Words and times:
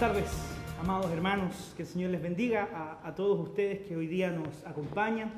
Tardes, 0.00 0.32
amados 0.80 1.10
hermanos. 1.10 1.74
Que 1.76 1.82
el 1.82 1.88
Señor 1.88 2.10
les 2.10 2.22
bendiga 2.22 2.70
a, 2.72 3.06
a 3.06 3.14
todos 3.14 3.38
ustedes 3.38 3.80
que 3.80 3.94
hoy 3.94 4.06
día 4.06 4.30
nos 4.30 4.66
acompañan, 4.66 5.30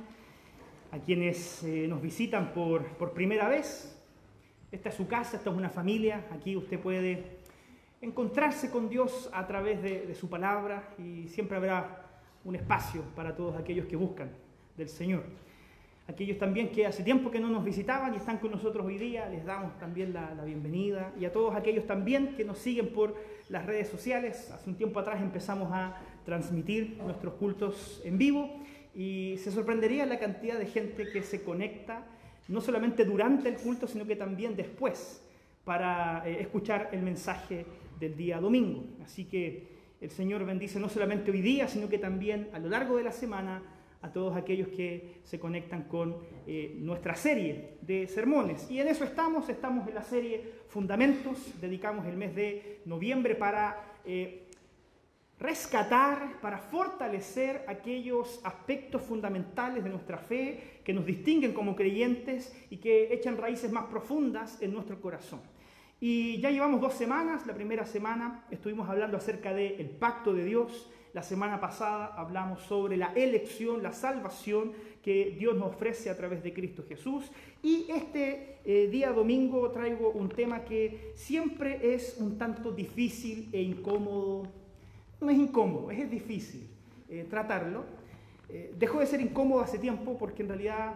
a 0.92 1.00
quienes 1.00 1.64
eh, 1.64 1.88
nos 1.88 2.00
visitan 2.00 2.52
por, 2.52 2.86
por 2.90 3.12
primera 3.12 3.48
vez. 3.48 4.00
Esta 4.70 4.90
es 4.90 4.94
su 4.94 5.08
casa, 5.08 5.36
esta 5.36 5.50
es 5.50 5.56
una 5.56 5.68
familia. 5.68 6.28
Aquí 6.30 6.56
usted 6.56 6.78
puede 6.78 7.38
encontrarse 8.00 8.70
con 8.70 8.88
Dios 8.88 9.28
a 9.32 9.48
través 9.48 9.82
de, 9.82 10.06
de 10.06 10.14
su 10.14 10.30
palabra 10.30 10.94
y 10.96 11.26
siempre 11.26 11.56
habrá 11.56 12.06
un 12.44 12.54
espacio 12.54 13.02
para 13.16 13.34
todos 13.34 13.56
aquellos 13.56 13.86
que 13.86 13.96
buscan 13.96 14.30
del 14.76 14.88
Señor. 14.88 15.24
Aquellos 16.06 16.38
también 16.38 16.70
que 16.70 16.86
hace 16.86 17.02
tiempo 17.02 17.32
que 17.32 17.40
no 17.40 17.48
nos 17.48 17.64
visitaban 17.64 18.14
y 18.14 18.18
están 18.18 18.38
con 18.38 18.52
nosotros 18.52 18.86
hoy 18.86 18.96
día, 18.96 19.28
les 19.28 19.44
damos 19.44 19.76
también 19.80 20.12
la, 20.12 20.32
la, 20.36 20.44
bienvenida. 20.44 21.12
Y 21.18 21.24
a 21.24 21.32
todos 21.32 21.56
aquellos 21.56 21.84
también 21.84 22.36
que 22.36 22.44
nos 22.44 22.58
siguen 22.58 22.92
por 22.92 23.16
las 23.52 23.66
redes 23.66 23.88
sociales. 23.88 24.50
Hace 24.50 24.70
un 24.70 24.76
tiempo 24.76 24.98
atrás 24.98 25.20
empezamos 25.20 25.70
a 25.70 25.94
transmitir 26.24 26.96
nuestros 26.96 27.34
cultos 27.34 28.00
en 28.02 28.16
vivo 28.16 28.50
y 28.94 29.36
se 29.38 29.52
sorprendería 29.52 30.06
la 30.06 30.18
cantidad 30.18 30.58
de 30.58 30.66
gente 30.66 31.10
que 31.10 31.22
se 31.22 31.42
conecta, 31.42 32.06
no 32.48 32.62
solamente 32.62 33.04
durante 33.04 33.50
el 33.50 33.56
culto, 33.56 33.86
sino 33.86 34.06
que 34.06 34.16
también 34.16 34.56
después, 34.56 35.22
para 35.64 36.26
eh, 36.26 36.40
escuchar 36.40 36.88
el 36.92 37.02
mensaje 37.02 37.66
del 38.00 38.16
día 38.16 38.40
domingo. 38.40 38.84
Así 39.04 39.26
que 39.26 39.68
el 40.00 40.10
Señor 40.10 40.44
bendice 40.46 40.80
no 40.80 40.88
solamente 40.88 41.30
hoy 41.30 41.42
día, 41.42 41.68
sino 41.68 41.90
que 41.90 41.98
también 41.98 42.48
a 42.54 42.58
lo 42.58 42.70
largo 42.70 42.96
de 42.96 43.04
la 43.04 43.12
semana 43.12 43.62
a 44.02 44.12
todos 44.12 44.36
aquellos 44.36 44.68
que 44.68 45.20
se 45.24 45.38
conectan 45.38 45.84
con 45.84 46.16
eh, 46.46 46.76
nuestra 46.78 47.14
serie 47.14 47.78
de 47.80 48.06
sermones. 48.08 48.70
Y 48.70 48.80
en 48.80 48.88
eso 48.88 49.04
estamos, 49.04 49.48
estamos 49.48 49.88
en 49.88 49.94
la 49.94 50.02
serie 50.02 50.62
Fundamentos, 50.68 51.60
dedicamos 51.60 52.06
el 52.06 52.16
mes 52.16 52.34
de 52.34 52.80
noviembre 52.86 53.34
para 53.34 53.98
eh, 54.04 54.48
rescatar, 55.38 56.40
para 56.40 56.58
fortalecer 56.58 57.64
aquellos 57.66 58.40
aspectos 58.44 59.02
fundamentales 59.02 59.82
de 59.82 59.90
nuestra 59.90 60.18
fe 60.18 60.80
que 60.84 60.94
nos 60.94 61.04
distinguen 61.04 61.52
como 61.52 61.76
creyentes 61.76 62.54
y 62.70 62.78
que 62.78 63.12
echan 63.12 63.36
raíces 63.36 63.70
más 63.70 63.84
profundas 63.86 64.62
en 64.62 64.72
nuestro 64.72 65.00
corazón. 65.00 65.40
Y 66.00 66.40
ya 66.40 66.50
llevamos 66.50 66.80
dos 66.80 66.94
semanas, 66.94 67.46
la 67.46 67.54
primera 67.54 67.84
semana 67.84 68.44
estuvimos 68.50 68.88
hablando 68.88 69.16
acerca 69.16 69.52
del 69.52 69.90
pacto 69.90 70.32
de 70.32 70.44
Dios, 70.44 70.90
la 71.12 71.22
semana 71.22 71.60
pasada 71.60 72.14
hablamos 72.16 72.62
sobre 72.62 72.96
la 72.96 73.12
elección, 73.14 73.82
la 73.82 73.92
salvación 73.92 74.72
que 75.02 75.36
Dios 75.38 75.56
nos 75.56 75.74
ofrece 75.74 76.08
a 76.08 76.16
través 76.16 76.42
de 76.42 76.54
Cristo 76.54 76.84
Jesús. 76.88 77.30
Y 77.62 77.86
este 77.90 78.58
eh, 78.64 78.88
día 78.90 79.12
domingo 79.12 79.70
traigo 79.70 80.10
un 80.10 80.28
tema 80.30 80.64
que 80.64 81.12
siempre 81.14 81.94
es 81.94 82.16
un 82.18 82.38
tanto 82.38 82.72
difícil 82.72 83.50
e 83.52 83.60
incómodo. 83.60 84.44
No 85.20 85.30
es 85.30 85.38
incómodo, 85.38 85.90
es 85.90 86.10
difícil 86.10 86.66
eh, 87.08 87.26
tratarlo. 87.28 87.84
Eh, 88.48 88.74
dejó 88.78 89.00
de 89.00 89.06
ser 89.06 89.20
incómodo 89.20 89.60
hace 89.60 89.78
tiempo 89.78 90.16
porque 90.18 90.42
en 90.42 90.48
realidad 90.48 90.94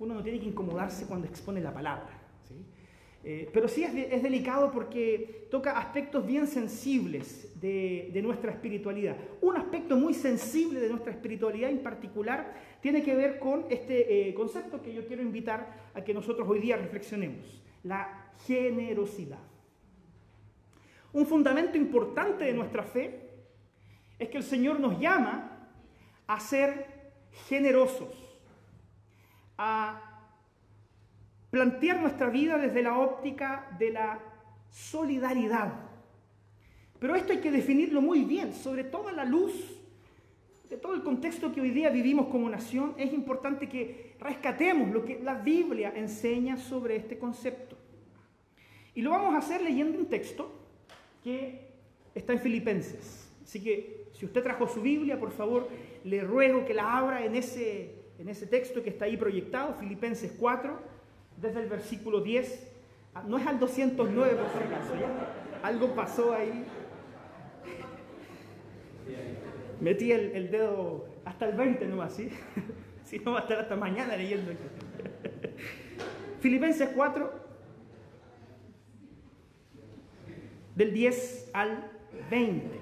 uno 0.00 0.14
no 0.14 0.22
tiene 0.22 0.40
que 0.40 0.46
incomodarse 0.46 1.06
cuando 1.06 1.26
expone 1.26 1.60
la 1.60 1.74
palabra. 1.74 2.17
Eh, 3.24 3.50
pero 3.52 3.66
sí 3.66 3.82
es, 3.82 3.92
de, 3.92 4.14
es, 4.14 4.22
delicado 4.22 4.70
porque 4.70 5.48
toca 5.50 5.72
aspectos 5.72 6.24
bien 6.24 6.46
sensibles 6.46 7.60
de, 7.60 8.10
de, 8.12 8.22
nuestra 8.22 8.52
espiritualidad. 8.52 9.16
Un 9.40 9.56
aspecto 9.56 9.96
muy 9.96 10.14
sensible 10.14 10.78
de 10.78 10.88
nuestra 10.88 11.12
espiritualidad 11.12 11.68
en 11.68 11.82
particular 11.82 12.54
tiene 12.80 13.02
que 13.02 13.16
ver 13.16 13.40
con 13.40 13.66
este 13.70 14.28
eh, 14.28 14.34
concepto 14.34 14.80
que 14.80 14.94
yo 14.94 15.04
quiero 15.06 15.22
invitar 15.22 15.90
a 15.94 16.02
que 16.02 16.14
nosotros 16.14 16.48
hoy 16.48 16.60
día 16.60 16.76
reflexionemos, 16.76 17.60
la 17.82 18.30
generosidad. 18.46 19.40
Un 21.12 21.26
fundamento 21.26 21.76
importante 21.76 22.44
de 22.44 22.54
nuestra 22.54 22.84
fe 22.84 23.28
es 24.18 24.28
que 24.28 24.36
el 24.38 24.44
Señor 24.44 24.78
nos 24.78 25.00
llama 25.00 25.68
a 26.26 26.38
ser 26.38 26.86
generosos, 27.48 28.14
a 29.56 30.07
plantear 31.58 32.00
nuestra 32.00 32.30
vida 32.30 32.56
desde 32.56 32.84
la 32.84 32.96
óptica 32.96 33.66
de 33.80 33.90
la 33.90 34.20
solidaridad. 34.70 35.72
Pero 37.00 37.16
esto 37.16 37.32
hay 37.32 37.40
que 37.40 37.50
definirlo 37.50 38.00
muy 38.00 38.22
bien, 38.22 38.52
sobre 38.54 38.84
todo 38.84 39.08
a 39.08 39.12
la 39.12 39.24
luz 39.24 39.52
de 40.70 40.76
todo 40.76 40.94
el 40.94 41.02
contexto 41.02 41.52
que 41.52 41.60
hoy 41.60 41.70
día 41.70 41.90
vivimos 41.90 42.28
como 42.28 42.48
nación, 42.48 42.94
es 42.96 43.12
importante 43.12 43.68
que 43.68 44.14
rescatemos 44.20 44.90
lo 44.90 45.04
que 45.04 45.18
la 45.18 45.34
Biblia 45.34 45.92
enseña 45.96 46.56
sobre 46.58 46.94
este 46.94 47.18
concepto. 47.18 47.76
Y 48.94 49.02
lo 49.02 49.10
vamos 49.10 49.34
a 49.34 49.38
hacer 49.38 49.60
leyendo 49.60 49.98
un 49.98 50.06
texto 50.06 50.52
que 51.24 51.70
está 52.14 52.34
en 52.34 52.38
Filipenses. 52.38 53.28
Así 53.42 53.60
que 53.60 54.10
si 54.12 54.26
usted 54.26 54.44
trajo 54.44 54.68
su 54.68 54.80
Biblia, 54.80 55.18
por 55.18 55.32
favor, 55.32 55.68
le 56.04 56.20
ruego 56.20 56.64
que 56.64 56.74
la 56.74 56.98
abra 56.98 57.24
en 57.24 57.34
ese, 57.34 57.96
en 58.20 58.28
ese 58.28 58.46
texto 58.46 58.80
que 58.80 58.90
está 58.90 59.06
ahí 59.06 59.16
proyectado, 59.16 59.74
Filipenses 59.74 60.32
4, 60.38 60.97
desde 61.40 61.60
el 61.60 61.68
versículo 61.68 62.20
10, 62.20 62.68
no 63.26 63.38
es 63.38 63.46
al 63.46 63.58
209 63.58 64.34
por 64.34 64.50
si 64.50 64.58
acaso, 64.58 64.94
¿ya? 64.94 65.66
Algo 65.66 65.94
pasó 65.94 66.32
ahí. 66.32 66.64
Metí 69.80 70.12
el, 70.12 70.50
dedo 70.50 71.06
hasta 71.24 71.46
el 71.46 71.56
20 71.56 71.86
no 71.86 72.02
así. 72.02 72.30
si 73.04 73.18
no 73.20 73.32
va 73.32 73.38
a 73.38 73.42
estar 73.42 73.58
hasta 73.58 73.76
mañana 73.76 74.16
leyendo. 74.16 74.52
Filipenses 76.40 76.90
4, 76.94 77.32
del 80.74 80.92
10 80.92 81.50
al 81.52 81.90
20. 82.30 82.78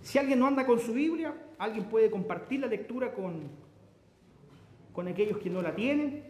Si 0.00 0.18
alguien 0.18 0.38
no 0.38 0.46
anda 0.46 0.64
con 0.64 0.78
su 0.78 0.94
Biblia, 0.94 1.34
alguien 1.58 1.84
puede 1.84 2.10
compartir 2.10 2.60
la 2.60 2.66
lectura 2.66 3.12
con, 3.12 3.50
con 4.98 5.06
aquellos 5.06 5.38
que 5.38 5.48
no 5.48 5.62
la 5.62 5.76
tienen. 5.76 6.24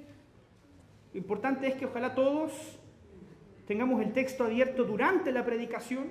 Lo 1.14 1.18
importante 1.18 1.66
es 1.68 1.74
que 1.76 1.86
ojalá 1.86 2.14
todos 2.14 2.52
tengamos 3.66 4.02
el 4.02 4.12
texto 4.12 4.44
abierto 4.44 4.84
durante 4.84 5.32
la 5.32 5.42
predicación, 5.42 6.08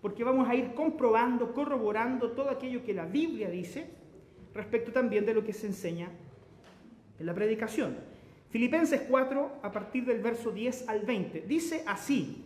porque 0.00 0.24
vamos 0.24 0.48
a 0.48 0.54
ir 0.54 0.72
comprobando, 0.72 1.52
corroborando 1.52 2.30
todo 2.30 2.48
aquello 2.48 2.82
que 2.82 2.94
la 2.94 3.04
Biblia 3.04 3.50
dice 3.50 3.90
respecto 4.54 4.90
también 4.90 5.26
de 5.26 5.34
lo 5.34 5.44
que 5.44 5.52
se 5.52 5.66
enseña 5.66 6.08
en 7.18 7.26
la 7.26 7.34
predicación. 7.34 7.98
Filipenses 8.48 9.02
4, 9.02 9.60
a 9.62 9.70
partir 9.70 10.06
del 10.06 10.22
verso 10.22 10.50
10 10.50 10.88
al 10.88 11.00
20, 11.02 11.42
dice 11.42 11.84
así, 11.86 12.42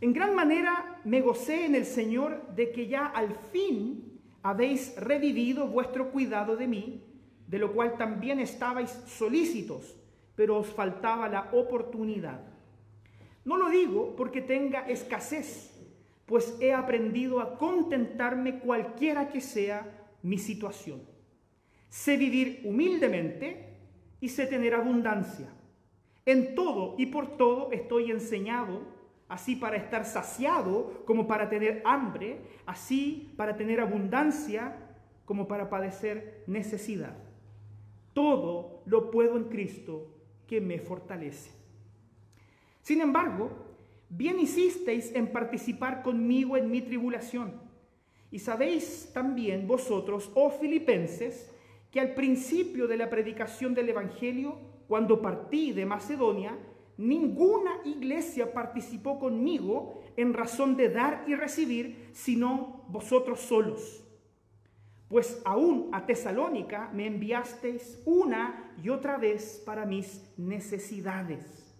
en 0.00 0.12
gran 0.12 0.34
manera 0.34 1.00
me 1.04 1.20
gocé 1.20 1.66
en 1.66 1.76
el 1.76 1.84
Señor 1.84 2.48
de 2.56 2.72
que 2.72 2.88
ya 2.88 3.06
al 3.06 3.32
fin 3.52 4.18
habéis 4.42 4.96
revivido 4.96 5.68
vuestro 5.68 6.10
cuidado 6.10 6.56
de 6.56 6.66
mí, 6.66 7.11
de 7.52 7.58
lo 7.58 7.74
cual 7.74 7.98
también 7.98 8.40
estabais 8.40 8.88
solícitos, 9.06 9.94
pero 10.34 10.56
os 10.56 10.68
faltaba 10.68 11.28
la 11.28 11.50
oportunidad. 11.52 12.40
No 13.44 13.58
lo 13.58 13.68
digo 13.68 14.16
porque 14.16 14.40
tenga 14.40 14.88
escasez, 14.88 15.70
pues 16.24 16.56
he 16.62 16.72
aprendido 16.72 17.40
a 17.40 17.58
contentarme 17.58 18.58
cualquiera 18.58 19.28
que 19.28 19.42
sea 19.42 19.86
mi 20.22 20.38
situación. 20.38 21.02
Sé 21.90 22.16
vivir 22.16 22.62
humildemente 22.64 23.76
y 24.18 24.30
sé 24.30 24.46
tener 24.46 24.72
abundancia. 24.74 25.52
En 26.24 26.54
todo 26.54 26.94
y 26.96 27.04
por 27.04 27.36
todo 27.36 27.70
estoy 27.70 28.12
enseñado, 28.12 28.80
así 29.28 29.56
para 29.56 29.76
estar 29.76 30.06
saciado 30.06 31.04
como 31.04 31.26
para 31.26 31.50
tener 31.50 31.82
hambre, 31.84 32.40
así 32.64 33.34
para 33.36 33.58
tener 33.58 33.78
abundancia 33.78 34.74
como 35.26 35.46
para 35.46 35.68
padecer 35.68 36.44
necesidad. 36.46 37.14
Todo 38.12 38.82
lo 38.86 39.10
puedo 39.10 39.36
en 39.36 39.44
Cristo 39.44 40.06
que 40.46 40.60
me 40.60 40.78
fortalece. 40.78 41.50
Sin 42.82 43.00
embargo, 43.00 43.50
bien 44.08 44.38
hicisteis 44.40 45.14
en 45.14 45.32
participar 45.32 46.02
conmigo 46.02 46.56
en 46.56 46.70
mi 46.70 46.82
tribulación. 46.82 47.60
Y 48.30 48.38
sabéis 48.38 49.10
también 49.12 49.66
vosotros, 49.66 50.30
oh 50.34 50.50
filipenses, 50.50 51.50
que 51.90 52.00
al 52.00 52.14
principio 52.14 52.86
de 52.86 52.96
la 52.96 53.10
predicación 53.10 53.74
del 53.74 53.90
Evangelio, 53.90 54.56
cuando 54.88 55.20
partí 55.20 55.72
de 55.72 55.86
Macedonia, 55.86 56.58
ninguna 56.96 57.80
iglesia 57.84 58.52
participó 58.52 59.18
conmigo 59.18 60.02
en 60.16 60.34
razón 60.34 60.76
de 60.76 60.88
dar 60.88 61.24
y 61.26 61.34
recibir, 61.34 62.08
sino 62.12 62.84
vosotros 62.88 63.40
solos 63.40 64.01
pues 65.12 65.42
aún 65.44 65.90
a 65.92 66.06
Tesalónica 66.06 66.88
me 66.94 67.06
enviasteis 67.06 68.00
una 68.06 68.72
y 68.82 68.88
otra 68.88 69.18
vez 69.18 69.62
para 69.66 69.84
mis 69.84 70.24
necesidades. 70.38 71.76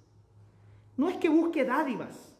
No 0.98 1.08
es 1.08 1.16
que 1.16 1.30
busque 1.30 1.64
dádivas, 1.64 2.36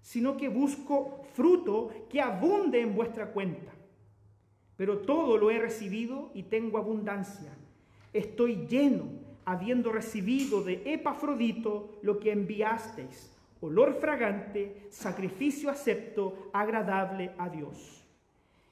sino 0.00 0.38
que 0.38 0.48
busco 0.48 1.20
fruto 1.34 1.90
que 2.08 2.22
abunde 2.22 2.80
en 2.80 2.94
vuestra 2.94 3.26
cuenta. 3.30 3.72
Pero 4.78 5.00
todo 5.00 5.36
lo 5.36 5.50
he 5.50 5.58
recibido 5.58 6.30
y 6.32 6.44
tengo 6.44 6.78
abundancia. 6.78 7.52
Estoy 8.14 8.66
lleno, 8.66 9.10
habiendo 9.44 9.92
recibido 9.92 10.62
de 10.64 10.80
Epafrodito 10.94 11.98
lo 12.00 12.18
que 12.18 12.32
enviasteis, 12.32 13.36
olor 13.60 14.00
fragante, 14.00 14.86
sacrificio 14.88 15.68
acepto, 15.68 16.48
agradable 16.54 17.32
a 17.36 17.50
Dios. 17.50 18.02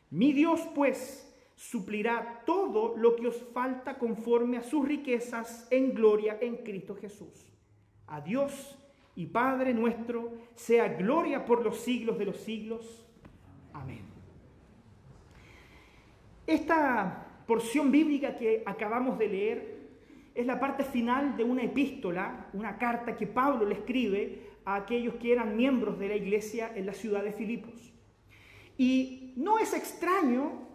Mi 0.09 0.33
Dios, 0.33 0.63
pues, 0.75 1.30
suplirá 1.61 2.43
todo 2.47 2.97
lo 2.97 3.15
que 3.17 3.27
os 3.27 3.37
falta 3.53 3.99
conforme 3.99 4.57
a 4.57 4.63
sus 4.63 4.89
riquezas 4.89 5.69
en 5.71 5.93
gloria 5.93 6.39
en 6.41 6.65
Cristo 6.65 6.97
Jesús. 6.97 7.53
A 8.07 8.23
Dios 8.23 8.79
y 9.15 9.27
Padre 9.27 9.75
nuestro, 9.75 10.33
sea 10.55 10.89
gloria 10.89 11.45
por 11.45 11.63
los 11.63 11.77
siglos 11.77 12.19
de 12.19 12.25
los 12.25 12.39
siglos. 12.39 13.07
Amén. 13.75 14.01
Esta 16.47 17.43
porción 17.47 17.91
bíblica 17.93 18.39
que 18.39 18.63
acabamos 18.65 19.19
de 19.19 19.29
leer 19.29 19.81
es 20.35 20.47
la 20.47 20.59
parte 20.59 20.83
final 20.83 21.37
de 21.37 21.45
una 21.45 21.65
epístola, 21.65 22.49
una 22.55 22.79
carta 22.79 23.19
que 23.19 23.27
Pablo 23.27 23.67
le 23.67 23.75
escribe 23.75 24.49
a 24.65 24.77
aquellos 24.77 25.17
que 25.17 25.31
eran 25.31 25.59
miembros 25.59 25.99
de 25.99 26.09
la 26.09 26.17
iglesia 26.17 26.73
en 26.75 26.87
la 26.87 26.95
ciudad 26.95 27.23
de 27.23 27.33
Filipos. 27.33 27.93
Y 28.79 29.35
no 29.37 29.59
es 29.59 29.75
extraño 29.75 30.70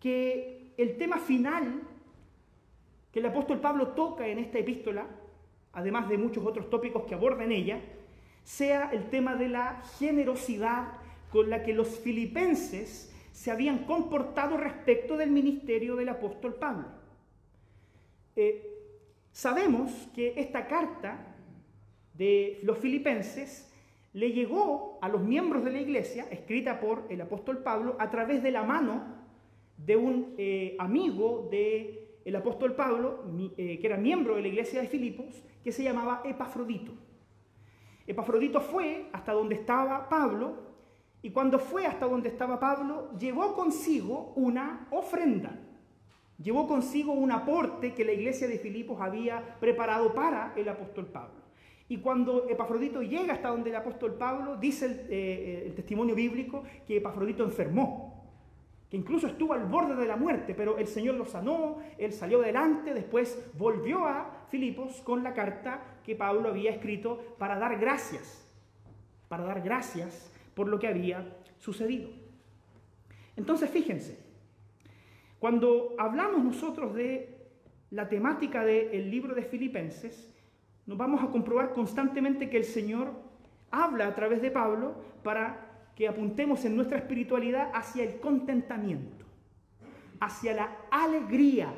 que 0.00 0.74
el 0.76 0.96
tema 0.96 1.18
final 1.18 1.82
que 3.12 3.20
el 3.20 3.26
apóstol 3.26 3.60
Pablo 3.60 3.88
toca 3.88 4.26
en 4.26 4.38
esta 4.38 4.58
epístola, 4.58 5.06
además 5.72 6.08
de 6.08 6.18
muchos 6.18 6.44
otros 6.44 6.68
tópicos 6.68 7.04
que 7.04 7.14
aborda 7.14 7.44
en 7.44 7.52
ella, 7.52 7.80
sea 8.44 8.90
el 8.92 9.08
tema 9.10 9.34
de 9.34 9.48
la 9.48 9.82
generosidad 9.98 10.92
con 11.30 11.50
la 11.50 11.62
que 11.62 11.74
los 11.74 11.88
filipenses 11.88 13.14
se 13.32 13.50
habían 13.50 13.84
comportado 13.84 14.56
respecto 14.56 15.16
del 15.16 15.30
ministerio 15.30 15.96
del 15.96 16.08
apóstol 16.08 16.54
Pablo. 16.54 16.88
Eh, 18.36 18.74
sabemos 19.32 20.08
que 20.14 20.34
esta 20.36 20.66
carta 20.66 21.36
de 22.14 22.60
los 22.62 22.78
filipenses 22.78 23.70
le 24.12 24.32
llegó 24.32 24.98
a 25.02 25.08
los 25.08 25.22
miembros 25.22 25.64
de 25.64 25.72
la 25.72 25.80
iglesia, 25.80 26.26
escrita 26.30 26.80
por 26.80 27.06
el 27.10 27.20
apóstol 27.20 27.58
Pablo, 27.58 27.96
a 27.98 28.10
través 28.10 28.42
de 28.42 28.50
la 28.50 28.64
mano 28.64 29.04
de 29.78 29.96
un 29.96 30.34
eh, 30.36 30.76
amigo 30.78 31.48
del 31.50 32.08
el 32.24 32.36
apóstol 32.36 32.74
Pablo, 32.74 33.24
eh, 33.56 33.78
que 33.80 33.86
era 33.86 33.96
miembro 33.96 34.36
de 34.36 34.42
la 34.42 34.48
iglesia 34.48 34.82
de 34.82 34.86
Filipos, 34.86 35.42
que 35.64 35.72
se 35.72 35.82
llamaba 35.82 36.20
Epafrodito. 36.26 36.92
Epafrodito 38.06 38.60
fue 38.60 39.08
hasta 39.12 39.32
donde 39.32 39.54
estaba 39.54 40.10
Pablo, 40.10 40.68
y 41.22 41.30
cuando 41.30 41.58
fue 41.58 41.86
hasta 41.86 42.06
donde 42.06 42.28
estaba 42.28 42.60
Pablo, 42.60 43.12
llevó 43.18 43.54
consigo 43.54 44.34
una 44.36 44.88
ofrenda. 44.90 45.58
Llevó 46.36 46.68
consigo 46.68 47.12
un 47.12 47.32
aporte 47.32 47.94
que 47.94 48.04
la 48.04 48.12
iglesia 48.12 48.46
de 48.46 48.58
Filipos 48.58 49.00
había 49.00 49.56
preparado 49.58 50.12
para 50.12 50.52
el 50.54 50.68
apóstol 50.68 51.06
Pablo. 51.06 51.40
Y 51.88 51.96
cuando 51.96 52.46
Epafrodito 52.48 53.02
llega 53.02 53.32
hasta 53.32 53.48
donde 53.48 53.70
el 53.70 53.76
apóstol 53.76 54.14
Pablo, 54.14 54.56
dice 54.56 54.84
el, 54.84 55.06
eh, 55.08 55.62
el 55.66 55.74
testimonio 55.74 56.14
bíblico 56.14 56.62
que 56.86 56.98
Epafrodito 56.98 57.42
enfermó 57.42 58.17
que 58.90 58.96
incluso 58.96 59.26
estuvo 59.26 59.52
al 59.52 59.66
borde 59.66 59.94
de 59.96 60.06
la 60.06 60.16
muerte, 60.16 60.54
pero 60.54 60.78
el 60.78 60.86
Señor 60.86 61.16
lo 61.16 61.26
sanó, 61.26 61.78
él 61.98 62.12
salió 62.12 62.40
adelante, 62.40 62.94
después 62.94 63.50
volvió 63.54 64.06
a 64.06 64.46
Filipos 64.48 65.02
con 65.02 65.22
la 65.22 65.34
carta 65.34 66.00
que 66.04 66.14
Pablo 66.14 66.48
había 66.48 66.70
escrito 66.70 67.36
para 67.38 67.58
dar 67.58 67.78
gracias, 67.78 68.46
para 69.28 69.44
dar 69.44 69.60
gracias 69.60 70.32
por 70.54 70.68
lo 70.68 70.78
que 70.78 70.88
había 70.88 71.36
sucedido. 71.58 72.08
Entonces, 73.36 73.70
fíjense, 73.70 74.18
cuando 75.38 75.94
hablamos 75.98 76.42
nosotros 76.42 76.94
de 76.94 77.36
la 77.90 78.08
temática 78.08 78.64
del 78.64 79.10
libro 79.10 79.34
de 79.34 79.42
Filipenses, 79.42 80.34
nos 80.86 80.96
vamos 80.96 81.22
a 81.22 81.28
comprobar 81.28 81.72
constantemente 81.74 82.48
que 82.48 82.56
el 82.56 82.64
Señor 82.64 83.12
habla 83.70 84.06
a 84.06 84.14
través 84.14 84.40
de 84.40 84.50
Pablo 84.50 84.94
para 85.22 85.67
que 85.98 86.06
apuntemos 86.06 86.64
en 86.64 86.76
nuestra 86.76 86.98
espiritualidad 86.98 87.72
hacia 87.74 88.04
el 88.04 88.20
contentamiento, 88.20 89.24
hacia 90.20 90.54
la 90.54 90.76
alegría. 90.92 91.74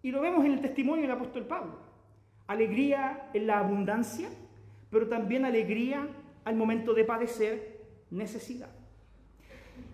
Y 0.00 0.10
lo 0.10 0.22
vemos 0.22 0.46
en 0.46 0.52
el 0.52 0.62
testimonio 0.62 1.02
del 1.02 1.10
apóstol 1.10 1.44
Pablo. 1.44 1.78
Alegría 2.46 3.28
en 3.34 3.46
la 3.46 3.58
abundancia, 3.58 4.30
pero 4.88 5.06
también 5.06 5.44
alegría 5.44 6.08
al 6.46 6.56
momento 6.56 6.94
de 6.94 7.04
padecer 7.04 7.82
necesidad. 8.10 8.70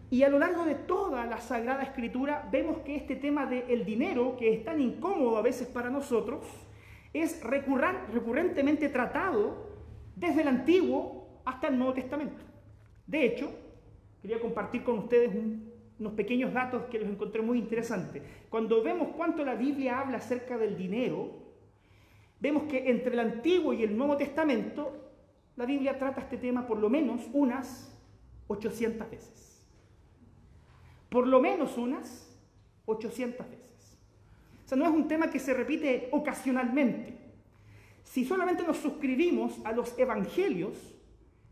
Y 0.09 0.23
a 0.23 0.29
lo 0.29 0.39
largo 0.39 0.65
de 0.65 0.77
toda 0.77 1.27
la 1.27 1.41
Sagrada 1.41 1.83
Escritura 1.83 2.49
vemos 2.53 2.79
que 2.83 2.95
este 2.95 3.17
tema 3.17 3.47
del 3.47 3.85
dinero, 3.85 4.37
que 4.37 4.55
es 4.55 4.65
tan 4.65 4.81
incómodo 4.81 5.37
a 5.37 5.43
veces 5.43 5.67
para 5.67 5.91
nosotros, 5.91 6.47
es 7.13 7.43
recurrentemente 7.43 8.89
tratado 8.89 9.67
desde 10.15 10.43
el 10.43 10.49
Antiguo 10.49 11.26
hasta 11.47 11.69
el 11.69 11.79
Nuevo 11.79 11.95
Testamento. 11.95 12.45
De 13.07 13.25
hecho, 13.25 13.51
quería 14.21 14.41
compartir 14.41 14.83
con 14.83 14.99
ustedes 14.99 15.31
unos 15.99 16.13
pequeños 16.13 16.53
datos 16.53 16.85
que 16.91 16.99
los 16.99 17.09
encontré 17.09 17.41
muy 17.41 17.59
interesantes. 17.59 18.23
Cuando 18.51 18.83
vemos 18.83 19.09
cuánto 19.17 19.45
la 19.45 19.55
Biblia 19.55 20.01
habla 20.01 20.19
acerca 20.19 20.59
del 20.59 20.77
dinero, 20.77 21.31
vemos 22.41 22.65
que 22.65 22.91
entre 22.91 23.15
el 23.15 23.21
Antiguo 23.21 23.73
y 23.73 23.85
el 23.85 23.97
Nuevo 23.97 24.17
Testamento, 24.17 24.93
la 25.57 25.65
Biblia 25.65 25.99
trata 25.99 26.21
este 26.21 26.37
tema 26.37 26.67
por 26.67 26.79
lo 26.79 26.91
menos 26.91 27.23
unas 27.33 27.97
800 28.49 29.09
veces. 29.09 29.67
Por 31.09 31.29
lo 31.29 31.41
menos 31.41 31.79
unas 31.79 32.29
800 32.87 33.49
veces. 33.49 33.99
O 34.65 34.69
sea, 34.69 34.77
no 34.77 34.85
es 34.85 34.91
un 34.91 35.07
tema 35.07 35.31
que 35.31 35.39
se 35.39 35.55
repite 35.55 36.09
ocasionalmente. 36.11 37.17
Si 38.03 38.25
solamente 38.25 38.65
nos 38.65 38.79
suscribimos 38.79 39.55
a 39.65 39.73
los 39.73 39.97
evangelios, 39.97 40.96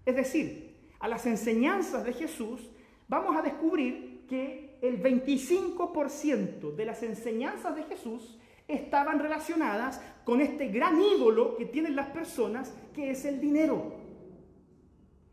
es 0.06 0.16
decir, 0.16 0.74
a 1.00 1.08
las 1.08 1.26
enseñanzas 1.26 2.04
de 2.04 2.12
Jesús, 2.12 2.70
vamos 3.08 3.36
a 3.36 3.42
descubrir 3.42 4.26
que 4.28 4.78
el 4.82 5.02
25% 5.02 6.74
de 6.74 6.84
las 6.84 7.02
enseñanzas 7.02 7.74
de 7.76 7.84
Jesús 7.84 8.38
estaban 8.68 9.18
relacionadas 9.18 10.00
con 10.24 10.40
este 10.40 10.68
gran 10.68 11.00
ídolo 11.00 11.56
que 11.56 11.66
tienen 11.66 11.96
las 11.96 12.08
personas, 12.08 12.74
que 12.94 13.10
es 13.10 13.24
el 13.24 13.40
dinero. 13.40 13.94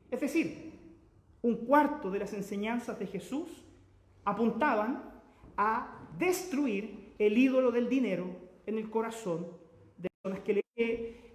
Es 0.09 0.19
decir, 0.19 0.71
un 1.41 1.65
cuarto 1.65 2.12
de 2.12 2.19
las 2.19 2.33
enseñanzas 2.33 2.99
de 2.99 3.07
Jesús 3.07 3.66
apuntaban 4.25 5.21
a 5.57 6.07
destruir 6.18 7.13
el 7.18 7.37
ídolo 7.37 7.71
del 7.71 7.90
dinero 7.90 8.28
en 8.66 8.78
el 8.78 8.90
corazón 8.90 9.47
de 9.97 10.09
personas 10.21 10.44
que 10.44 10.54
le 10.54 10.61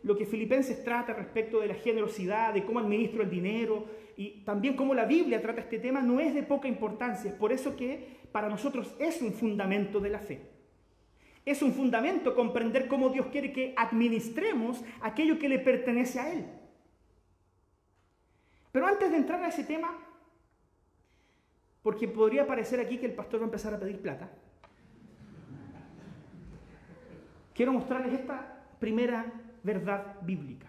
lo 0.07 0.17
que 0.17 0.25
Filipenses 0.25 0.85
trata 0.85 1.15
respecto 1.15 1.59
de 1.59 1.67
la 1.67 1.75
generosidad, 1.75 2.55
de 2.55 2.65
cómo 2.65 2.79
administro 2.79 3.25
el 3.25 3.29
dinero 3.29 3.87
y 4.17 4.45
también 4.45 4.77
cómo 4.77 4.95
la 4.95 5.05
Biblia 5.05 5.43
trata 5.43 5.63
este 5.63 5.81
tema 5.81 6.01
no 6.01 6.21
es 6.21 6.33
de 6.33 6.45
poca 6.45 6.69
importancia. 6.69 7.33
Es 7.33 7.37
por 7.37 7.51
eso 7.51 7.75
que 7.75 8.21
para 8.31 8.49
nosotros 8.49 8.95
es 9.01 9.21
un 9.21 9.33
fundamento 9.33 9.99
de 9.99 10.11
la 10.11 10.21
fe. 10.21 10.49
Es 11.45 11.61
un 11.61 11.73
fundamento 11.73 12.37
comprender 12.37 12.87
cómo 12.87 13.09
Dios 13.09 13.27
quiere 13.33 13.53
que 13.53 13.75
administremos 13.77 14.81
aquello 15.01 15.41
que 15.41 15.49
le 15.49 15.59
pertenece 15.59 16.21
a 16.21 16.33
Él. 16.33 16.47
Pero 18.71 18.87
antes 18.87 19.11
de 19.11 19.17
entrar 19.17 19.43
a 19.43 19.49
ese 19.49 19.65
tema, 19.65 19.99
porque 21.83 22.07
podría 22.07 22.47
parecer 22.47 22.79
aquí 22.79 22.99
que 22.99 23.07
el 23.07 23.15
pastor 23.15 23.41
va 23.41 23.45
a 23.47 23.47
empezar 23.47 23.75
a 23.75 23.81
pedir 23.81 24.01
plata, 24.01 24.31
quiero 27.53 27.73
mostrarles 27.73 28.13
esta 28.13 28.69
primera 28.79 29.43
verdad 29.66 30.16
bíblica. 30.23 30.68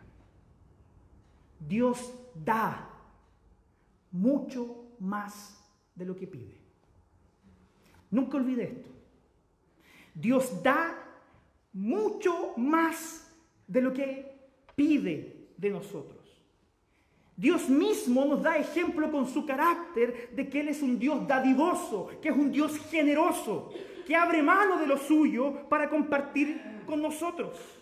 Dios 1.60 2.14
da 2.34 2.90
mucho 4.12 4.86
más 5.00 5.64
de 5.96 6.06
lo 6.06 6.16
que 6.16 6.28
pide. 6.28 6.58
Nunca 8.10 8.38
olvide 8.38 8.64
esto. 8.64 8.90
Dios 10.14 10.64
da 10.64 10.96
mucho 11.74 12.54
más 12.58 13.32
de 13.68 13.82
lo 13.82 13.94
que 13.94 14.36
pide 14.76 15.50
de 15.56 15.70
nosotros. 15.70 16.18
Dios 17.36 17.70
mismo 17.70 18.26
nos 18.26 18.42
da 18.42 18.58
ejemplo 18.58 19.12
con 19.12 19.28
su 19.28 19.46
carácter 19.46 20.32
de 20.36 20.50
que 20.50 20.62
Él 20.62 20.70
es 20.70 20.82
un 20.82 20.98
Dios 20.98 21.28
dadivoso, 21.28 22.10
que 22.20 22.30
es 22.30 22.36
un 22.36 22.52
Dios 22.52 22.80
generoso, 22.90 23.72
que 24.08 24.16
abre 24.16 24.42
mano 24.42 24.80
de 24.80 24.88
lo 24.88 24.98
suyo 24.98 25.70
para 25.70 25.88
compartir 25.88 26.60
con 26.88 27.00
nosotros. 27.00 27.77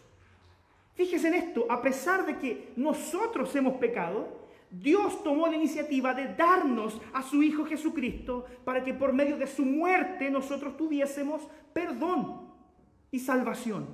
Fíjese 0.96 1.28
en 1.28 1.36
esto, 1.36 1.66
a 1.70 1.82
pesar 1.82 2.25
de 2.25 2.38
que 2.38 2.74
nosotros 2.78 3.54
hemos 3.56 3.75
pecado, 3.75 4.46
Dios 4.72 5.24
tomó 5.24 5.48
la 5.48 5.56
iniciativa 5.56 6.14
de 6.14 6.34
darnos 6.36 7.00
a 7.14 7.22
su 7.22 7.44
Hijo 7.44 7.66
Jesucristo 7.66 8.46
para 8.64 8.84
que 8.84 8.94
por 8.94 9.14
medio 9.14 9.38
de 9.38 9.48
su 9.48 9.64
muerte 9.64 10.30
nosotros 10.30 10.75
tuviésemos 10.78 11.48
perdón 11.74 12.50
y 13.12 13.20
salvación. 13.20 13.88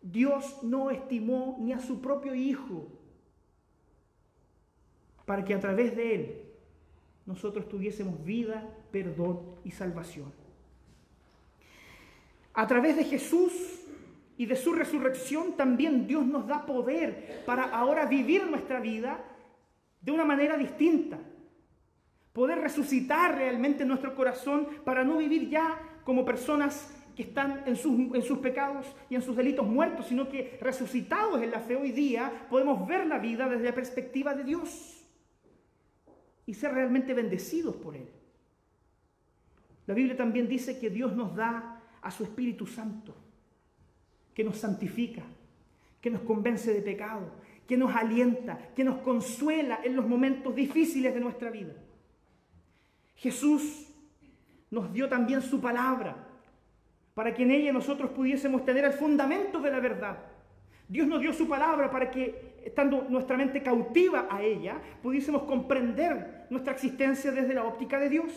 Dios 0.00 0.62
no 0.62 0.90
estimó 0.90 1.56
ni 1.60 1.72
a 1.72 1.80
su 1.80 2.00
propio 2.00 2.34
Hijo 2.34 2.88
para 5.24 5.44
que 5.44 5.54
a 5.54 5.60
través 5.60 5.94
de 5.94 6.14
Él 6.14 6.42
nosotros 7.26 7.68
tuviésemos 7.68 8.24
vida, 8.24 8.68
perdón 8.90 9.40
y 9.64 9.70
salvación. 9.70 10.32
A 12.54 12.66
través 12.66 12.96
de 12.96 13.04
Jesús 13.04 13.81
y 14.42 14.46
de 14.46 14.56
su 14.56 14.72
resurrección 14.72 15.52
también 15.52 16.08
Dios 16.08 16.26
nos 16.26 16.48
da 16.48 16.66
poder 16.66 17.44
para 17.46 17.62
ahora 17.62 18.06
vivir 18.06 18.44
nuestra 18.48 18.80
vida 18.80 19.22
de 20.00 20.10
una 20.10 20.24
manera 20.24 20.56
distinta. 20.56 21.16
Poder 22.32 22.58
resucitar 22.58 23.36
realmente 23.36 23.84
nuestro 23.84 24.16
corazón 24.16 24.66
para 24.84 25.04
no 25.04 25.18
vivir 25.18 25.48
ya 25.48 25.80
como 26.02 26.24
personas 26.24 26.92
que 27.14 27.22
están 27.22 27.62
en 27.66 27.76
sus, 27.76 27.94
sus, 28.26 28.38
pecados 28.38 28.84
y 29.08 29.14
en 29.14 29.22
sus 29.22 29.36
delitos 29.36 29.64
muertos, 29.64 30.08
sino 30.08 30.28
que 30.28 30.58
resucitados 30.60 31.40
en 31.40 31.52
la 31.52 31.60
fe 31.60 31.76
hoy 31.76 31.92
día 31.92 32.48
podemos 32.50 32.84
ver 32.88 33.06
la 33.06 33.20
vida 33.20 33.48
desde 33.48 33.66
la 33.66 33.74
perspectiva 33.76 34.34
de 34.34 34.42
Dios 34.42 35.06
y 36.46 36.54
ser 36.54 36.72
realmente 36.72 37.14
bendecidos 37.14 37.76
por 37.76 37.94
Él. 37.94 38.08
La 39.86 39.94
Biblia 39.94 40.16
también 40.16 40.48
dice 40.48 40.80
que 40.80 40.90
Dios 40.90 41.14
nos 41.14 41.36
da 41.36 41.80
a 42.00 42.10
su 42.10 42.24
Espíritu 42.24 42.66
Santo, 42.66 43.14
que 44.34 44.44
nos 44.44 44.58
santifica, 44.58 45.22
que 46.00 46.10
nos 46.10 46.22
convence 46.22 46.72
de 46.72 46.82
pecado, 46.82 47.30
que 47.66 47.76
nos 47.76 47.94
alienta, 47.94 48.58
que 48.74 48.84
nos 48.84 48.98
consuela 48.98 49.80
en 49.84 49.96
los 49.96 50.06
momentos 50.06 50.54
difíciles 50.54 51.14
de 51.14 51.20
nuestra 51.20 51.50
vida. 51.50 51.74
Jesús 53.16 53.88
nos 54.70 54.92
dio 54.92 55.08
también 55.08 55.42
su 55.42 55.60
palabra 55.60 56.28
para 57.14 57.34
que 57.34 57.42
en 57.42 57.50
ella 57.50 57.72
nosotros 57.72 58.10
pudiésemos 58.10 58.64
tener 58.64 58.84
el 58.84 58.92
fundamento 58.92 59.60
de 59.60 59.70
la 59.70 59.80
verdad. 59.80 60.18
Dios 60.88 61.06
nos 61.06 61.20
dio 61.20 61.32
su 61.32 61.48
palabra 61.48 61.90
para 61.90 62.10
que, 62.10 62.56
estando 62.64 63.06
nuestra 63.08 63.36
mente 63.36 63.62
cautiva 63.62 64.26
a 64.30 64.42
ella, 64.42 64.80
pudiésemos 65.02 65.42
comprender 65.44 66.46
nuestra 66.50 66.72
existencia 66.72 67.30
desde 67.30 67.54
la 67.54 67.64
óptica 67.64 67.98
de 67.98 68.08
Dios. 68.08 68.32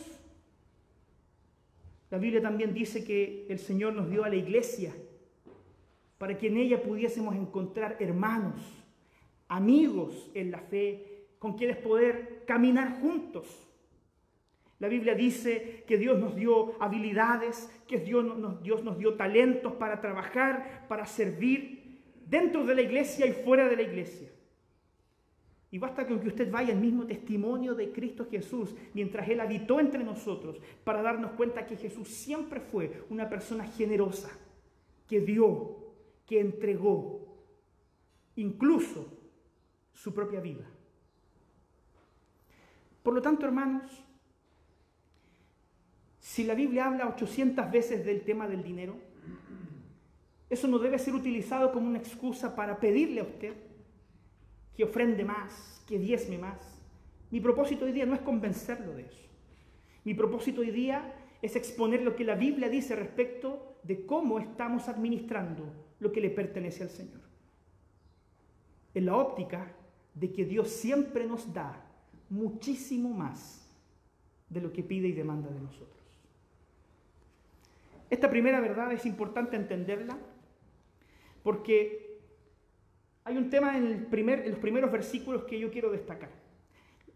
La 2.11 2.17
Biblia 2.17 2.41
también 2.41 2.73
dice 2.73 3.03
que 3.03 3.47
el 3.49 3.59
Señor 3.59 3.93
nos 3.93 4.09
dio 4.09 4.23
a 4.23 4.29
la 4.29 4.35
iglesia 4.35 4.93
para 6.25 6.39
que 6.39 6.47
en 6.47 6.57
ella 6.57 6.81
pudiésemos 6.81 7.35
encontrar 7.35 7.97
hermanos, 7.99 8.59
amigos 9.47 10.31
en 10.33 10.49
la 10.49 10.57
fe, 10.59 11.27
con 11.37 11.53
quienes 11.53 11.77
poder 11.77 12.43
caminar 12.47 12.99
juntos 12.99 13.65
la 14.79 14.89
Biblia 14.89 15.15
dice 15.15 15.83
que 15.87 15.97
Dios 15.97 16.19
nos 16.19 16.35
dio 16.35 16.81
habilidades, 16.81 17.71
que 17.87 17.99
Dios 17.99 18.25
nos, 18.25 18.61
Dios 18.61 18.83
nos 18.83 18.97
dio 18.97 19.13
talentos 19.13 19.73
para 19.73 20.01
trabajar, 20.01 20.85
para 20.89 21.05
servir 21.05 22.01
dentro 22.25 22.65
de 22.65 22.75
la 22.75 22.81
iglesia 22.81 23.25
y 23.25 23.31
fuera 23.31 23.69
de 23.69 23.75
la 23.77 23.83
iglesia. 23.83 24.29
Y 25.71 25.77
basta 25.77 26.05
con 26.05 26.19
que 26.19 26.27
usted 26.27 26.51
vaya 26.51 26.73
al 26.73 26.79
mismo 26.79 27.05
testimonio 27.05 27.73
de 27.73 27.91
Cristo 27.91 28.27
Jesús 28.29 28.75
mientras 28.93 29.27
Él 29.29 29.39
habitó 29.39 29.79
entre 29.79 30.03
nosotros 30.03 30.57
para 30.83 31.01
darnos 31.01 31.31
cuenta 31.31 31.65
que 31.65 31.77
Jesús 31.77 32.09
siempre 32.09 32.59
fue 32.59 33.03
una 33.09 33.29
persona 33.29 33.65
generosa, 33.65 34.29
que 35.07 35.21
dio, 35.21 35.84
que 36.25 36.39
entregó, 36.39 37.37
incluso 38.35 39.07
su 39.93 40.13
propia 40.13 40.39
vida. 40.39 40.65
Por 43.03 43.13
lo 43.13 43.21
tanto, 43.21 43.45
hermanos, 43.45 44.03
si 46.19 46.43
la 46.43 46.55
Biblia 46.55 46.87
habla 46.87 47.07
800 47.07 47.71
veces 47.71 48.03
del 48.03 48.23
tema 48.23 48.47
del 48.47 48.63
dinero, 48.63 48.97
eso 50.49 50.67
no 50.67 50.79
debe 50.79 50.97
ser 50.99 51.13
utilizado 51.13 51.71
como 51.71 51.87
una 51.87 51.99
excusa 51.99 52.55
para 52.55 52.79
pedirle 52.79 53.21
a 53.21 53.25
usted 53.25 53.53
que 54.75 54.83
ofrende 54.83 55.23
más, 55.23 55.83
que 55.87 55.99
diezme 55.99 56.37
más. 56.37 56.81
Mi 57.31 57.39
propósito 57.39 57.85
hoy 57.85 57.91
día 57.91 58.05
no 58.05 58.15
es 58.15 58.21
convencerlo 58.21 58.93
de 58.93 59.03
eso. 59.03 59.29
Mi 60.03 60.13
propósito 60.13 60.61
hoy 60.61 60.71
día 60.71 61.13
es 61.41 61.55
exponer 61.55 62.01
lo 62.01 62.15
que 62.15 62.23
la 62.23 62.35
Biblia 62.35 62.69
dice 62.69 62.95
respecto 62.95 63.77
de 63.83 64.05
cómo 64.05 64.39
estamos 64.39 64.89
administrando 64.89 65.84
lo 65.99 66.11
que 66.11 66.21
le 66.21 66.29
pertenece 66.29 66.83
al 66.83 66.89
Señor. 66.89 67.21
En 68.93 69.05
la 69.05 69.15
óptica 69.15 69.73
de 70.13 70.31
que 70.31 70.45
Dios 70.45 70.69
siempre 70.69 71.25
nos 71.25 71.53
da 71.53 71.85
muchísimo 72.29 73.09
más 73.09 73.67
de 74.49 74.61
lo 74.61 74.71
que 74.71 74.83
pide 74.83 75.07
y 75.07 75.11
demanda 75.11 75.49
de 75.49 75.59
nosotros. 75.59 75.95
Esta 78.09 78.29
primera 78.29 78.59
verdad 78.59 78.91
es 78.93 79.05
importante 79.05 79.55
entenderla 79.55 80.17
porque 81.43 82.19
hay 83.23 83.37
un 83.37 83.49
tema 83.49 83.77
en, 83.77 83.87
el 83.87 84.05
primer, 84.05 84.47
los 84.47 84.59
primeros 84.59 84.91
versículos 84.91 85.43
que 85.43 85.59
yo 85.59 85.71
quiero 85.71 85.91
destacar. 85.91 86.29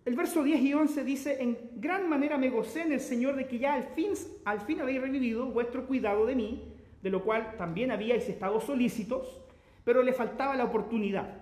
El 0.06 0.16
verso 0.16 0.44
10 0.44 0.62
y 0.62 0.74
11 0.74 1.04
dice, 1.04 1.42
en 1.42 1.58
gran 1.76 2.10
manera 2.10 2.38
me 2.38 2.50
gocé 2.50 2.82
en 2.82 2.94
el 2.94 3.00
Señor 3.00 3.36
de 3.36 3.48
que 3.48 3.60
ya 3.60 3.74
al 3.76 3.84
fin, 3.84 4.14
al 4.44 4.62
fin 4.62 4.82
habéis 4.82 5.02
revivido 5.02 5.46
vuestro 5.46 5.86
cuidado 5.86 6.26
de 6.26 6.36
mí, 6.36 6.74
de 7.02 7.10
lo 7.10 7.24
cual 7.24 7.56
también 7.58 7.92
habíais 7.92 8.28
estado 8.28 8.60
solícitos, 8.60 9.42
pero 9.84 10.04
le 10.04 10.14
faltaba 10.14 10.56
la 10.56 10.66
oportunidad. 10.66 11.40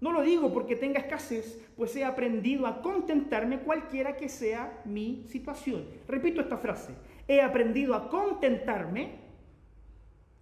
No 0.00 0.12
lo 0.12 0.22
digo 0.22 0.52
porque 0.52 0.76
tenga 0.76 1.00
escasez, 1.00 1.60
pues 1.76 1.94
he 1.96 2.04
aprendido 2.04 2.66
a 2.66 2.82
contentarme 2.82 3.60
cualquiera 3.60 4.16
que 4.16 4.28
sea 4.28 4.80
mi 4.84 5.24
situación. 5.28 5.84
Repito 6.06 6.40
esta 6.40 6.56
frase, 6.56 6.94
he 7.26 7.40
aprendido 7.40 7.94
a 7.94 8.08
contentarme 8.08 9.28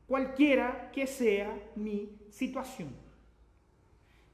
cualquiera 0.06 0.90
que 0.92 1.06
sea 1.06 1.56
mi 1.74 2.10
situación. 2.30 2.88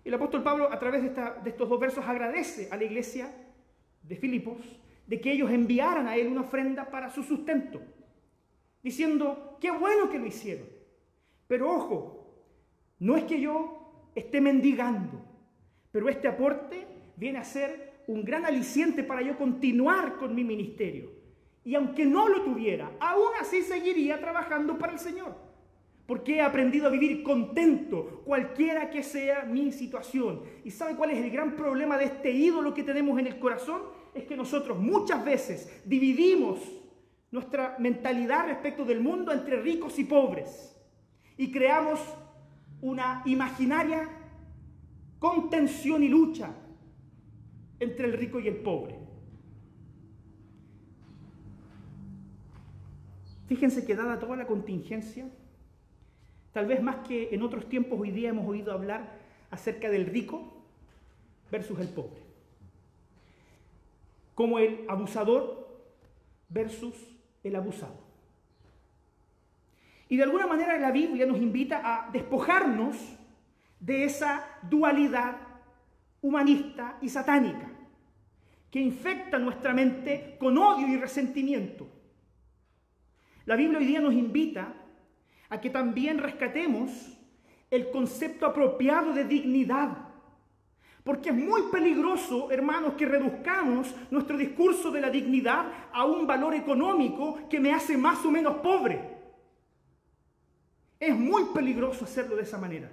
El 0.04 0.14
apóstol 0.14 0.42
Pablo 0.42 0.72
a 0.72 0.78
través 0.78 1.02
de, 1.02 1.10
de 1.10 1.50
estos 1.50 1.68
dos 1.68 1.78
versos 1.78 2.04
agradece 2.04 2.68
a 2.72 2.76
la 2.76 2.84
iglesia 2.84 3.32
de 4.02 4.16
Filipos 4.16 4.58
de 5.06 5.20
que 5.20 5.32
ellos 5.32 5.50
enviaran 5.50 6.08
a 6.08 6.16
él 6.16 6.28
una 6.28 6.40
ofrenda 6.40 6.90
para 6.90 7.10
su 7.10 7.22
sustento, 7.22 7.80
diciendo, 8.82 9.56
qué 9.60 9.70
bueno 9.70 10.10
que 10.10 10.18
lo 10.18 10.26
hicieron. 10.26 10.66
Pero 11.46 11.70
ojo, 11.70 12.22
no 12.98 13.16
es 13.16 13.24
que 13.24 13.40
yo 13.40 14.10
esté 14.14 14.40
mendigando, 14.40 15.20
pero 15.90 16.08
este 16.08 16.28
aporte 16.28 16.86
viene 17.16 17.38
a 17.38 17.44
ser 17.44 18.02
un 18.06 18.24
gran 18.24 18.44
aliciente 18.44 19.02
para 19.02 19.22
yo 19.22 19.36
continuar 19.36 20.16
con 20.16 20.34
mi 20.34 20.44
ministerio. 20.44 21.10
Y 21.64 21.74
aunque 21.74 22.04
no 22.04 22.28
lo 22.28 22.42
tuviera, 22.42 22.90
aún 22.98 23.30
así 23.40 23.62
seguiría 23.62 24.18
trabajando 24.20 24.78
para 24.78 24.92
el 24.92 24.98
Señor. 24.98 25.36
Porque 26.06 26.36
he 26.36 26.40
aprendido 26.40 26.88
a 26.88 26.90
vivir 26.90 27.22
contento, 27.22 28.22
cualquiera 28.24 28.90
que 28.90 29.04
sea 29.04 29.44
mi 29.44 29.70
situación. 29.70 30.42
¿Y 30.64 30.70
sabe 30.72 30.96
cuál 30.96 31.10
es 31.10 31.18
el 31.18 31.30
gran 31.30 31.54
problema 31.54 31.96
de 31.96 32.06
este 32.06 32.32
ídolo 32.32 32.74
que 32.74 32.82
tenemos 32.82 33.18
en 33.20 33.28
el 33.28 33.38
corazón? 33.38 33.82
Es 34.12 34.24
que 34.24 34.36
nosotros 34.36 34.78
muchas 34.78 35.24
veces 35.24 35.82
dividimos 35.84 36.58
nuestra 37.32 37.76
mentalidad 37.78 38.46
respecto 38.46 38.84
del 38.84 39.00
mundo 39.00 39.32
entre 39.32 39.60
ricos 39.60 39.98
y 39.98 40.04
pobres. 40.04 40.76
Y 41.36 41.50
creamos 41.50 41.98
una 42.82 43.22
imaginaria 43.24 44.08
contención 45.18 46.02
y 46.02 46.08
lucha 46.08 46.54
entre 47.80 48.06
el 48.06 48.12
rico 48.12 48.38
y 48.38 48.48
el 48.48 48.56
pobre. 48.56 48.98
Fíjense 53.46 53.84
que 53.84 53.96
dada 53.96 54.18
toda 54.18 54.36
la 54.36 54.46
contingencia, 54.46 55.28
tal 56.52 56.66
vez 56.66 56.82
más 56.82 57.06
que 57.06 57.34
en 57.34 57.42
otros 57.42 57.68
tiempos 57.68 57.98
hoy 58.00 58.10
día 58.10 58.30
hemos 58.30 58.46
oído 58.46 58.72
hablar 58.72 59.18
acerca 59.50 59.90
del 59.90 60.06
rico 60.06 60.64
versus 61.50 61.78
el 61.80 61.88
pobre, 61.88 62.22
como 64.34 64.58
el 64.58 64.84
abusador 64.88 65.68
versus 66.48 66.94
el 67.42 67.56
abusado. 67.56 68.00
Y 70.08 70.16
de 70.16 70.24
alguna 70.24 70.46
manera 70.46 70.78
la 70.78 70.90
Biblia 70.90 71.26
nos 71.26 71.38
invita 71.38 71.80
a 71.84 72.10
despojarnos 72.10 72.96
de 73.80 74.04
esa 74.04 74.44
dualidad 74.62 75.36
humanista 76.20 76.98
y 77.00 77.08
satánica 77.08 77.70
que 78.70 78.80
infecta 78.80 79.38
nuestra 79.38 79.72
mente 79.74 80.36
con 80.38 80.56
odio 80.56 80.86
y 80.86 80.96
resentimiento 80.96 81.88
la 83.44 83.56
Biblia 83.56 83.78
hoy 83.78 83.86
día 83.86 84.00
nos 84.00 84.14
invita 84.14 84.72
a 85.48 85.60
que 85.60 85.70
también 85.70 86.18
rescatemos 86.18 87.18
el 87.70 87.90
concepto 87.90 88.46
apropiado 88.46 89.12
de 89.12 89.24
dignidad. 89.24 90.01
Porque 91.04 91.30
es 91.30 91.34
muy 91.34 91.62
peligroso, 91.72 92.50
hermanos, 92.52 92.94
que 92.94 93.06
reduzcamos 93.06 93.92
nuestro 94.10 94.38
discurso 94.38 94.90
de 94.90 95.00
la 95.00 95.10
dignidad 95.10 95.66
a 95.92 96.04
un 96.04 96.26
valor 96.26 96.54
económico 96.54 97.48
que 97.48 97.58
me 97.58 97.72
hace 97.72 97.96
más 97.96 98.24
o 98.24 98.30
menos 98.30 98.56
pobre. 98.58 99.00
Es 101.00 101.16
muy 101.16 101.46
peligroso 101.52 102.04
hacerlo 102.04 102.36
de 102.36 102.42
esa 102.42 102.58
manera. 102.58 102.92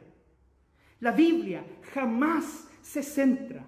La 0.99 1.11
Biblia 1.11 1.63
jamás 1.93 2.67
se 2.81 3.03
centra 3.03 3.63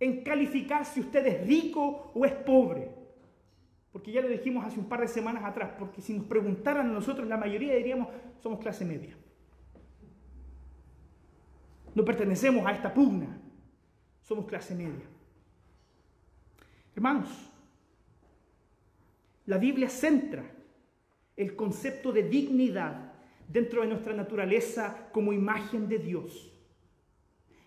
en 0.00 0.24
calificar 0.24 0.86
si 0.86 1.00
usted 1.00 1.26
es 1.26 1.46
rico 1.46 2.12
o 2.14 2.24
es 2.24 2.32
pobre. 2.32 2.90
Porque 3.92 4.12
ya 4.12 4.22
lo 4.22 4.28
dijimos 4.28 4.64
hace 4.64 4.80
un 4.80 4.88
par 4.88 5.00
de 5.00 5.08
semanas 5.08 5.44
atrás, 5.44 5.72
porque 5.78 6.00
si 6.00 6.14
nos 6.14 6.26
preguntaran 6.26 6.88
a 6.88 6.92
nosotros, 6.92 7.28
la 7.28 7.36
mayoría 7.36 7.74
diríamos, 7.74 8.08
somos 8.42 8.60
clase 8.60 8.86
media. 8.86 9.16
No 11.94 12.04
pertenecemos 12.04 12.66
a 12.66 12.72
esta 12.72 12.92
pugna, 12.92 13.38
somos 14.26 14.46
clase 14.46 14.74
media. 14.74 15.04
Hermanos, 16.94 17.28
la 19.46 19.58
Biblia 19.58 19.88
centra 19.88 20.44
el 21.36 21.54
concepto 21.54 22.10
de 22.10 22.24
dignidad 22.24 23.12
dentro 23.46 23.82
de 23.82 23.88
nuestra 23.88 24.14
naturaleza 24.14 25.08
como 25.12 25.32
imagen 25.32 25.88
de 25.88 25.98
Dios. 25.98 26.52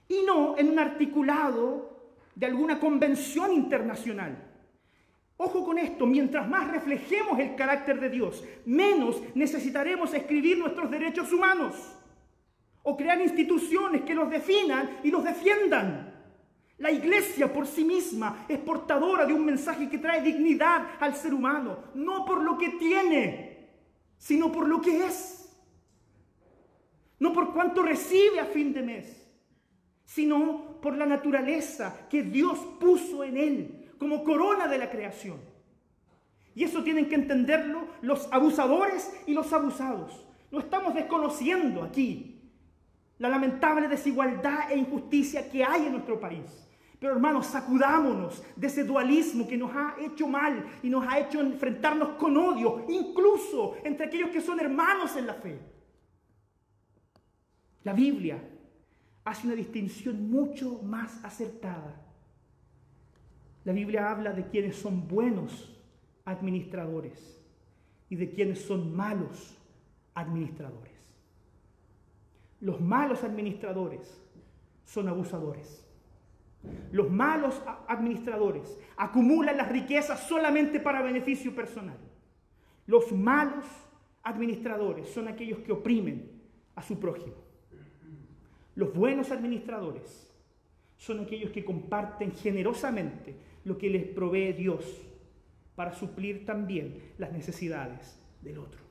Y 0.10 0.24
no 0.26 0.58
en 0.58 0.70
un 0.70 0.80
articulado 0.80 2.12
de 2.36 2.46
alguna 2.46 2.80
convención 2.80 3.54
internacional. 3.54 4.46
Ojo 5.38 5.64
con 5.64 5.78
esto, 5.78 6.06
mientras 6.06 6.50
más 6.50 6.70
reflejemos 6.70 7.40
el 7.40 7.56
carácter 7.56 8.02
de 8.02 8.10
Dios, 8.10 8.44
menos 8.66 9.22
necesitaremos 9.34 10.14
escribir 10.14 10.58
nuestros 10.58 10.92
derechos 10.92 11.32
humanos 11.32 11.96
o 12.84 12.98
crear 12.98 13.22
instituciones 13.22 14.02
que 14.02 14.16
los 14.16 14.30
definan 14.30 15.00
y 15.04 15.12
los 15.12 15.24
defiendan. 15.24 16.09
La 16.80 16.92
iglesia 16.92 17.52
por 17.52 17.68
sí 17.68 17.84
misma 17.84 18.46
es 18.48 18.58
portadora 18.60 19.26
de 19.26 19.34
un 19.34 19.46
mensaje 19.46 19.90
que 19.90 19.98
trae 19.98 20.22
dignidad 20.22 20.88
al 21.00 21.14
ser 21.14 21.34
humano, 21.34 21.78
no 21.94 22.24
por 22.24 22.42
lo 22.42 22.58
que 22.58 22.70
tiene, 22.70 23.70
sino 24.18 24.50
por 24.50 24.66
lo 24.66 24.80
que 24.80 25.06
es. 25.06 25.36
No 27.20 27.34
por 27.34 27.54
cuánto 27.54 27.84
recibe 27.84 28.40
a 28.40 28.46
fin 28.46 28.74
de 28.74 28.82
mes, 28.82 29.30
sino 30.06 30.80
por 30.82 30.96
la 30.96 31.06
naturaleza 31.06 32.08
que 32.10 32.24
Dios 32.24 32.58
puso 32.80 33.26
en 33.26 33.36
él 33.36 33.92
como 33.98 34.24
corona 34.24 34.70
de 34.70 34.78
la 34.78 34.90
creación. 34.90 35.38
Y 36.56 36.64
eso 36.64 36.82
tienen 36.82 37.10
que 37.10 37.16
entenderlo 37.16 37.88
los 38.02 38.32
abusadores 38.32 39.14
y 39.28 39.34
los 39.34 39.52
abusados. 39.52 40.26
No 40.50 40.60
estamos 40.60 40.94
desconociendo 40.94 41.84
aquí 41.84 42.42
la 43.18 43.28
lamentable 43.28 43.90
desigualdad 43.90 44.72
e 44.72 44.78
injusticia 44.78 45.52
que 45.52 45.66
hay 45.66 45.88
en 45.88 45.92
nuestro 45.92 46.22
país. 46.22 46.69
Pero 47.00 47.14
hermanos, 47.14 47.46
sacudámonos 47.46 48.44
de 48.58 48.68
ese 48.68 48.84
dualismo 48.84 49.48
que 49.48 49.58
nos 49.58 49.72
ha 49.74 49.96
hecho 50.00 50.28
mal 50.28 50.66
y 50.84 50.90
nos 50.90 51.08
ha 51.08 51.20
hecho 51.20 51.40
enfrentarnos 51.40 52.10
con 52.10 52.36
odio, 52.36 52.86
incluso 52.90 53.78
entre 53.84 54.08
aquellos 54.08 54.30
que 54.30 54.42
son 54.42 54.60
hermanos 54.60 55.16
en 55.16 55.26
la 55.26 55.34
fe. 55.36 55.60
La 57.84 57.94
Biblia 57.94 58.38
hace 59.24 59.48
una 59.48 59.56
distinción 59.56 60.30
mucho 60.30 60.82
más 60.84 61.24
acertada. 61.24 62.06
La 63.64 63.72
Biblia 63.72 64.12
habla 64.12 64.34
de 64.34 64.48
quienes 64.48 64.76
son 64.76 65.08
buenos 65.08 65.74
administradores 66.26 67.42
y 68.10 68.18
de 68.18 68.30
quienes 68.30 68.62
son 68.62 68.94
malos 68.94 69.58
administradores. 70.16 70.92
Los 72.60 72.82
malos 72.82 73.24
administradores 73.24 74.22
son 74.84 75.08
abusadores. 75.08 75.89
Los 76.92 77.10
malos 77.10 77.62
administradores 77.88 78.78
acumulan 78.98 79.58
las 79.58 79.70
riquezas 79.70 80.28
solamente 80.28 80.80
para 80.80 81.02
beneficio 81.02 81.56
personal. 81.56 81.98
Los 82.86 83.12
malos 83.12 83.66
administradores 84.24 85.10
son 85.10 85.28
aquellos 85.28 85.60
que 85.60 85.72
oprimen 85.72 86.30
a 86.76 86.82
su 86.82 87.00
prójimo. 87.00 87.36
Los 88.76 88.94
buenos 88.94 89.32
administradores 89.32 90.30
son 90.98 91.22
aquellos 91.22 91.52
que 91.52 91.64
comparten 91.64 92.32
generosamente 92.32 93.36
lo 93.64 93.78
que 93.78 93.90
les 93.90 94.06
provee 94.06 94.54
Dios 94.54 94.86
para 95.76 95.94
suplir 95.94 96.46
también 96.46 97.14
las 97.18 97.32
necesidades 97.32 98.20
del 98.42 98.58
otro. 98.58 98.82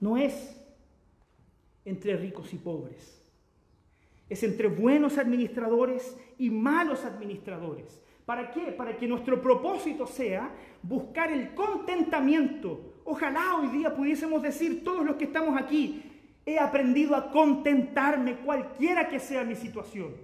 No 0.00 0.16
es 0.16 0.56
entre 1.84 2.16
ricos 2.16 2.52
y 2.54 2.56
pobres 2.56 3.19
es 4.30 4.42
entre 4.44 4.68
buenos 4.68 5.18
administradores 5.18 6.16
y 6.38 6.50
malos 6.50 7.04
administradores. 7.04 8.00
¿Para 8.24 8.52
qué? 8.52 8.72
Para 8.72 8.96
que 8.96 9.08
nuestro 9.08 9.42
propósito 9.42 10.06
sea 10.06 10.54
buscar 10.82 11.32
el 11.32 11.52
contentamiento. 11.52 12.94
Ojalá 13.04 13.56
hoy 13.56 13.68
día 13.76 13.94
pudiésemos 13.94 14.40
decir 14.40 14.84
todos 14.84 15.04
los 15.04 15.16
que 15.16 15.24
estamos 15.24 15.60
aquí, 15.60 16.04
he 16.46 16.60
aprendido 16.60 17.16
a 17.16 17.32
contentarme 17.32 18.36
cualquiera 18.36 19.08
que 19.08 19.18
sea 19.18 19.42
mi 19.42 19.56
situación. 19.56 20.14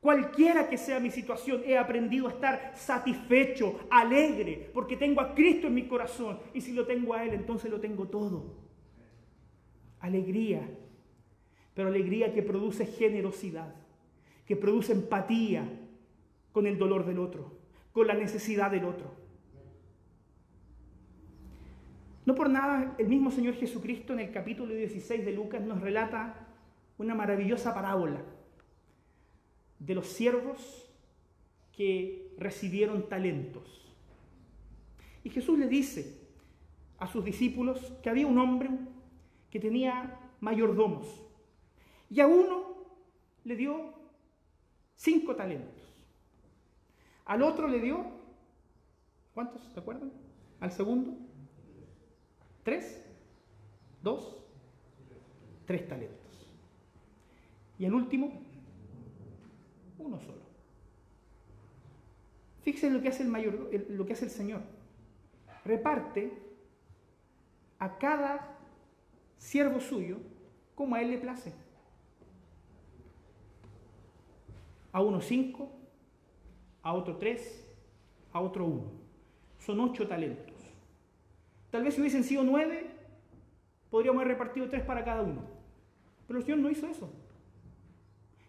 Cualquiera 0.00 0.68
que 0.68 0.78
sea 0.78 0.98
mi 0.98 1.10
situación, 1.10 1.62
he 1.64 1.76
aprendido 1.76 2.26
a 2.26 2.30
estar 2.30 2.72
satisfecho, 2.74 3.86
alegre, 3.90 4.70
porque 4.72 4.96
tengo 4.96 5.20
a 5.20 5.34
Cristo 5.34 5.66
en 5.66 5.74
mi 5.74 5.86
corazón. 5.86 6.40
Y 6.54 6.62
si 6.62 6.72
lo 6.72 6.86
tengo 6.86 7.12
a 7.12 7.22
Él, 7.22 7.34
entonces 7.34 7.70
lo 7.70 7.80
tengo 7.80 8.08
todo. 8.08 8.56
Alegría, 10.00 10.68
pero 11.74 11.88
alegría 11.88 12.32
que 12.32 12.42
produce 12.42 12.86
generosidad, 12.86 13.74
que 14.46 14.56
produce 14.56 14.92
empatía 14.92 15.66
con 16.52 16.66
el 16.66 16.78
dolor 16.78 17.06
del 17.06 17.18
otro, 17.18 17.52
con 17.92 18.06
la 18.06 18.14
necesidad 18.14 18.70
del 18.70 18.84
otro. 18.84 19.22
No 22.24 22.34
por 22.34 22.48
nada 22.48 22.94
el 22.98 23.08
mismo 23.08 23.30
Señor 23.30 23.54
Jesucristo 23.54 24.12
en 24.12 24.20
el 24.20 24.30
capítulo 24.30 24.74
16 24.74 25.24
de 25.24 25.32
Lucas 25.32 25.62
nos 25.62 25.80
relata 25.80 26.46
una 26.98 27.14
maravillosa 27.14 27.74
parábola 27.74 28.22
de 29.78 29.94
los 29.94 30.06
siervos 30.06 30.88
que 31.72 32.32
recibieron 32.38 33.08
talentos. 33.08 33.92
Y 35.24 35.30
Jesús 35.30 35.58
le 35.58 35.66
dice 35.66 36.20
a 36.98 37.08
sus 37.08 37.24
discípulos 37.24 37.92
que 38.02 38.10
había 38.10 38.26
un 38.26 38.38
hombre 38.38 38.70
que 39.50 39.58
tenía 39.58 40.20
mayordomos 40.40 41.21
y 42.12 42.20
a 42.20 42.26
uno 42.26 42.74
le 43.44 43.56
dio 43.56 43.94
cinco 44.96 45.34
talentos. 45.34 45.82
Al 47.24 47.42
otro 47.42 47.66
le 47.68 47.80
dio, 47.80 48.04
¿cuántos? 49.32 49.62
¿Se 49.72 49.80
acuerdan? 49.80 50.12
Al 50.60 50.70
segundo, 50.72 51.16
tres, 52.64 53.02
dos, 54.02 54.36
tres 55.64 55.88
talentos. 55.88 56.46
Y 57.78 57.86
al 57.86 57.94
último, 57.94 58.42
uno 59.98 60.20
solo. 60.20 60.42
Fíjense 62.60 62.90
lo 62.90 63.00
que 63.00 63.08
hace 63.08 63.22
el 63.22 63.30
mayor, 63.30 63.70
lo 63.88 64.04
que 64.04 64.12
hace 64.12 64.26
el 64.26 64.30
Señor. 64.30 64.60
Reparte 65.64 66.30
a 67.78 67.96
cada 67.96 68.58
siervo 69.38 69.80
suyo 69.80 70.18
como 70.74 70.94
a 70.94 71.00
él 71.00 71.10
le 71.10 71.18
place. 71.18 71.61
A 74.92 75.00
uno 75.00 75.20
cinco, 75.20 75.72
a 76.82 76.92
otro 76.92 77.16
tres, 77.16 77.66
a 78.32 78.40
otro 78.40 78.66
uno. 78.66 78.92
Son 79.58 79.80
ocho 79.80 80.06
talentos. 80.06 80.54
Tal 81.70 81.82
vez 81.82 81.94
si 81.94 82.00
hubiesen 82.00 82.24
sido 82.24 82.44
nueve, 82.44 82.90
podríamos 83.90 84.20
haber 84.20 84.34
repartido 84.34 84.68
tres 84.68 84.82
para 84.82 85.04
cada 85.04 85.22
uno. 85.22 85.42
Pero 86.26 86.38
el 86.38 86.44
Señor 86.44 86.60
no 86.60 86.70
hizo 86.70 86.86
eso. 86.86 87.10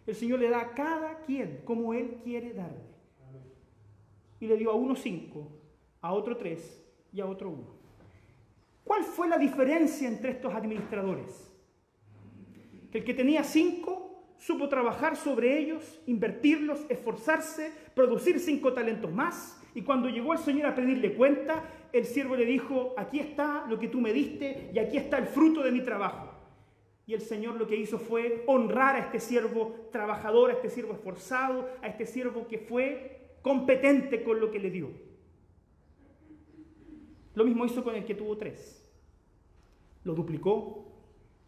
El 0.06 0.14
Señor 0.14 0.40
le 0.40 0.50
da 0.50 0.60
a 0.60 0.74
cada 0.74 1.20
quien 1.20 1.62
como 1.64 1.94
Él 1.94 2.20
quiere 2.22 2.52
darle. 2.52 2.94
Y 4.40 4.46
le 4.46 4.56
dio 4.56 4.70
a 4.70 4.74
uno 4.74 4.94
cinco, 4.94 5.48
a 6.02 6.12
otro 6.12 6.36
tres 6.36 6.84
y 7.12 7.20
a 7.20 7.26
otro 7.26 7.48
uno. 7.48 7.74
¿Cuál 8.84 9.02
fue 9.04 9.28
la 9.28 9.38
diferencia 9.38 10.06
entre 10.06 10.32
estos 10.32 10.54
administradores? 10.54 11.50
Que 12.92 12.98
el 12.98 13.04
que 13.04 13.14
tenía 13.14 13.42
cinco 13.42 14.03
supo 14.38 14.68
trabajar 14.68 15.16
sobre 15.16 15.58
ellos, 15.58 16.00
invertirlos, 16.06 16.84
esforzarse, 16.88 17.72
producir 17.94 18.40
cinco 18.40 18.72
talentos 18.72 19.12
más. 19.12 19.60
Y 19.74 19.82
cuando 19.82 20.08
llegó 20.08 20.32
el 20.32 20.38
Señor 20.38 20.66
a 20.66 20.74
pedirle 20.74 21.14
cuenta, 21.14 21.64
el 21.92 22.04
siervo 22.04 22.36
le 22.36 22.44
dijo, 22.44 22.94
aquí 22.96 23.20
está 23.20 23.66
lo 23.68 23.78
que 23.78 23.88
tú 23.88 24.00
me 24.00 24.12
diste 24.12 24.70
y 24.72 24.78
aquí 24.78 24.96
está 24.96 25.18
el 25.18 25.26
fruto 25.26 25.62
de 25.62 25.72
mi 25.72 25.80
trabajo. 25.80 26.30
Y 27.06 27.14
el 27.14 27.20
Señor 27.20 27.56
lo 27.56 27.66
que 27.66 27.76
hizo 27.76 27.98
fue 27.98 28.44
honrar 28.46 28.96
a 28.96 29.00
este 29.00 29.20
siervo 29.20 29.88
trabajador, 29.92 30.50
a 30.50 30.54
este 30.54 30.70
siervo 30.70 30.94
esforzado, 30.94 31.68
a 31.82 31.88
este 31.88 32.06
siervo 32.06 32.48
que 32.48 32.58
fue 32.58 33.36
competente 33.42 34.22
con 34.22 34.40
lo 34.40 34.50
que 34.50 34.58
le 34.58 34.70
dio. 34.70 34.90
Lo 37.34 37.44
mismo 37.44 37.66
hizo 37.66 37.84
con 37.84 37.94
el 37.94 38.04
que 38.04 38.14
tuvo 38.14 38.36
tres. 38.36 38.80
Lo 40.04 40.14
duplicó, 40.14 40.86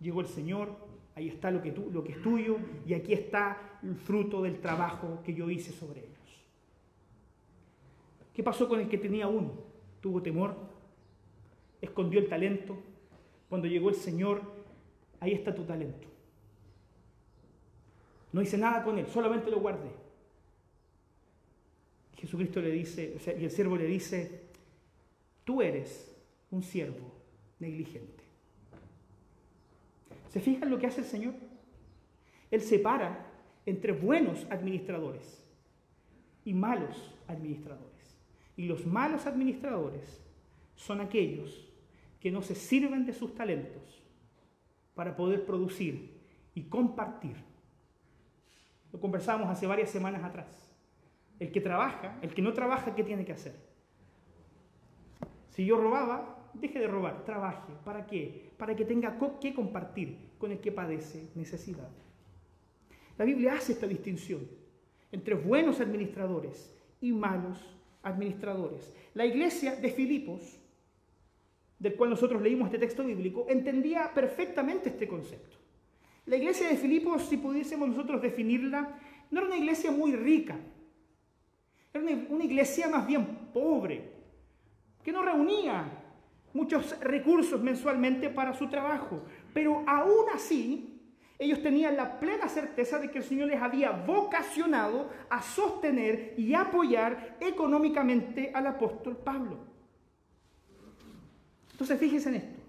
llegó 0.00 0.20
el 0.20 0.26
Señor, 0.26 0.76
Ahí 1.16 1.28
está 1.28 1.50
lo 1.50 1.62
que, 1.62 1.72
tú, 1.72 1.90
lo 1.90 2.04
que 2.04 2.12
es 2.12 2.22
tuyo 2.22 2.58
y 2.86 2.92
aquí 2.92 3.14
está 3.14 3.78
el 3.82 3.96
fruto 3.96 4.42
del 4.42 4.60
trabajo 4.60 5.22
que 5.24 5.32
yo 5.34 5.50
hice 5.50 5.72
sobre 5.72 6.00
ellos. 6.00 6.44
¿Qué 8.34 8.42
pasó 8.42 8.68
con 8.68 8.80
el 8.80 8.88
que 8.88 8.98
tenía 8.98 9.26
uno? 9.26 9.52
Tuvo 10.02 10.20
temor, 10.20 10.54
escondió 11.80 12.20
el 12.20 12.28
talento. 12.28 12.76
Cuando 13.48 13.66
llegó 13.66 13.88
el 13.88 13.94
Señor, 13.94 14.42
ahí 15.18 15.32
está 15.32 15.54
tu 15.54 15.64
talento. 15.64 16.06
No 18.32 18.42
hice 18.42 18.58
nada 18.58 18.84
con 18.84 18.98
él, 18.98 19.06
solamente 19.06 19.50
lo 19.50 19.60
guardé. 19.60 19.90
Jesucristo 22.18 22.60
le 22.60 22.70
dice, 22.72 23.16
y 23.40 23.44
el 23.44 23.50
siervo 23.50 23.76
le 23.76 23.86
dice, 23.86 24.42
tú 25.44 25.62
eres 25.62 26.14
un 26.50 26.62
siervo 26.62 27.14
negligente. 27.58 28.15
¿Se 30.36 30.42
fijan 30.42 30.68
lo 30.68 30.78
que 30.78 30.86
hace 30.86 31.00
el 31.00 31.06
Señor? 31.06 31.32
Él 32.50 32.60
separa 32.60 33.26
entre 33.64 33.92
buenos 33.92 34.46
administradores 34.50 35.42
y 36.44 36.52
malos 36.52 37.10
administradores. 37.26 38.20
Y 38.54 38.66
los 38.66 38.84
malos 38.84 39.24
administradores 39.24 40.22
son 40.74 41.00
aquellos 41.00 41.66
que 42.20 42.30
no 42.30 42.42
se 42.42 42.54
sirven 42.54 43.06
de 43.06 43.14
sus 43.14 43.34
talentos 43.34 44.04
para 44.94 45.16
poder 45.16 45.46
producir 45.46 46.20
y 46.54 46.64
compartir. 46.64 47.36
Lo 48.92 49.00
conversamos 49.00 49.48
hace 49.48 49.66
varias 49.66 49.88
semanas 49.88 50.22
atrás. 50.22 50.70
El 51.40 51.50
que 51.50 51.62
trabaja, 51.62 52.18
el 52.20 52.34
que 52.34 52.42
no 52.42 52.52
trabaja, 52.52 52.94
¿qué 52.94 53.04
tiene 53.04 53.24
que 53.24 53.32
hacer? 53.32 53.54
Si 55.48 55.64
yo 55.64 55.78
robaba, 55.78 56.50
deje 56.52 56.78
de 56.78 56.88
robar, 56.88 57.24
trabaje. 57.24 57.72
¿Para 57.86 58.06
qué? 58.06 58.52
Para 58.58 58.76
que 58.76 58.84
tenga 58.84 59.18
que 59.40 59.54
compartir 59.54 60.25
con 60.38 60.52
el 60.52 60.60
que 60.60 60.72
padece 60.72 61.28
necesidad. 61.34 61.88
La 63.18 63.24
Biblia 63.24 63.54
hace 63.54 63.72
esta 63.72 63.86
distinción 63.86 64.46
entre 65.12 65.34
buenos 65.34 65.80
administradores 65.80 66.74
y 67.00 67.12
malos 67.12 67.58
administradores. 68.02 68.92
La 69.14 69.24
iglesia 69.24 69.76
de 69.76 69.90
Filipos, 69.90 70.58
del 71.78 71.94
cual 71.94 72.10
nosotros 72.10 72.42
leímos 72.42 72.66
este 72.66 72.78
texto 72.78 73.04
bíblico, 73.04 73.46
entendía 73.48 74.12
perfectamente 74.14 74.90
este 74.90 75.08
concepto. 75.08 75.56
La 76.26 76.36
iglesia 76.36 76.68
de 76.68 76.76
Filipos, 76.76 77.22
si 77.22 77.36
pudiésemos 77.36 77.88
nosotros 77.88 78.20
definirla, 78.20 78.98
no 79.30 79.38
era 79.38 79.48
una 79.48 79.56
iglesia 79.56 79.90
muy 79.90 80.14
rica, 80.14 80.58
era 81.92 82.04
una 82.28 82.44
iglesia 82.44 82.88
más 82.88 83.06
bien 83.06 83.24
pobre, 83.52 84.12
que 85.02 85.12
no 85.12 85.22
reunía 85.22 86.02
muchos 86.52 86.98
recursos 87.00 87.62
mensualmente 87.62 88.28
para 88.28 88.54
su 88.54 88.68
trabajo, 88.68 89.22
pero 89.56 89.82
aún 89.86 90.26
así 90.34 91.00
ellos 91.38 91.62
tenían 91.62 91.96
la 91.96 92.20
plena 92.20 92.46
certeza 92.46 92.98
de 92.98 93.10
que 93.10 93.16
el 93.16 93.24
Señor 93.24 93.48
les 93.48 93.62
había 93.62 93.90
vocacionado 93.90 95.08
a 95.30 95.40
sostener 95.40 96.34
y 96.36 96.52
apoyar 96.52 97.38
económicamente 97.40 98.52
al 98.52 98.66
apóstol 98.66 99.16
Pablo. 99.16 99.60
Entonces 101.72 101.98
fíjense 101.98 102.28
en 102.28 102.34
esto. 102.34 102.60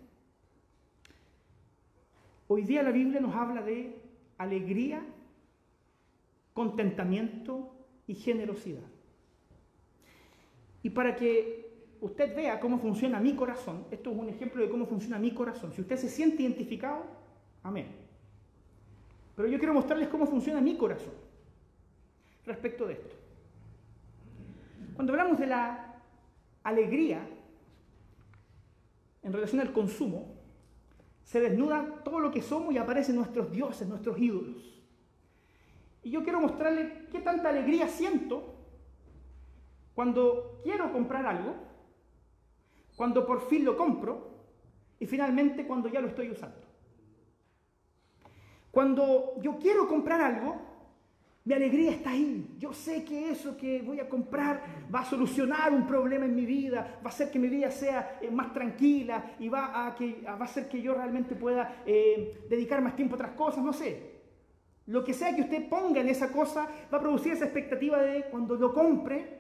Hoy 2.48 2.64
día 2.64 2.84
la 2.84 2.92
Biblia 2.92 3.20
nos 3.20 3.36
habla 3.36 3.62
de 3.62 3.94
alegría, 4.38 5.04
contentamiento 6.54 7.76
y 8.08 8.16
generosidad. 8.16 8.88
Y 10.84 10.92
para 10.92 11.18
que 11.18 11.67
usted 12.02 12.36
vea 12.36 12.60
cómo 12.60 12.80
funciona 12.80 13.20
mi 13.20 13.36
corazón, 13.36 13.86
esto 13.92 14.12
es 14.12 14.18
un 14.18 14.30
ejemplo 14.30 14.62
de 14.62 14.70
cómo 14.70 14.86
funciona 14.86 15.18
mi 15.18 15.32
corazón. 15.32 15.72
Si 15.74 15.82
usted 15.82 15.98
se 15.98 16.10
siente 16.10 16.44
identificado, 16.44 17.04
amén. 17.64 17.88
Pero 19.36 19.48
yo 19.48 19.58
quiero 19.58 19.74
mostrarles 19.74 20.10
cómo 20.10 20.26
funciona 20.26 20.62
mi 20.62 20.78
corazón 20.78 21.14
respecto 22.46 22.88
de 22.88 22.94
esto. 22.94 23.16
Cuando 24.96 25.14
hablamos 25.14 25.38
de 25.38 25.48
la 25.48 25.96
alegría 26.64 27.22
en 29.22 29.34
relación 29.34 29.62
al 29.62 29.74
consumo, 29.74 30.36
se 31.24 31.42
desnuda 31.42 32.02
todo 32.04 32.20
lo 32.20 32.32
que 32.32 32.42
somos 32.42 32.74
y 32.74 32.78
aparecen 32.78 33.16
nuestros 33.16 33.52
dioses, 33.52 33.88
nuestros 33.88 34.18
ídolos. 34.18 34.82
Y 36.04 36.10
yo 36.10 36.24
quiero 36.24 36.40
mostrarles 36.40 37.10
qué 37.12 37.20
tanta 37.20 37.50
alegría 37.50 37.90
siento 37.90 38.56
cuando 39.94 40.62
quiero 40.64 40.94
comprar 40.94 41.26
algo, 41.26 41.67
cuando 42.98 43.26
por 43.26 43.48
fin 43.48 43.64
lo 43.64 43.78
compro 43.78 44.28
y 45.00 45.06
finalmente 45.06 45.68
cuando 45.68 45.88
ya 45.88 46.02
lo 46.02 46.08
estoy 46.08 46.32
usando. 46.32 46.68
Cuando 48.72 49.36
yo 49.40 49.60
quiero 49.60 49.88
comprar 49.88 50.20
algo, 50.20 50.56
mi 51.46 51.54
alegría 51.54 51.92
está 51.92 52.10
ahí. 52.10 52.56
Yo 52.58 52.74
sé 52.74 53.06
que 53.06 53.30
eso 53.30 53.56
que 53.56 53.84
voy 53.84 54.00
a 54.00 54.10
comprar 54.10 54.64
va 54.94 55.02
a 55.02 55.06
solucionar 55.06 55.72
un 55.72 55.86
problema 55.86 56.26
en 56.26 56.36
mi 56.36 56.48
vida, 56.48 57.00
va 57.02 57.06
a 57.06 57.14
hacer 57.14 57.30
que 57.30 57.38
mi 57.38 57.50
vida 57.50 57.70
sea 57.70 58.18
eh, 58.20 58.32
más 58.32 58.52
tranquila 58.52 59.36
y 59.40 59.48
va 59.48 59.88
a, 59.88 59.96
que, 59.96 60.24
va 60.26 60.34
a 60.34 60.44
hacer 60.44 60.68
que 60.68 60.82
yo 60.82 60.96
realmente 60.96 61.36
pueda 61.36 61.84
eh, 61.86 62.46
dedicar 62.50 62.82
más 62.82 62.96
tiempo 62.96 63.14
a 63.14 63.18
otras 63.18 63.32
cosas, 63.32 63.64
no 63.64 63.74
sé. 63.74 64.18
Lo 64.88 65.04
que 65.04 65.14
sea 65.14 65.36
que 65.36 65.44
usted 65.44 65.70
ponga 65.70 66.02
en 66.02 66.10
esa 66.10 66.32
cosa 66.32 66.68
va 66.92 66.98
a 66.98 67.02
producir 67.02 67.34
esa 67.34 67.46
expectativa 67.46 68.02
de 68.02 68.24
cuando 68.32 68.56
lo 68.56 68.74
compre, 68.74 69.38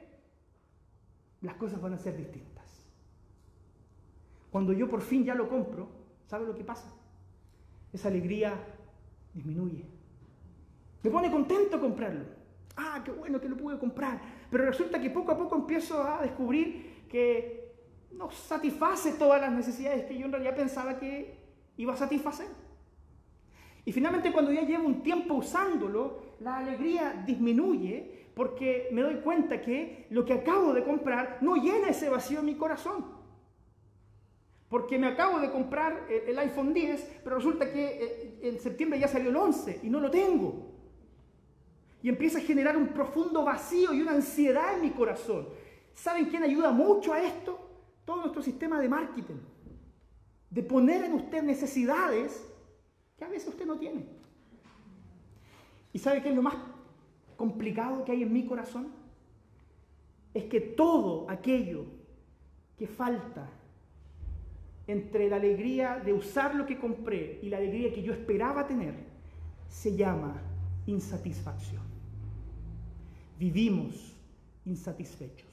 las 1.42 1.56
cosas 1.56 1.82
van 1.82 1.94
a 1.94 1.98
ser 1.98 2.16
distintas. 2.16 2.57
Cuando 4.58 4.74
yo 4.74 4.90
por 4.90 5.02
fin 5.02 5.24
ya 5.24 5.36
lo 5.36 5.48
compro, 5.48 5.88
¿sabe 6.26 6.48
lo 6.48 6.56
que 6.56 6.64
pasa? 6.64 6.92
Esa 7.94 8.08
alegría 8.08 8.56
disminuye. 9.32 9.86
Me 11.04 11.12
pone 11.12 11.30
contento 11.30 11.80
comprarlo. 11.80 12.26
Ah, 12.76 13.04
qué 13.06 13.12
bueno 13.12 13.40
que 13.40 13.50
lo 13.50 13.56
pude 13.56 13.78
comprar. 13.78 14.20
Pero 14.50 14.66
resulta 14.66 15.00
que 15.00 15.12
poco 15.12 15.32
a 15.32 15.38
poco 15.38 15.58
empiezo 15.58 16.02
a 16.02 16.24
descubrir 16.24 17.06
que 17.08 17.72
no 18.14 18.32
satisface 18.32 19.12
todas 19.12 19.40
las 19.40 19.52
necesidades 19.52 20.06
que 20.06 20.18
yo 20.18 20.26
en 20.26 20.32
realidad 20.32 20.56
pensaba 20.56 20.98
que 20.98 21.38
iba 21.78 21.94
a 21.94 21.98
satisfacer. 21.98 22.48
Y 23.86 23.92
finalmente 23.92 24.32
cuando 24.32 24.52
ya 24.52 24.64
llevo 24.64 24.88
un 24.88 25.04
tiempo 25.04 25.36
usándolo, 25.36 26.18
la 26.40 26.58
alegría 26.58 27.24
disminuye 27.28 28.32
porque 28.34 28.90
me 28.92 29.04
doy 29.04 29.18
cuenta 29.18 29.62
que 29.62 30.08
lo 30.10 30.26
que 30.26 30.34
acabo 30.34 30.74
de 30.74 30.84
comprar 30.84 31.38
no 31.42 31.58
llena 31.58 31.90
ese 31.90 32.10
vacío 32.10 32.40
en 32.40 32.48
mi 32.48 32.56
corazón. 32.56 33.17
Porque 34.70 34.98
me 34.98 35.08
acabo 35.08 35.40
de 35.40 35.50
comprar 35.50 36.08
eh, 36.10 36.26
el 36.28 36.38
iPhone 36.40 36.74
10, 36.74 37.22
pero 37.24 37.38
resulta 37.38 37.72
que 37.72 37.86
eh, 37.86 38.40
en 38.42 38.60
septiembre 38.60 39.00
ya 39.00 39.08
salió 39.08 39.30
el 39.30 39.36
11 39.36 39.80
y 39.84 39.90
no 39.90 40.00
lo 40.00 40.12
tengo. 40.12 40.74
Y 42.04 42.10
empieza 42.10 42.40
a 42.40 42.42
generar 42.42 42.76
un 42.76 42.90
profundo 42.90 43.44
vacío 43.44 43.94
y 43.94 44.02
una 44.02 44.12
ansiedad 44.12 44.76
en 44.76 44.82
mi 44.82 44.92
corazón. 44.92 45.48
¿Saben 45.94 46.26
quién 46.26 46.44
ayuda 46.44 46.72
mucho 46.72 47.14
a 47.14 47.22
esto? 47.22 47.60
Todo 48.06 48.22
nuestro 48.22 48.44
sistema 48.44 48.80
de 48.80 48.90
marketing. 48.90 49.38
De 50.50 50.64
poner 50.64 51.06
en 51.06 51.14
usted 51.14 51.42
necesidades 51.44 52.46
que 53.18 53.26
a 53.26 53.30
veces 53.30 53.48
usted 53.48 53.66
no 53.66 53.80
tiene. 53.80 54.06
¿Y 55.94 56.00
sabe 56.00 56.22
qué 56.22 56.30
es 56.30 56.36
lo 56.36 56.42
más 56.42 56.56
complicado 57.36 58.04
que 58.04 58.12
hay 58.12 58.24
en 58.24 58.32
mi 58.32 58.46
corazón? 58.46 58.90
Es 60.34 60.44
que 60.46 60.60
todo 60.60 61.26
aquello 61.30 61.86
que 62.78 62.86
falta 62.86 63.50
entre 64.88 65.30
la 65.30 65.36
alegría 65.36 66.02
de 66.04 66.14
usar 66.14 66.56
lo 66.56 66.66
que 66.66 66.80
compré 66.80 67.40
y 67.42 67.50
la 67.50 67.58
alegría 67.58 67.94
que 67.94 68.02
yo 68.02 68.14
esperaba 68.14 68.66
tener, 68.66 68.96
se 69.68 69.96
llama 69.96 70.42
insatisfacción. 70.86 71.84
Vivimos 73.38 74.16
insatisfechos. 74.66 75.48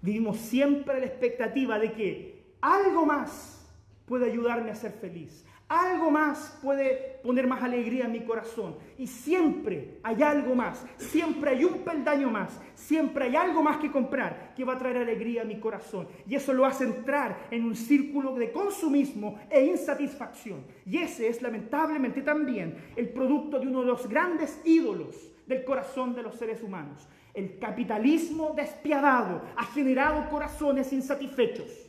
Vivimos 0.00 0.38
siempre 0.38 1.00
la 1.00 1.06
expectativa 1.06 1.78
de 1.78 1.92
que 1.92 2.54
algo 2.60 3.04
más 3.04 3.68
puede 4.06 4.30
ayudarme 4.30 4.70
a 4.70 4.74
ser 4.74 4.92
feliz. 4.92 5.44
Algo 5.72 6.10
más 6.10 6.58
puede 6.60 7.18
poner 7.22 7.46
más 7.46 7.62
alegría 7.62 8.04
en 8.04 8.12
mi 8.12 8.20
corazón. 8.26 8.76
Y 8.98 9.06
siempre 9.06 10.00
hay 10.02 10.22
algo 10.22 10.54
más. 10.54 10.84
Siempre 10.98 11.52
hay 11.52 11.64
un 11.64 11.78
peldaño 11.78 12.28
más. 12.28 12.60
Siempre 12.74 13.24
hay 13.24 13.36
algo 13.36 13.62
más 13.62 13.78
que 13.78 13.90
comprar 13.90 14.52
que 14.54 14.64
va 14.64 14.74
a 14.74 14.78
traer 14.78 14.98
alegría 14.98 15.40
a 15.40 15.46
mi 15.46 15.58
corazón. 15.58 16.08
Y 16.28 16.34
eso 16.34 16.52
lo 16.52 16.66
hace 16.66 16.84
entrar 16.84 17.46
en 17.50 17.64
un 17.64 17.74
círculo 17.74 18.34
de 18.34 18.52
consumismo 18.52 19.38
e 19.48 19.64
insatisfacción. 19.64 20.66
Y 20.84 20.98
ese 20.98 21.28
es 21.28 21.40
lamentablemente 21.40 22.20
también 22.20 22.76
el 22.94 23.08
producto 23.08 23.58
de 23.58 23.66
uno 23.66 23.80
de 23.80 23.86
los 23.86 24.06
grandes 24.06 24.60
ídolos 24.66 25.16
del 25.46 25.64
corazón 25.64 26.14
de 26.14 26.22
los 26.22 26.34
seres 26.34 26.62
humanos. 26.62 27.08
El 27.32 27.58
capitalismo 27.58 28.52
despiadado 28.54 29.40
ha 29.56 29.64
generado 29.64 30.28
corazones 30.28 30.92
insatisfechos. 30.92 31.88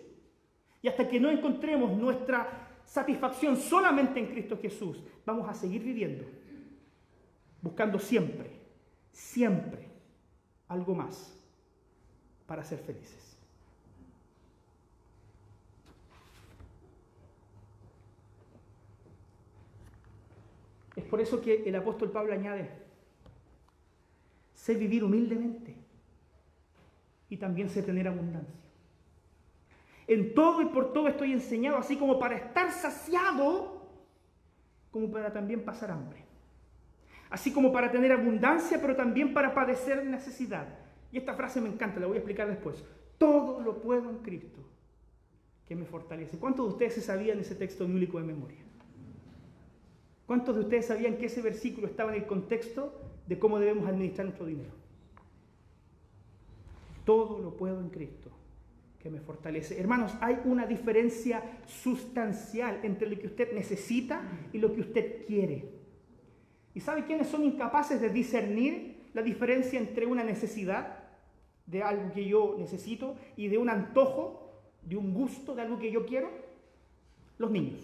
Y 0.81 0.89
hasta 0.89 1.07
que 1.07 1.19
no 1.19 1.29
encontremos 1.29 1.97
nuestra 1.97 2.62
satisfacción 2.93 3.57
solamente 3.57 4.19
en 4.19 4.27
Cristo 4.27 4.55
Jesús, 4.61 5.03
vamos 5.25 5.49
a 5.49 5.55
seguir 5.55 5.81
viviendo, 5.81 6.25
buscando 7.59 7.97
siempre, 7.97 8.51
siempre 9.11 9.87
algo 10.67 10.93
más 10.93 11.35
para 12.45 12.63
ser 12.63 12.77
felices. 12.77 13.35
Es 20.95 21.03
por 21.05 21.19
eso 21.19 21.41
que 21.41 21.63
el 21.67 21.75
apóstol 21.75 22.11
Pablo 22.11 22.31
añade, 22.31 22.69
sé 24.53 24.75
vivir 24.75 25.03
humildemente 25.03 25.75
y 27.27 27.37
también 27.37 27.71
sé 27.71 27.81
tener 27.81 28.07
abundancia. 28.07 28.62
En 30.07 30.33
todo 30.33 30.61
y 30.61 30.65
por 30.65 30.91
todo 30.93 31.07
estoy 31.07 31.31
enseñado, 31.31 31.77
así 31.77 31.95
como 31.95 32.19
para 32.19 32.35
estar 32.35 32.71
saciado, 32.71 33.81
como 34.91 35.09
para 35.09 35.31
también 35.31 35.63
pasar 35.63 35.91
hambre. 35.91 36.25
Así 37.29 37.51
como 37.51 37.71
para 37.71 37.91
tener 37.91 38.11
abundancia, 38.11 38.79
pero 38.81 38.95
también 38.95 39.33
para 39.33 39.53
padecer 39.53 40.05
necesidad. 40.05 40.67
Y 41.11 41.17
esta 41.17 41.33
frase 41.35 41.61
me 41.61 41.69
encanta, 41.69 41.99
la 41.99 42.07
voy 42.07 42.17
a 42.17 42.19
explicar 42.19 42.47
después. 42.47 42.83
Todo 43.17 43.61
lo 43.61 43.81
puedo 43.81 44.09
en 44.09 44.17
Cristo, 44.17 44.59
que 45.65 45.75
me 45.75 45.85
fortalece. 45.85 46.37
¿Cuántos 46.37 46.65
de 46.65 46.71
ustedes 46.73 46.95
se 46.95 47.01
sabían 47.01 47.39
ese 47.39 47.55
texto 47.55 47.87
bíblico 47.87 48.19
de 48.19 48.25
memoria? 48.25 48.59
¿Cuántos 50.27 50.55
de 50.55 50.61
ustedes 50.61 50.87
sabían 50.87 51.17
que 51.17 51.27
ese 51.27 51.41
versículo 51.41 51.87
estaba 51.87 52.13
en 52.13 52.21
el 52.21 52.27
contexto 52.27 52.93
de 53.27 53.39
cómo 53.39 53.59
debemos 53.59 53.87
administrar 53.87 54.25
nuestro 54.25 54.45
dinero? 54.45 54.71
Todo 57.05 57.39
lo 57.39 57.55
puedo 57.55 57.79
en 57.79 57.89
Cristo 57.89 58.31
que 59.03 59.09
me 59.09 59.19
fortalece. 59.19 59.77
Hermanos, 59.77 60.15
hay 60.21 60.39
una 60.45 60.65
diferencia 60.65 61.43
sustancial 61.67 62.79
entre 62.83 63.09
lo 63.09 63.19
que 63.19 63.27
usted 63.27 63.53
necesita 63.53 64.21
y 64.53 64.59
lo 64.59 64.73
que 64.73 64.79
usted 64.79 65.25
quiere. 65.27 65.65
¿Y 66.73 66.79
sabe 66.79 67.03
quiénes 67.03 67.27
son 67.27 67.43
incapaces 67.43 67.99
de 67.99 68.09
discernir 68.09 69.03
la 69.13 69.21
diferencia 69.21 69.77
entre 69.77 70.05
una 70.05 70.23
necesidad 70.23 70.99
de 71.65 71.83
algo 71.83 72.13
que 72.13 72.25
yo 72.25 72.55
necesito 72.57 73.17
y 73.35 73.49
de 73.49 73.57
un 73.57 73.69
antojo, 73.69 74.61
de 74.83 74.95
un 74.95 75.13
gusto, 75.13 75.53
de 75.53 75.63
algo 75.63 75.77
que 75.77 75.91
yo 75.91 76.05
quiero? 76.05 76.31
Los 77.37 77.51
niños. 77.51 77.81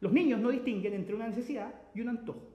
Los 0.00 0.12
niños 0.12 0.40
no 0.40 0.50
distinguen 0.50 0.94
entre 0.94 1.14
una 1.14 1.28
necesidad 1.28 1.72
y 1.94 2.00
un 2.00 2.08
antojo. 2.08 2.49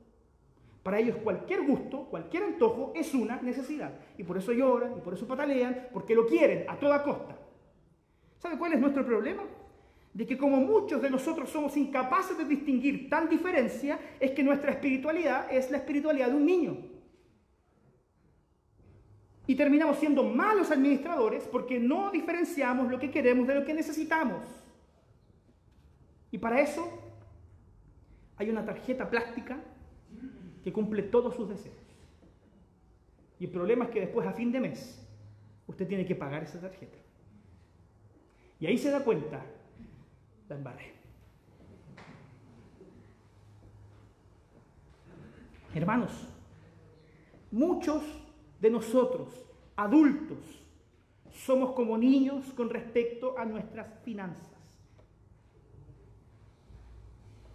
Para 0.85 0.99
ellos 0.99 1.17
cualquier 1.23 1.63
gusto, 1.63 2.05
cualquier 2.11 2.43
antojo 2.43 2.93
es 2.95 3.11
una 3.15 3.41
necesidad. 3.41 3.91
Y 4.19 4.23
por 4.23 4.37
eso 4.37 4.53
lloran 4.53 4.95
y 4.95 5.01
por 5.01 5.15
eso 5.15 5.25
patalean, 5.25 5.87
porque 5.91 6.13
lo 6.13 6.27
quieren 6.27 6.69
a 6.69 6.77
toda 6.77 7.01
costa. 7.01 7.35
¿Sabe 8.37 8.55
cuál 8.59 8.73
es 8.73 8.79
nuestro 8.79 9.03
problema? 9.03 9.41
De 10.13 10.27
que 10.27 10.37
como 10.37 10.57
muchos 10.57 11.01
de 11.01 11.09
nosotros 11.09 11.49
somos 11.49 11.75
incapaces 11.75 12.37
de 12.37 12.45
distinguir 12.45 13.09
tal 13.09 13.27
diferencia, 13.27 13.97
es 14.19 14.29
que 14.29 14.43
nuestra 14.43 14.73
espiritualidad 14.73 15.51
es 15.51 15.71
la 15.71 15.77
espiritualidad 15.77 16.27
de 16.27 16.35
un 16.35 16.45
niño. 16.45 16.77
Y 19.47 19.55
terminamos 19.55 19.97
siendo 19.97 20.21
malos 20.21 20.69
administradores 20.69 21.47
porque 21.47 21.79
no 21.79 22.11
diferenciamos 22.11 22.91
lo 22.91 22.99
que 22.99 23.09
queremos 23.09 23.47
de 23.47 23.55
lo 23.55 23.65
que 23.65 23.73
necesitamos. 23.73 24.45
Y 26.29 26.37
para 26.37 26.61
eso 26.61 26.87
hay 28.37 28.51
una 28.51 28.63
tarjeta 28.63 29.09
plástica 29.09 29.57
que 30.65 30.73
cumple 30.73 31.03
todos 31.03 31.35
sus 31.35 31.47
deseos. 31.47 31.75
Y 33.39 33.45
el 33.45 33.51
problema 33.51 33.85
es 33.85 33.91
que 33.91 33.99
después 33.99 34.27
a 34.27 34.33
fin 34.33 34.51
de 34.51 34.59
mes 34.59 34.99
usted 35.67 35.87
tiene 35.87 36.07
que 36.07 36.15
pagar 36.15 36.41
esa 36.41 36.59
tarjeta. 36.59 36.97
Y 38.59 38.65
ahí 38.65 38.75
se 38.75 38.89
da 38.89 39.03
cuenta, 39.03 39.45
la 40.49 40.55
embarré. 40.55 40.93
Hermanos, 45.75 46.11
muchos 47.51 48.01
de 48.59 48.71
nosotros, 48.71 49.45
adultos, 49.75 50.39
somos 51.31 51.73
como 51.73 51.95
niños 51.95 52.43
con 52.53 52.71
respecto 52.71 53.37
a 53.37 53.45
nuestras 53.45 54.01
finanzas. 54.01 54.49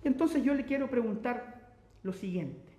Entonces 0.05 0.45
yo 0.45 0.55
le 0.55 0.65
quiero 0.65 0.89
preguntar 0.89 1.75
lo 2.05 2.13
siguiente. 2.13 2.70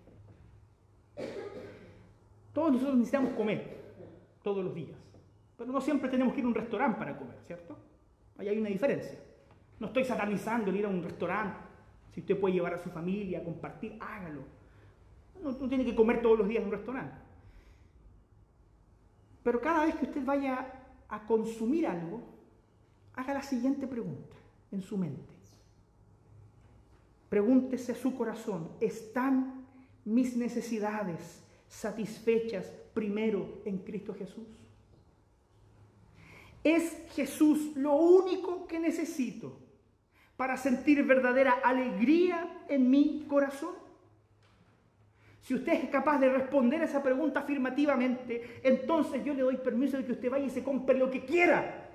Todos 2.54 2.74
nosotros 2.74 2.98
necesitamos 2.98 3.34
comer 3.34 3.82
todos 4.44 4.64
los 4.64 4.74
días, 4.74 4.98
pero 5.58 5.72
no 5.72 5.80
siempre 5.80 6.10
tenemos 6.10 6.34
que 6.34 6.40
ir 6.40 6.46
a 6.46 6.50
un 6.50 6.56
restaurante 6.56 6.98
para 7.00 7.18
comer, 7.18 7.38
¿cierto? 7.46 7.78
Ahí 8.38 8.48
hay 8.48 8.58
una 8.58 8.70
diferencia. 8.70 9.18
No 9.80 9.88
estoy 9.88 10.04
satanizando 10.04 10.70
el 10.70 10.78
ir 10.78 10.86
a 10.86 10.90
un 10.90 11.04
restaurante. 11.04 11.60
Si 12.14 12.20
usted 12.20 12.40
puede 12.40 12.56
llevar 12.56 12.74
a 12.74 12.80
su 12.80 12.90
familia, 12.90 13.44
compartir, 13.44 13.98
hágalo. 14.00 14.42
No, 15.42 15.52
no 15.52 15.70
tiene 15.70 15.86
que 15.86 15.96
comer 15.96 16.22
todos 16.22 16.38
los 16.38 16.48
días 16.48 16.62
en 16.62 16.68
un 16.68 16.74
restaurante. 16.74 17.16
Pero 19.44 19.62
cada 19.62 19.86
vez 19.86 19.96
que 19.96 20.06
usted 20.06 20.24
vaya 20.24 20.68
a 21.08 21.26
consumir 21.26 21.88
algo, 21.88 22.22
haga 23.16 23.34
la 23.34 23.42
siguiente 23.42 23.88
pregunta 23.88 24.36
en 24.72 24.82
su 24.82 24.98
mente. 24.98 25.34
Pregúntese 27.30 27.94
a 27.94 27.96
su 27.96 28.14
corazón, 28.16 28.72
¿están 28.82 29.61
mis 30.06 30.36
necesidades 30.36 31.44
satisfechas 31.68 32.66
primero 32.94 33.62
en 33.66 33.80
Cristo 33.80 34.14
Jesús? 34.14 34.48
¿Es 36.64 36.96
Jesús 37.14 37.76
lo 37.76 37.96
único 37.96 38.68
que 38.68 38.80
necesito 38.80 39.58
para 40.38 40.58
sentir 40.58 41.04
verdadera 41.04 41.54
alegría 41.64 42.66
en 42.70 42.90
mi 42.90 43.26
corazón? 43.28 43.82
Si 45.42 45.56
usted 45.56 45.74
es 45.74 45.90
capaz 45.90 46.20
de 46.20 46.30
responder 46.30 46.84
esa 46.84 47.02
pregunta 47.02 47.40
afirmativamente, 47.40 48.62
entonces 48.64 49.26
yo 49.26 49.34
le 49.34 49.42
doy 49.42 49.58
permiso 49.58 49.98
de 49.98 50.06
que 50.06 50.12
usted 50.12 50.30
vaya 50.30 50.46
y 50.46 50.52
se 50.52 50.64
compre 50.64 50.98
lo 50.98 51.10
que 51.10 51.26
quiera. 51.26 51.91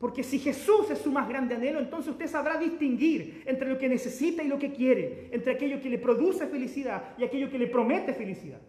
Porque 0.00 0.22
si 0.22 0.38
Jesús 0.38 0.90
es 0.90 0.98
su 0.98 1.12
más 1.12 1.28
grande 1.28 1.54
anhelo, 1.54 1.78
entonces 1.78 2.12
usted 2.12 2.26
sabrá 2.26 2.56
distinguir 2.56 3.42
entre 3.44 3.68
lo 3.68 3.76
que 3.76 3.86
necesita 3.86 4.42
y 4.42 4.48
lo 4.48 4.58
que 4.58 4.72
quiere, 4.72 5.28
entre 5.30 5.52
aquello 5.52 5.78
que 5.78 5.90
le 5.90 5.98
produce 5.98 6.46
felicidad 6.46 7.14
y 7.18 7.24
aquello 7.24 7.50
que 7.50 7.58
le 7.58 7.66
promete 7.66 8.14
felicidad. 8.14 8.62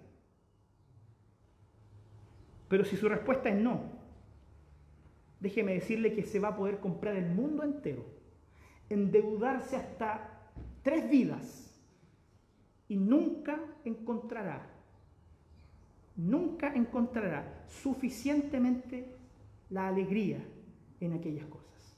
Pero 2.68 2.84
si 2.84 2.98
su 2.98 3.08
respuesta 3.08 3.48
es 3.48 3.56
no, 3.56 3.82
déjeme 5.40 5.74
decirle 5.76 6.14
que 6.14 6.24
se 6.24 6.38
va 6.38 6.50
a 6.50 6.58
poder 6.58 6.80
comprar 6.80 7.16
el 7.16 7.30
mundo 7.30 7.64
entero, 7.64 8.04
endeudarse 8.90 9.78
hasta 9.78 10.52
tres 10.84 11.10
vidas 11.10 11.80
y 12.90 12.98
nunca 12.98 13.58
encontrará, 13.86 14.68
nunca 16.18 16.76
encontrará 16.76 17.64
suficientemente 17.70 19.16
la 19.70 19.88
alegría 19.88 20.44
en 21.02 21.14
aquellas 21.14 21.46
cosas. 21.46 21.96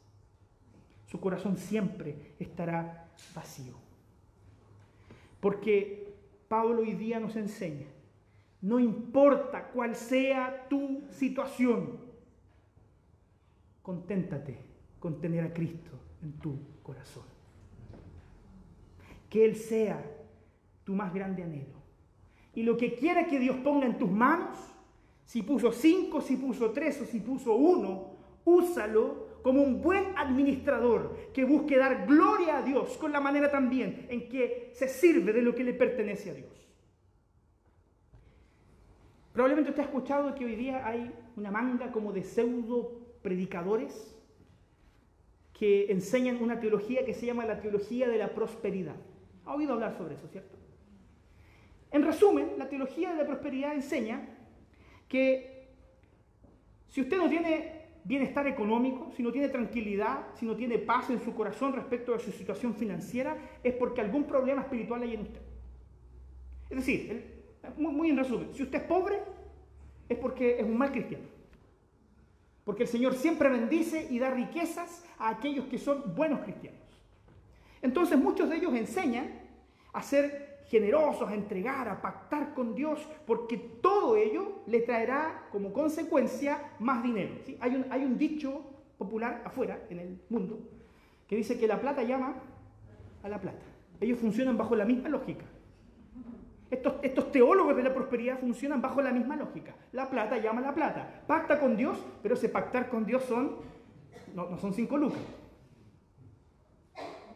Su 1.05 1.19
corazón 1.19 1.57
siempre 1.57 2.33
estará 2.39 3.07
vacío. 3.35 3.73
Porque 5.39 6.15
Pablo 6.47 6.81
hoy 6.81 6.93
día 6.93 7.19
nos 7.19 7.35
enseña, 7.35 7.87
no 8.61 8.79
importa 8.79 9.67
cuál 9.67 9.95
sea 9.95 10.67
tu 10.69 11.03
situación, 11.11 11.99
conténtate 13.81 14.57
con 14.99 15.19
tener 15.19 15.43
a 15.43 15.53
Cristo 15.53 15.91
en 16.21 16.31
tu 16.39 16.57
corazón. 16.81 17.25
Que 19.29 19.45
Él 19.45 19.55
sea 19.55 20.01
tu 20.85 20.93
más 20.93 21.13
grande 21.13 21.43
anhelo. 21.43 21.83
Y 22.55 22.63
lo 22.63 22.77
que 22.77 22.95
quiera 22.95 23.27
que 23.27 23.39
Dios 23.39 23.57
ponga 23.57 23.85
en 23.85 23.97
tus 23.97 24.09
manos, 24.09 24.57
si 25.25 25.41
puso 25.41 25.71
cinco, 25.71 26.21
si 26.21 26.37
puso 26.37 26.71
tres 26.71 27.01
o 27.01 27.05
si 27.05 27.19
puso 27.19 27.55
uno, 27.55 28.12
úsalo 28.45 29.33
como 29.43 29.61
un 29.61 29.81
buen 29.81 30.17
administrador 30.17 31.31
que 31.33 31.43
busque 31.43 31.77
dar 31.77 32.05
gloria 32.07 32.59
a 32.59 32.61
Dios 32.61 32.97
con 32.97 33.11
la 33.11 33.19
manera 33.19 33.51
también 33.51 34.07
en 34.09 34.29
que 34.29 34.71
se 34.73 34.87
sirve 34.87 35.33
de 35.33 35.41
lo 35.41 35.53
que 35.53 35.63
le 35.63 35.73
pertenece 35.73 36.31
a 36.31 36.33
Dios. 36.33 36.53
Probablemente 39.33 39.71
usted 39.71 39.83
ha 39.83 39.85
escuchado 39.87 40.33
que 40.35 40.45
hoy 40.45 40.55
día 40.55 40.87
hay 40.87 41.11
una 41.35 41.51
manga 41.51 41.91
como 41.91 42.13
de 42.13 42.23
pseudo 42.23 43.01
predicadores 43.21 44.15
que 45.53 45.91
enseñan 45.91 46.41
una 46.41 46.59
teología 46.59 47.05
que 47.05 47.13
se 47.13 47.25
llama 47.25 47.45
la 47.45 47.59
teología 47.59 48.07
de 48.07 48.17
la 48.17 48.33
prosperidad. 48.33 48.95
¿Ha 49.45 49.55
oído 49.55 49.73
hablar 49.73 49.97
sobre 49.97 50.15
eso, 50.15 50.27
cierto? 50.27 50.57
En 51.91 52.03
resumen, 52.03 52.53
la 52.57 52.69
teología 52.69 53.11
de 53.11 53.17
la 53.17 53.25
prosperidad 53.25 53.73
enseña 53.73 54.27
que 55.07 55.67
si 56.87 57.01
usted 57.01 57.17
no 57.17 57.29
tiene 57.29 57.82
bienestar 58.03 58.47
económico, 58.47 59.11
si 59.15 59.23
no 59.23 59.31
tiene 59.31 59.49
tranquilidad, 59.49 60.27
si 60.35 60.45
no 60.45 60.55
tiene 60.55 60.77
paz 60.77 61.09
en 61.09 61.21
su 61.21 61.33
corazón 61.33 61.73
respecto 61.73 62.13
a 62.13 62.19
su 62.19 62.31
situación 62.31 62.75
financiera, 62.75 63.37
es 63.63 63.73
porque 63.73 64.01
algún 64.01 64.25
problema 64.25 64.61
espiritual 64.61 65.03
hay 65.03 65.13
en 65.13 65.21
usted. 65.21 65.41
Es 66.69 66.77
decir, 66.77 67.43
muy, 67.77 67.93
muy 67.93 68.09
en 68.09 68.17
resumen, 68.17 68.49
si 68.53 68.63
usted 68.63 68.79
es 68.79 68.85
pobre, 68.85 69.19
es 70.09 70.17
porque 70.17 70.59
es 70.59 70.63
un 70.63 70.77
mal 70.77 70.91
cristiano. 70.91 71.25
Porque 72.63 72.83
el 72.83 72.89
Señor 72.89 73.13
siempre 73.15 73.49
bendice 73.49 74.07
y 74.09 74.19
da 74.19 74.29
riquezas 74.29 75.05
a 75.17 75.29
aquellos 75.29 75.65
que 75.65 75.77
son 75.77 76.15
buenos 76.15 76.41
cristianos. 76.41 76.79
Entonces 77.81 78.17
muchos 78.17 78.49
de 78.49 78.57
ellos 78.57 78.73
enseñan 78.73 79.41
a 79.91 80.01
ser 80.01 80.52
generosos, 80.73 81.29
a 81.29 81.35
entregar, 81.35 81.87
a 81.87 82.01
pactar 82.01 82.55
con 82.55 82.73
Dios, 82.73 83.07
porque 83.27 83.59
todo 83.59 84.17
ello 84.17 84.63
le 84.65 84.79
traerá 84.79 85.45
como 85.51 85.71
consecuencia 85.71 86.71
más 86.79 87.03
dinero. 87.03 87.35
Hay, 87.59 87.75
un, 87.75 87.85
hay 87.91 88.03
un 88.03 88.17
dicho 88.17 88.65
popular 88.97 89.43
afuera, 89.45 89.85
en 89.91 89.99
el 89.99 90.19
mundo, 90.29 90.57
que 91.27 91.35
dice 91.35 91.59
que 91.59 91.67
la 91.67 91.79
plata 91.79 92.01
llama 92.01 92.33
a 93.21 93.29
la 93.29 93.39
plata. 93.39 93.63
Ellos 94.01 94.17
funcionan 94.17 94.57
bajo 94.57 94.75
la 94.75 94.83
misma 94.83 95.09
lógica. 95.09 95.45
Estos, 96.71 96.95
estos, 97.03 97.31
teólogos 97.31 97.75
de 97.75 97.83
la 97.83 97.93
prosperidad 97.93 98.39
funcionan 98.39 98.81
bajo 98.81 98.99
la 98.99 99.11
misma 99.11 99.35
lógica. 99.35 99.75
La 99.91 100.09
plata 100.09 100.39
llama 100.39 100.61
a 100.61 100.63
la 100.63 100.73
plata. 100.73 101.21
Pacta 101.27 101.59
con 101.59 101.77
Dios, 101.77 102.03
pero 102.23 102.33
ese 102.33 102.49
pactar 102.49 102.89
con 102.89 103.05
Dios 103.05 103.23
son, 103.25 103.57
no, 104.33 104.49
no 104.49 104.57
son 104.57 104.73
cinco 104.73 104.97
lucas. 104.97 105.21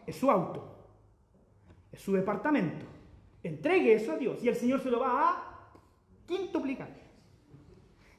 Es 0.07 0.15
su 0.15 0.31
auto. 0.31 0.73
Es 1.91 2.01
su 2.01 2.13
departamento 2.13 2.96
Entregue 3.47 3.93
eso 3.93 4.11
a 4.13 4.17
Dios 4.17 4.43
y 4.43 4.47
el 4.47 4.55
Señor 4.55 4.81
se 4.81 4.91
lo 4.91 4.99
va 4.99 5.29
a 5.29 5.69
quintuplicar. 6.25 6.89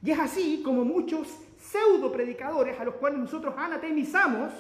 Y 0.03 0.11
es 0.11 0.19
así 0.19 0.63
como 0.65 0.85
muchos 0.85 1.29
pseudo 1.59 2.11
predicadores 2.13 2.79
a 2.79 2.85
los 2.85 2.95
cuales 2.95 3.19
nosotros 3.19 3.55
anatemizamos 3.57 4.53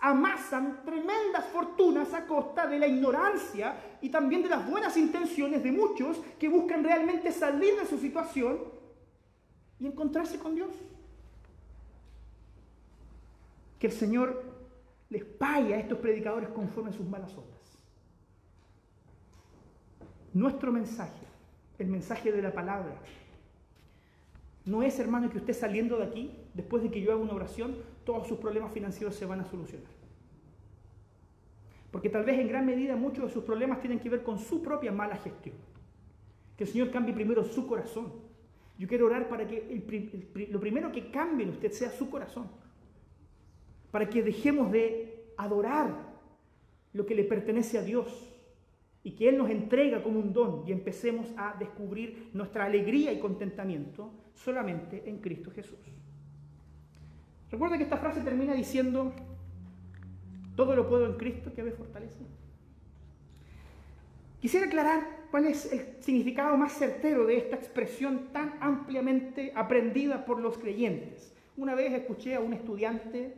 amasan 0.00 0.84
tremendas 0.84 1.44
fortunas 1.52 2.12
a 2.12 2.26
costa 2.26 2.66
de 2.66 2.78
la 2.78 2.88
ignorancia 2.88 3.76
y 4.00 4.08
también 4.08 4.42
de 4.42 4.48
las 4.48 4.68
buenas 4.68 4.96
intenciones 4.96 5.62
de 5.62 5.70
muchos 5.70 6.18
que 6.40 6.48
buscan 6.48 6.82
realmente 6.82 7.30
salir 7.30 7.78
de 7.78 7.86
su 7.86 7.96
situación 7.98 8.58
y 9.78 9.86
encontrarse 9.86 10.38
con 10.38 10.54
Dios. 10.56 10.70
que 13.80 13.86
el 13.86 13.94
Señor 13.94 14.44
les 15.08 15.24
pague 15.24 15.74
a 15.74 15.78
estos 15.78 15.98
predicadores 15.98 16.50
conforme 16.50 16.90
a 16.90 16.92
sus 16.92 17.06
malas 17.06 17.32
obras. 17.32 17.59
Nuestro 20.32 20.72
mensaje, 20.72 21.26
el 21.78 21.88
mensaje 21.88 22.30
de 22.30 22.42
la 22.42 22.52
palabra, 22.52 22.94
no 24.64 24.82
es, 24.82 24.98
hermano, 24.98 25.30
que 25.30 25.38
usted 25.38 25.54
saliendo 25.54 25.96
de 25.98 26.04
aquí, 26.04 26.30
después 26.54 26.82
de 26.82 26.90
que 26.90 27.00
yo 27.00 27.12
haga 27.12 27.20
una 27.20 27.32
oración, 27.32 27.76
todos 28.04 28.28
sus 28.28 28.38
problemas 28.38 28.72
financieros 28.72 29.14
se 29.14 29.26
van 29.26 29.40
a 29.40 29.44
solucionar. 29.44 29.90
Porque 31.90 32.08
tal 32.08 32.24
vez 32.24 32.38
en 32.38 32.48
gran 32.48 32.66
medida 32.66 32.94
muchos 32.94 33.24
de 33.24 33.30
sus 33.30 33.42
problemas 33.42 33.80
tienen 33.80 33.98
que 33.98 34.08
ver 34.08 34.22
con 34.22 34.38
su 34.38 34.62
propia 34.62 34.92
mala 34.92 35.16
gestión. 35.16 35.56
Que 36.56 36.64
el 36.64 36.70
Señor 36.70 36.90
cambie 36.90 37.14
primero 37.14 37.42
su 37.42 37.66
corazón. 37.66 38.12
Yo 38.78 38.86
quiero 38.86 39.06
orar 39.06 39.28
para 39.28 39.46
que 39.46 39.82
lo 40.50 40.60
primero 40.60 40.92
que 40.92 41.10
cambie 41.10 41.46
en 41.46 41.52
usted 41.52 41.72
sea 41.72 41.90
su 41.90 42.08
corazón. 42.08 42.48
Para 43.90 44.08
que 44.08 44.22
dejemos 44.22 44.70
de 44.70 45.32
adorar 45.36 46.10
lo 46.92 47.04
que 47.04 47.14
le 47.14 47.24
pertenece 47.24 47.78
a 47.78 47.82
Dios 47.82 48.29
y 49.02 49.12
que 49.12 49.28
Él 49.28 49.38
nos 49.38 49.50
entrega 49.50 50.02
como 50.02 50.20
un 50.20 50.32
don 50.32 50.64
y 50.66 50.72
empecemos 50.72 51.32
a 51.36 51.54
descubrir 51.58 52.30
nuestra 52.34 52.66
alegría 52.66 53.12
y 53.12 53.18
contentamiento 53.18 54.12
solamente 54.34 55.08
en 55.08 55.18
Cristo 55.18 55.50
Jesús. 55.50 55.78
Recuerda 57.50 57.78
que 57.78 57.84
esta 57.84 57.96
frase 57.96 58.20
termina 58.20 58.54
diciendo, 58.54 59.12
todo 60.54 60.76
lo 60.76 60.88
puedo 60.88 61.06
en 61.06 61.16
Cristo 61.16 61.52
que 61.54 61.62
me 61.62 61.72
fortalece. 61.72 62.24
Quisiera 64.40 64.66
aclarar 64.66 65.26
cuál 65.30 65.46
es 65.46 65.70
el 65.72 66.02
significado 66.02 66.56
más 66.56 66.72
certero 66.72 67.26
de 67.26 67.36
esta 67.36 67.56
expresión 67.56 68.28
tan 68.32 68.54
ampliamente 68.60 69.52
aprendida 69.54 70.24
por 70.24 70.40
los 70.40 70.58
creyentes. 70.58 71.34
Una 71.56 71.74
vez 71.74 71.92
escuché 71.92 72.34
a 72.34 72.40
un 72.40 72.52
estudiante 72.52 73.34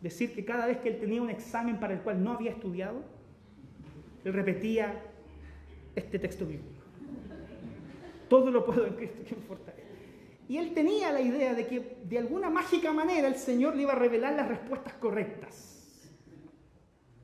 decir 0.00 0.34
que 0.34 0.44
cada 0.44 0.66
vez 0.66 0.78
que 0.78 0.88
él 0.88 0.98
tenía 0.98 1.22
un 1.22 1.30
examen 1.30 1.78
para 1.78 1.94
el 1.94 2.00
cual 2.00 2.22
no 2.22 2.32
había 2.32 2.50
estudiado, 2.50 3.02
repetía 4.32 5.02
este 5.94 6.18
texto 6.18 6.46
bíblico. 6.46 6.82
Todo 8.28 8.50
lo 8.50 8.64
puedo 8.64 8.86
en 8.86 8.94
Cristo 8.94 9.22
que 9.26 9.36
me 9.36 9.42
fortalece. 9.42 9.88
Y 10.48 10.56
él 10.56 10.72
tenía 10.72 11.12
la 11.12 11.20
idea 11.20 11.54
de 11.54 11.66
que 11.66 11.96
de 12.04 12.18
alguna 12.18 12.48
mágica 12.48 12.92
manera 12.92 13.28
el 13.28 13.36
Señor 13.36 13.76
le 13.76 13.82
iba 13.82 13.92
a 13.92 13.96
revelar 13.96 14.34
las 14.34 14.48
respuestas 14.48 14.94
correctas. 14.94 16.10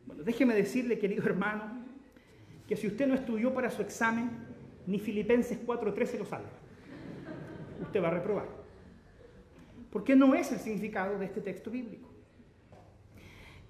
Bueno, 0.06 0.22
déjeme 0.22 0.54
decirle, 0.54 0.98
querido 0.98 1.24
hermano, 1.24 1.84
que 2.68 2.76
si 2.76 2.86
usted 2.86 3.06
no 3.06 3.14
estudió 3.14 3.52
para 3.54 3.70
su 3.70 3.82
examen, 3.82 4.30
ni 4.86 4.98
Filipenses 4.98 5.58
4.13 5.66 6.18
lo 6.18 6.26
salva. 6.26 6.50
Usted 7.82 8.02
va 8.02 8.08
a 8.08 8.12
reprobar. 8.12 8.48
Porque 9.90 10.14
no 10.16 10.34
es 10.34 10.52
el 10.52 10.58
significado 10.58 11.18
de 11.18 11.26
este 11.26 11.40
texto 11.40 11.70
bíblico. 11.70 12.13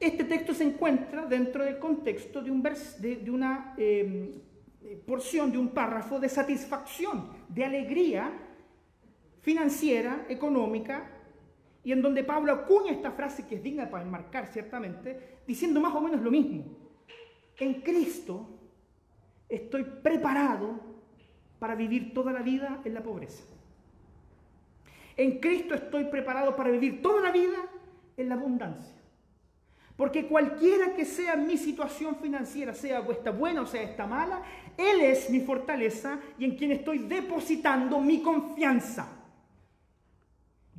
Este 0.01 0.25
texto 0.25 0.53
se 0.53 0.65
encuentra 0.65 1.25
dentro 1.27 1.65
del 1.65 1.79
contexto 1.79 2.43
de, 2.43 2.51
un 2.51 2.63
de, 2.63 3.31
una 3.31 3.75
em, 3.77 4.33
porción, 5.07 5.51
de 5.51 5.59
un 5.59 5.69
párrafo 5.69 6.19
de 6.19 6.29
satisfacción, 6.29 7.31
de 7.49 7.65
alegría 7.65 8.33
financiera, 9.41 10.27
económica, 10.29 11.11
y 11.85 11.93
en 11.93 12.01
donde 12.01 12.25
Pablo 12.25 12.53
acuña 12.53 12.93
esta 12.93 13.13
frase 13.13 13.47
que 13.47 13.57
es 13.57 13.63
digna 13.63 13.91
para 13.91 14.05
enmarcar 14.05 14.47
ciertamente, 14.47 15.41
diciendo 15.47 15.81
más 15.81 15.95
o 15.95 16.01
menos 16.01 16.23
lo 16.23 16.31
mismo. 16.31 16.65
En 17.59 17.83
Cristo 17.83 18.49
estoy 19.49 19.85
preparado 19.85 20.81
para 21.59 21.75
vivir 21.75 22.15
toda 22.15 22.33
la 22.33 22.41
vida 22.41 22.81
en 22.85 22.95
la 22.95 23.03
pobreza. 23.03 23.45
En 25.17 25.39
Cristo 25.39 25.75
estoy 25.75 26.07
preparado 26.07 26.57
para 26.57 26.71
vivir 26.71 27.03
toda 27.03 27.21
la 27.23 27.31
vida 27.31 27.59
en 28.17 28.29
la 28.29 28.35
abundancia. 28.35 29.04
Porque 29.97 30.27
cualquiera 30.27 30.95
que 30.95 31.05
sea 31.05 31.37
mi 31.37 31.57
situación 31.57 32.17
financiera, 32.17 32.75
sea 32.75 33.05
esta 33.11 33.31
buena 33.31 33.63
o 33.63 33.67
sea 33.67 33.83
esta 33.83 34.07
mala, 34.07 34.43
Él 34.77 35.01
es 35.01 35.31
mi 35.31 35.41
fortaleza 35.41 36.19
y 36.39 36.45
en 36.45 36.57
quien 36.57 36.73
estoy 36.73 36.99
depositando 36.99 38.01
mi 38.01 38.21
confianza. 38.21 39.09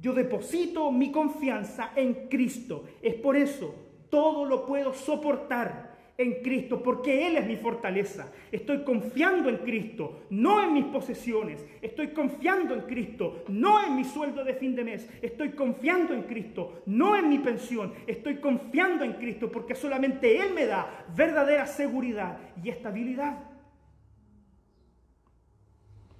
Yo 0.01 0.13
deposito 0.13 0.91
mi 0.91 1.11
confianza 1.11 1.91
en 1.95 2.27
Cristo. 2.27 2.83
Es 3.01 3.15
por 3.15 3.37
eso, 3.37 3.73
todo 4.09 4.43
lo 4.45 4.65
puedo 4.65 4.93
soportar 4.93 5.94
en 6.17 6.41
Cristo, 6.41 6.81
porque 6.81 7.27
Él 7.27 7.37
es 7.37 7.45
mi 7.45 7.57
fortaleza. 7.57 8.31
Estoy 8.51 8.83
confiando 8.83 9.49
en 9.49 9.57
Cristo, 9.57 10.25
no 10.29 10.63
en 10.63 10.73
mis 10.73 10.85
posesiones. 10.85 11.65
Estoy 11.81 12.09
confiando 12.09 12.73
en 12.73 12.81
Cristo, 12.81 13.43
no 13.49 13.85
en 13.85 13.95
mi 13.95 14.05
sueldo 14.05 14.43
de 14.43 14.53
fin 14.53 14.75
de 14.75 14.83
mes. 14.83 15.09
Estoy 15.21 15.51
confiando 15.51 16.13
en 16.13 16.23
Cristo, 16.23 16.83
no 16.85 17.17
en 17.17 17.27
mi 17.27 17.39
pensión. 17.39 17.93
Estoy 18.07 18.37
confiando 18.37 19.03
en 19.03 19.13
Cristo, 19.13 19.51
porque 19.51 19.75
solamente 19.75 20.39
Él 20.39 20.53
me 20.53 20.65
da 20.65 21.05
verdadera 21.15 21.67
seguridad 21.67 22.37
y 22.63 22.69
estabilidad. 22.69 23.51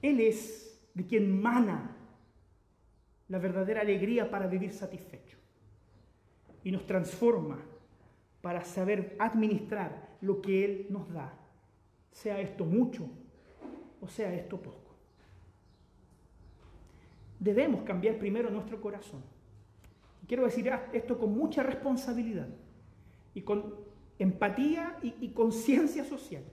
Él 0.01 0.19
es 0.19 0.89
de 0.93 1.05
quien 1.05 1.41
mana 1.41 1.95
la 3.29 3.39
verdadera 3.39 3.81
alegría 3.81 4.29
para 4.29 4.47
vivir 4.47 4.73
satisfecho. 4.73 5.37
Y 6.63 6.71
nos 6.71 6.85
transforma 6.85 7.59
para 8.45 8.63
saber 8.63 9.15
administrar 9.17 10.07
lo 10.21 10.39
que 10.39 10.63
Él 10.63 10.85
nos 10.91 11.11
da, 11.11 11.33
sea 12.11 12.39
esto 12.39 12.63
mucho 12.63 13.09
o 13.99 14.07
sea 14.07 14.31
esto 14.35 14.61
poco. 14.61 14.93
Debemos 17.39 17.81
cambiar 17.81 18.19
primero 18.19 18.51
nuestro 18.51 18.79
corazón. 18.79 19.23
Quiero 20.27 20.45
decir 20.45 20.71
esto 20.93 21.17
con 21.17 21.35
mucha 21.35 21.63
responsabilidad 21.63 22.47
y 23.33 23.41
con 23.41 23.77
empatía 24.19 24.99
y, 25.01 25.15
y 25.21 25.29
conciencia 25.29 26.05
social. 26.05 26.43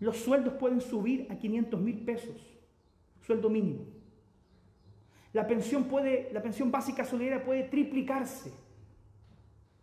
Los 0.00 0.16
sueldos 0.16 0.54
pueden 0.54 0.80
subir 0.80 1.28
a 1.30 1.36
500 1.36 1.80
mil 1.80 2.04
pesos, 2.04 2.58
sueldo 3.24 3.48
mínimo. 3.48 3.84
La 5.32 5.46
pensión, 5.46 5.84
puede, 5.84 6.28
la 6.32 6.42
pensión 6.42 6.72
básica 6.72 7.04
solidaria 7.04 7.44
puede 7.44 7.62
triplicarse. 7.68 8.65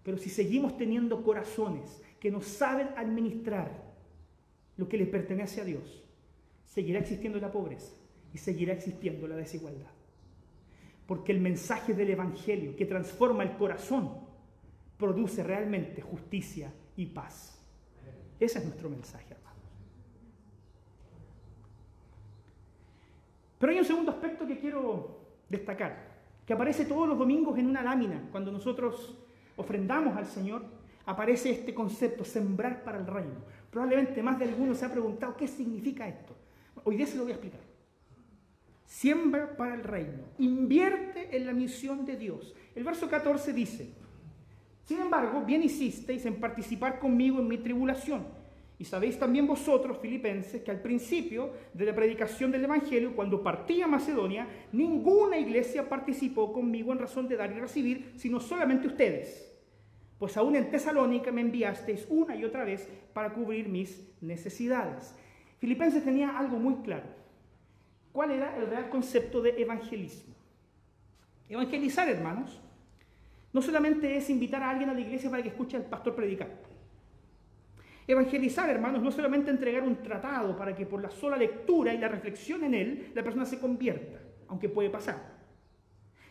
Pero 0.04 0.18
si 0.18 0.30
seguimos 0.30 0.78
teniendo 0.78 1.24
corazones 1.24 2.02
que 2.20 2.30
no 2.30 2.42
saben 2.42 2.90
administrar 2.98 3.72
lo 4.78 4.88
que 4.88 4.98
les 4.98 5.08
pertenece 5.08 5.62
a 5.62 5.66
Dios, 5.66 6.04
seguirá 6.66 7.00
existiendo 7.00 7.40
la 7.40 7.52
pobreza 7.52 7.94
y 8.34 8.38
seguirá 8.38 8.74
existiendo 8.74 9.28
la 9.28 9.36
desigualdad. 9.36 9.92
Porque 11.08 11.32
el 11.32 11.40
mensaje 11.40 11.94
del 11.94 12.10
Evangelio 12.10 12.76
que 12.76 12.86
transforma 12.86 13.44
el 13.44 13.56
corazón 13.56 14.18
produce 14.98 15.44
realmente 15.44 16.02
justicia 16.02 16.74
y 16.96 17.06
paz. 17.08 17.60
Ese 18.40 18.60
es 18.60 18.66
nuestro 18.66 18.90
mensaje, 18.90 19.34
hermanos. 19.34 19.62
Pero 23.60 23.72
hay 23.72 23.80
un 23.80 23.86
segundo 23.86 24.12
aspecto 24.12 24.46
que 24.46 24.58
quiero 24.58 25.22
destacar, 25.48 26.12
que 26.46 26.54
aparece 26.54 26.86
todos 26.86 27.08
los 27.08 27.18
domingos 27.18 27.58
en 27.58 27.68
una 27.68 27.82
lámina, 27.84 28.28
cuando 28.32 28.52
nosotros 28.52 29.23
ofrendamos 29.56 30.16
al 30.18 30.26
Señor, 30.26 30.64
aparece 31.06 31.52
este 31.52 31.74
concepto, 31.74 32.24
sembrar 32.24 32.84
para 32.84 33.00
el 33.00 33.08
reino. 33.08 33.36
Probablemente 33.70 34.24
más 34.24 34.40
de 34.40 34.46
alguno 34.46 34.76
se 34.76 34.86
ha 34.86 34.92
preguntado 34.92 35.36
qué 35.36 35.48
significa 35.48 36.08
esto. 36.08 36.36
Hoy 36.84 36.98
día 36.98 37.08
se 37.08 37.18
lo 37.18 37.24
voy 37.24 37.32
a 37.32 37.36
explicar. 37.36 37.62
Siembra 38.86 39.58
para 39.58 39.74
el 39.74 39.84
reino, 39.84 40.24
invierte 40.38 41.36
en 41.36 41.46
la 41.46 41.54
misión 41.54 42.06
de 42.06 42.16
Dios. 42.16 42.54
El 42.76 42.84
verso 42.84 43.10
14 43.10 43.54
dice, 43.54 43.94
sin 44.86 45.00
embargo, 45.00 45.42
bien 45.42 45.64
hicisteis 45.64 46.26
en 46.26 46.40
participar 46.40 47.00
conmigo 47.00 47.40
en 47.40 47.48
mi 47.48 47.58
tribulación 47.58 48.26
y 48.84 48.86
sabéis 48.86 49.18
también 49.18 49.48
vosotros, 49.48 49.98
filipenses, 50.00 50.62
que 50.62 50.72
al 50.72 50.82
principio 50.82 51.52
de 51.74 51.86
la 51.86 51.96
predicación 51.96 52.52
del 52.52 52.66
Evangelio, 52.66 53.16
cuando 53.16 53.42
partí 53.42 53.82
a 53.82 53.88
Macedonia, 53.88 54.48
ninguna 54.72 55.38
iglesia 55.38 55.88
participó 55.88 56.52
conmigo 56.52 56.92
en 56.92 57.00
razón 57.00 57.28
de 57.28 57.38
dar 57.38 57.52
y 57.52 57.60
recibir, 57.60 58.12
sino 58.18 58.40
solamente 58.40 58.88
ustedes. 58.88 59.53
Pues 60.20 60.38
aún 60.38 60.56
en 60.56 60.70
Tesalónica 60.70 61.32
me 61.32 61.42
enviasteis 61.42 62.06
una 62.10 62.36
y 62.36 62.46
otra 62.46 62.64
vez 62.64 62.88
para 63.14 63.34
cubrir 63.34 63.68
mis 63.68 64.10
necesidades. 64.22 65.16
Filipenses 65.60 66.04
tenía 66.04 66.38
algo 66.38 66.58
muy 66.58 66.76
claro. 66.84 67.06
¿Cuál 68.12 68.32
era 68.32 68.56
el 68.58 68.68
real 68.68 68.90
concepto 68.90 69.42
de 69.42 69.62
evangelismo? 69.62 70.36
Evangelizar, 71.50 72.08
hermanos, 72.10 72.62
no 73.52 73.62
solamente 73.62 74.16
es 74.18 74.30
invitar 74.30 74.64
a 74.64 74.70
alguien 74.70 74.90
a 74.90 74.94
la 74.94 75.00
iglesia 75.00 75.30
para 75.30 75.44
que 75.44 75.50
escuche 75.50 75.78
al 75.78 75.86
pastor 75.86 76.16
predicar. 76.16 76.50
Evangelizar, 78.06 78.70
hermanos, 78.70 79.02
no 79.02 79.12
solamente 79.12 79.50
entregar 79.50 79.84
un 79.84 80.02
tratado 80.02 80.58
para 80.58 80.76
que 80.76 80.86
por 80.86 81.02
la 81.02 81.10
sola 81.10 81.38
lectura 81.38 81.94
y 81.94 81.98
la 81.98 82.10
reflexión 82.10 82.64
en 82.64 82.74
él 82.74 83.12
la 83.16 83.24
persona 83.24 83.46
se 83.46 83.60
convierta, 83.60 84.20
aunque 84.48 84.68
puede 84.68 84.90
pasar. 84.90 85.34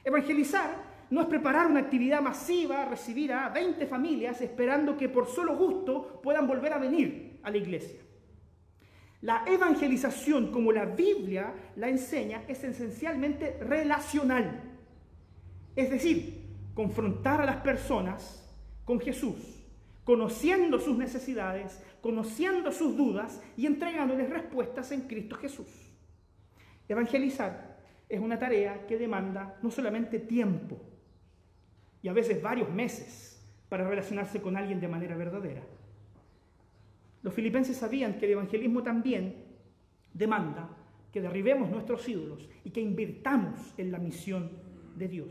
Evangelizar 0.05 0.92
no 1.13 1.21
es 1.21 1.27
preparar 1.27 1.67
una 1.67 1.81
actividad 1.81 2.23
masiva, 2.23 2.87
recibir 2.87 3.35
a 3.35 3.51
20 3.51 3.87
familias 3.87 4.41
esperando 4.41 4.97
que 4.97 5.11
por 5.11 5.27
solo 5.27 5.59
gusto 5.59 6.23
puedan 6.23 6.47
volver 6.47 6.73
a 6.73 6.79
venir 6.79 7.39
a 7.43 7.51
la 7.51 7.59
iglesia. 7.59 8.01
La 9.21 9.45
evangelización, 9.47 10.51
como 10.51 10.73
la 10.73 10.87
Biblia 10.87 11.53
la 11.77 11.91
enseña, 11.91 12.45
es 12.49 12.65
esencialmente 12.65 13.59
relacional. 13.61 14.63
Es 15.77 15.91
decir, 15.91 16.47
confrontar 16.73 17.43
a 17.43 17.47
las 17.47 17.57
personas 17.57 18.51
con 18.87 18.99
Jesús, 18.99 19.67
conociendo 20.05 20.81
sus 20.81 20.97
necesidades, 20.97 21.79
conociendo 22.01 22.73
sus 22.73 22.97
dudas 22.97 23.39
y 23.55 23.67
entregándoles 23.67 24.31
respuestas 24.31 24.91
en 24.93 25.03
Cristo 25.03 25.37
Jesús. 25.37 25.69
Evangelizar 26.89 27.77
es 28.09 28.19
una 28.19 28.39
tarea 28.39 28.87
que 28.87 28.97
demanda 28.97 29.59
no 29.63 29.71
solamente 29.71 30.19
tiempo, 30.19 30.89
y 32.03 32.09
a 32.09 32.13
veces 32.13 32.43
varios 32.43 32.71
meses 32.71 33.41
para 33.69 33.89
relacionarse 33.89 34.43
con 34.43 34.57
alguien 34.57 34.81
de 34.81 34.89
manera 34.89 35.17
verdadera. 35.17 35.63
Los 37.23 37.33
filipenses 37.33 37.77
sabían 37.77 38.19
que 38.19 38.27
el 38.27 38.33
evangelismo 38.33 38.83
también 38.83 39.45
demanda 40.13 40.69
que 41.13 41.21
derribemos 41.21 41.71
nuestros 41.71 42.09
ídolos 42.09 42.49
y 42.65 42.71
que 42.71 42.81
invirtamos 42.81 43.75
en 43.79 43.93
la 43.93 43.99
misión 43.99 44.51
de 44.97 45.09
Dios. 45.09 45.29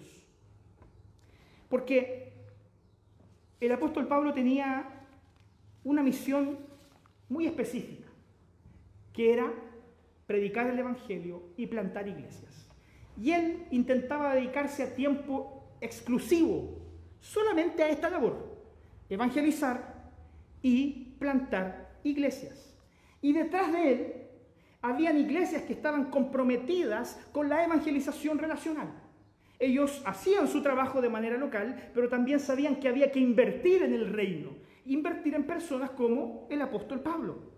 Porque 1.69 2.33
el 3.59 3.71
apóstol 3.71 4.07
Pablo 4.07 4.33
tenía 4.33 5.05
una 5.83 6.03
misión 6.03 6.57
muy 7.29 7.47
específica, 7.47 8.07
que 9.13 9.33
era 9.33 9.51
predicar 10.27 10.67
el 10.67 10.79
Evangelio 10.79 11.43
y 11.57 11.67
plantar 11.67 12.07
iglesias. 12.07 12.69
Y 13.21 13.31
él 13.31 13.65
intentaba 13.71 14.35
dedicarse 14.35 14.83
a 14.83 14.95
tiempo 14.95 15.60
exclusivo 15.81 16.79
solamente 17.19 17.83
a 17.83 17.89
esta 17.89 18.09
labor, 18.09 18.63
evangelizar 19.09 20.11
y 20.61 21.15
plantar 21.19 21.99
iglesias. 22.03 22.73
Y 23.21 23.33
detrás 23.33 23.71
de 23.71 23.91
él 23.91 24.13
habían 24.81 25.17
iglesias 25.17 25.63
que 25.63 25.73
estaban 25.73 26.05
comprometidas 26.05 27.19
con 27.31 27.49
la 27.49 27.63
evangelización 27.63 28.39
relacional. 28.39 28.89
Ellos 29.59 30.01
hacían 30.05 30.47
su 30.47 30.63
trabajo 30.63 31.01
de 31.01 31.09
manera 31.09 31.37
local, 31.37 31.91
pero 31.93 32.09
también 32.09 32.39
sabían 32.39 32.77
que 32.77 32.87
había 32.87 33.11
que 33.11 33.19
invertir 33.19 33.83
en 33.83 33.93
el 33.93 34.11
reino, 34.11 34.55
invertir 34.85 35.35
en 35.35 35.45
personas 35.45 35.91
como 35.91 36.47
el 36.49 36.61
apóstol 36.63 37.01
Pablo. 37.01 37.51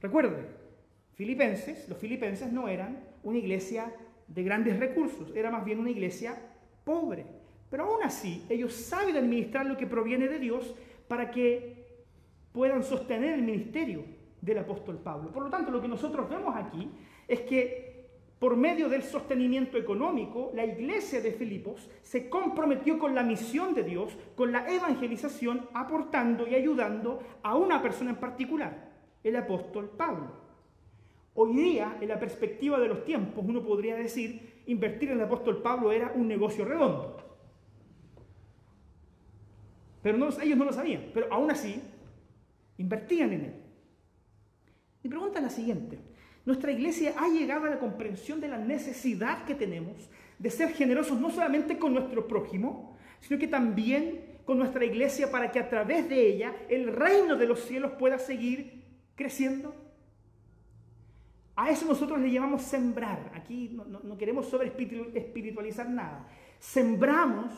Recuerden, 0.00 0.46
filipenses, 1.12 1.86
los 1.86 1.98
filipenses 1.98 2.50
no 2.50 2.66
eran 2.66 3.04
una 3.22 3.36
iglesia 3.36 3.94
de 4.26 4.42
grandes 4.42 4.78
recursos, 4.78 5.36
era 5.36 5.50
más 5.50 5.66
bien 5.66 5.80
una 5.80 5.90
iglesia 5.90 6.49
pobre. 6.90 7.24
Pero 7.70 7.84
aún 7.84 8.02
así, 8.02 8.44
ellos 8.48 8.74
saben 8.74 9.16
administrar 9.16 9.64
lo 9.64 9.76
que 9.76 9.86
proviene 9.86 10.26
de 10.26 10.40
Dios 10.40 10.74
para 11.06 11.30
que 11.30 11.86
puedan 12.52 12.82
sostener 12.82 13.34
el 13.34 13.42
ministerio 13.42 14.04
del 14.40 14.58
apóstol 14.58 14.98
Pablo. 14.98 15.30
Por 15.30 15.44
lo 15.44 15.50
tanto, 15.50 15.70
lo 15.70 15.80
que 15.80 15.86
nosotros 15.86 16.28
vemos 16.28 16.56
aquí 16.56 16.90
es 17.28 17.42
que 17.42 17.90
por 18.40 18.56
medio 18.56 18.88
del 18.88 19.02
sostenimiento 19.02 19.76
económico, 19.76 20.50
la 20.54 20.64
iglesia 20.64 21.20
de 21.20 21.32
Filipos 21.32 21.88
se 22.02 22.28
comprometió 22.28 22.98
con 22.98 23.14
la 23.14 23.22
misión 23.22 23.74
de 23.74 23.84
Dios, 23.84 24.16
con 24.34 24.50
la 24.50 24.66
evangelización, 24.68 25.68
aportando 25.74 26.48
y 26.48 26.54
ayudando 26.54 27.22
a 27.42 27.54
una 27.54 27.80
persona 27.82 28.10
en 28.10 28.16
particular, 28.16 28.90
el 29.22 29.36
apóstol 29.36 29.90
Pablo. 29.90 30.32
Hoy 31.34 31.54
día, 31.54 31.98
en 32.00 32.08
la 32.08 32.18
perspectiva 32.18 32.80
de 32.80 32.88
los 32.88 33.04
tiempos, 33.04 33.44
uno 33.46 33.62
podría 33.62 33.94
decir, 33.94 34.49
invertir 34.70 35.10
en 35.10 35.18
el 35.18 35.24
apóstol 35.24 35.62
Pablo 35.62 35.92
era 35.92 36.12
un 36.14 36.28
negocio 36.28 36.64
redondo. 36.64 37.16
Pero 40.02 40.16
ellos 40.16 40.58
no 40.58 40.64
lo 40.64 40.72
sabían, 40.72 41.10
pero 41.12 41.26
aún 41.30 41.50
así, 41.50 41.82
invertían 42.78 43.32
en 43.32 43.44
él. 43.44 43.54
Mi 45.02 45.10
pregunta 45.10 45.38
es 45.38 45.44
la 45.44 45.50
siguiente. 45.50 45.98
Nuestra 46.46 46.72
iglesia 46.72 47.14
ha 47.18 47.28
llegado 47.28 47.66
a 47.66 47.70
la 47.70 47.78
comprensión 47.78 48.40
de 48.40 48.48
la 48.48 48.58
necesidad 48.58 49.44
que 49.44 49.54
tenemos 49.54 50.08
de 50.38 50.50
ser 50.50 50.70
generosos 50.70 51.20
no 51.20 51.30
solamente 51.30 51.78
con 51.78 51.92
nuestro 51.92 52.26
prójimo, 52.26 52.96
sino 53.20 53.38
que 53.38 53.46
también 53.46 54.38
con 54.46 54.58
nuestra 54.58 54.84
iglesia 54.84 55.30
para 55.30 55.52
que 55.52 55.58
a 55.58 55.68
través 55.68 56.08
de 56.08 56.26
ella 56.26 56.54
el 56.68 56.94
reino 56.94 57.36
de 57.36 57.46
los 57.46 57.60
cielos 57.60 57.92
pueda 57.98 58.18
seguir 58.18 58.84
creciendo. 59.16 59.74
A 61.60 61.68
eso 61.68 61.84
nosotros 61.84 62.18
le 62.18 62.30
llamamos 62.30 62.62
sembrar. 62.62 63.32
Aquí 63.34 63.68
no, 63.74 63.84
no 63.84 64.16
queremos 64.16 64.46
sobre 64.46 64.68
espiritualizar 64.68 65.90
nada. 65.90 66.26
Sembramos 66.58 67.52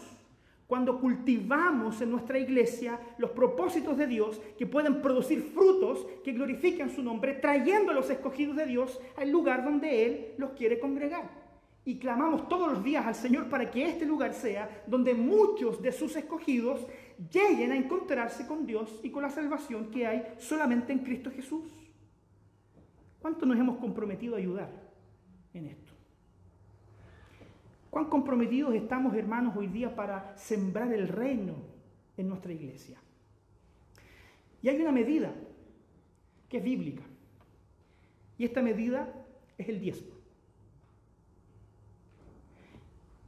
cuando 0.66 0.98
cultivamos 0.98 2.00
en 2.00 2.10
nuestra 2.10 2.36
iglesia 2.36 2.98
los 3.18 3.30
propósitos 3.30 3.96
de 3.96 4.08
Dios 4.08 4.40
que 4.58 4.66
pueden 4.66 5.00
producir 5.02 5.52
frutos 5.54 6.04
que 6.24 6.32
glorifiquen 6.32 6.90
su 6.90 7.00
nombre, 7.00 7.34
trayendo 7.34 7.92
a 7.92 7.94
los 7.94 8.10
escogidos 8.10 8.56
de 8.56 8.66
Dios 8.66 9.00
al 9.16 9.30
lugar 9.30 9.62
donde 9.62 10.04
Él 10.04 10.34
los 10.36 10.50
quiere 10.50 10.80
congregar. 10.80 11.30
Y 11.84 12.00
clamamos 12.00 12.48
todos 12.48 12.72
los 12.72 12.82
días 12.82 13.06
al 13.06 13.14
Señor 13.14 13.48
para 13.48 13.70
que 13.70 13.86
este 13.86 14.04
lugar 14.04 14.34
sea 14.34 14.82
donde 14.88 15.14
muchos 15.14 15.80
de 15.80 15.92
sus 15.92 16.16
escogidos 16.16 16.84
lleguen 17.32 17.70
a 17.70 17.76
encontrarse 17.76 18.48
con 18.48 18.66
Dios 18.66 18.98
y 19.04 19.10
con 19.10 19.22
la 19.22 19.30
salvación 19.30 19.92
que 19.92 20.08
hay 20.08 20.24
solamente 20.38 20.92
en 20.92 20.98
Cristo 21.04 21.30
Jesús. 21.30 21.81
¿Cuánto 23.22 23.46
nos 23.46 23.56
hemos 23.56 23.78
comprometido 23.78 24.34
a 24.34 24.38
ayudar 24.38 24.68
en 25.54 25.66
esto? 25.66 25.92
¿Cuán 27.88 28.06
comprometidos 28.06 28.74
estamos, 28.74 29.14
hermanos, 29.14 29.54
hoy 29.56 29.68
día 29.68 29.94
para 29.94 30.36
sembrar 30.36 30.92
el 30.92 31.06
reino 31.06 31.54
en 32.16 32.28
nuestra 32.28 32.52
iglesia? 32.52 32.98
Y 34.60 34.68
hay 34.68 34.80
una 34.80 34.90
medida 34.90 35.32
que 36.48 36.58
es 36.58 36.64
bíblica. 36.64 37.04
Y 38.38 38.44
esta 38.44 38.60
medida 38.60 39.08
es 39.56 39.68
el 39.68 39.78
diezmo. 39.78 40.16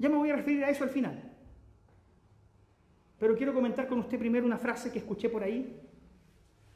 Ya 0.00 0.08
me 0.08 0.16
voy 0.16 0.30
a 0.30 0.36
referir 0.36 0.64
a 0.64 0.70
eso 0.70 0.82
al 0.82 0.90
final. 0.90 1.22
Pero 3.20 3.36
quiero 3.36 3.54
comentar 3.54 3.86
con 3.86 4.00
usted 4.00 4.18
primero 4.18 4.44
una 4.44 4.58
frase 4.58 4.90
que 4.90 4.98
escuché 4.98 5.28
por 5.28 5.44
ahí 5.44 5.80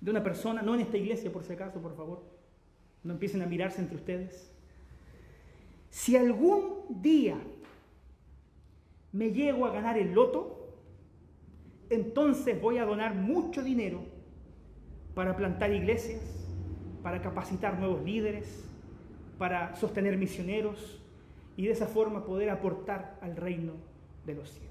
de 0.01 0.11
una 0.11 0.23
persona, 0.23 0.63
no 0.63 0.77
en 0.77 0.83
esta 0.83 0.97
iglesia 0.97 1.33
por 1.33 1.43
si 1.43 1.53
acaso, 1.53 1.83
por 1.83 1.97
favor. 1.97 2.38
No 3.09 3.15
empiecen 3.15 3.41
a 3.41 3.47
mirarse 3.47 3.81
entre 3.81 3.97
ustedes. 3.97 4.53
Si 5.89 6.15
algún 6.15 7.01
día 7.01 7.39
me 9.13 9.33
llego 9.33 9.65
a 9.65 9.73
ganar 9.73 9.97
el 9.97 10.13
loto, 10.13 10.77
entonces 11.89 12.61
voy 12.61 12.77
a 12.77 12.85
donar 12.85 13.15
mucho 13.15 13.63
dinero 13.63 14.03
para 15.15 15.35
plantar 15.39 15.73
iglesias, 15.73 16.21
para 17.03 17.23
capacitar 17.23 17.79
nuevos 17.79 18.05
líderes, 18.05 18.69
para 19.39 19.75
sostener 19.75 20.19
misioneros 20.19 21.03
y 21.57 21.65
de 21.65 21.73
esa 21.73 21.87
forma 21.87 22.27
poder 22.27 22.51
aportar 22.51 23.19
al 23.23 23.37
reino 23.37 23.73
de 24.27 24.35
los 24.35 24.51
cielos. 24.51 24.69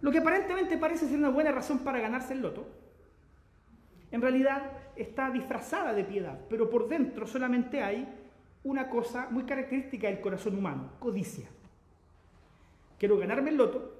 Lo 0.00 0.10
que 0.10 0.20
aparentemente 0.20 0.78
parece 0.78 1.06
ser 1.06 1.18
una 1.18 1.28
buena 1.28 1.52
razón 1.52 1.80
para 1.80 2.00
ganarse 2.00 2.32
el 2.32 2.40
loto, 2.40 2.66
en 4.10 4.22
realidad 4.22 4.79
está 5.02 5.30
disfrazada 5.30 5.92
de 5.92 6.04
piedad, 6.04 6.38
pero 6.48 6.68
por 6.68 6.88
dentro 6.88 7.26
solamente 7.26 7.82
hay 7.82 8.08
una 8.64 8.88
cosa 8.88 9.28
muy 9.30 9.44
característica 9.44 10.08
del 10.08 10.20
corazón 10.20 10.56
humano, 10.56 10.92
codicia. 10.98 11.48
Quiero 12.98 13.16
ganarme 13.16 13.50
el 13.50 13.56
loto 13.56 13.94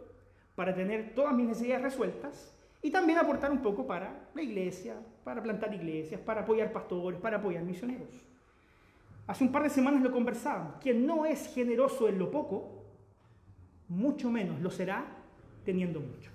para 0.54 0.74
tener 0.74 1.14
todas 1.14 1.34
mis 1.34 1.48
necesidades 1.48 1.82
resueltas 1.82 2.54
y 2.82 2.90
también 2.90 3.18
aportar 3.18 3.50
un 3.50 3.62
poco 3.62 3.86
para 3.86 4.28
la 4.34 4.42
iglesia, 4.42 4.96
para 5.24 5.42
plantar 5.42 5.72
iglesias, 5.74 6.20
para 6.20 6.42
apoyar 6.42 6.72
pastores, 6.72 7.20
para 7.20 7.38
apoyar 7.38 7.62
misioneros. 7.62 8.26
Hace 9.26 9.44
un 9.44 9.52
par 9.52 9.62
de 9.62 9.70
semanas 9.70 10.02
lo 10.02 10.10
conversábamos. 10.10 10.76
Quien 10.80 11.06
no 11.06 11.24
es 11.24 11.54
generoso 11.54 12.08
en 12.08 12.18
lo 12.18 12.30
poco, 12.30 12.84
mucho 13.88 14.30
menos 14.30 14.60
lo 14.60 14.70
será 14.70 15.04
teniendo 15.64 16.00
mucho. 16.00 16.30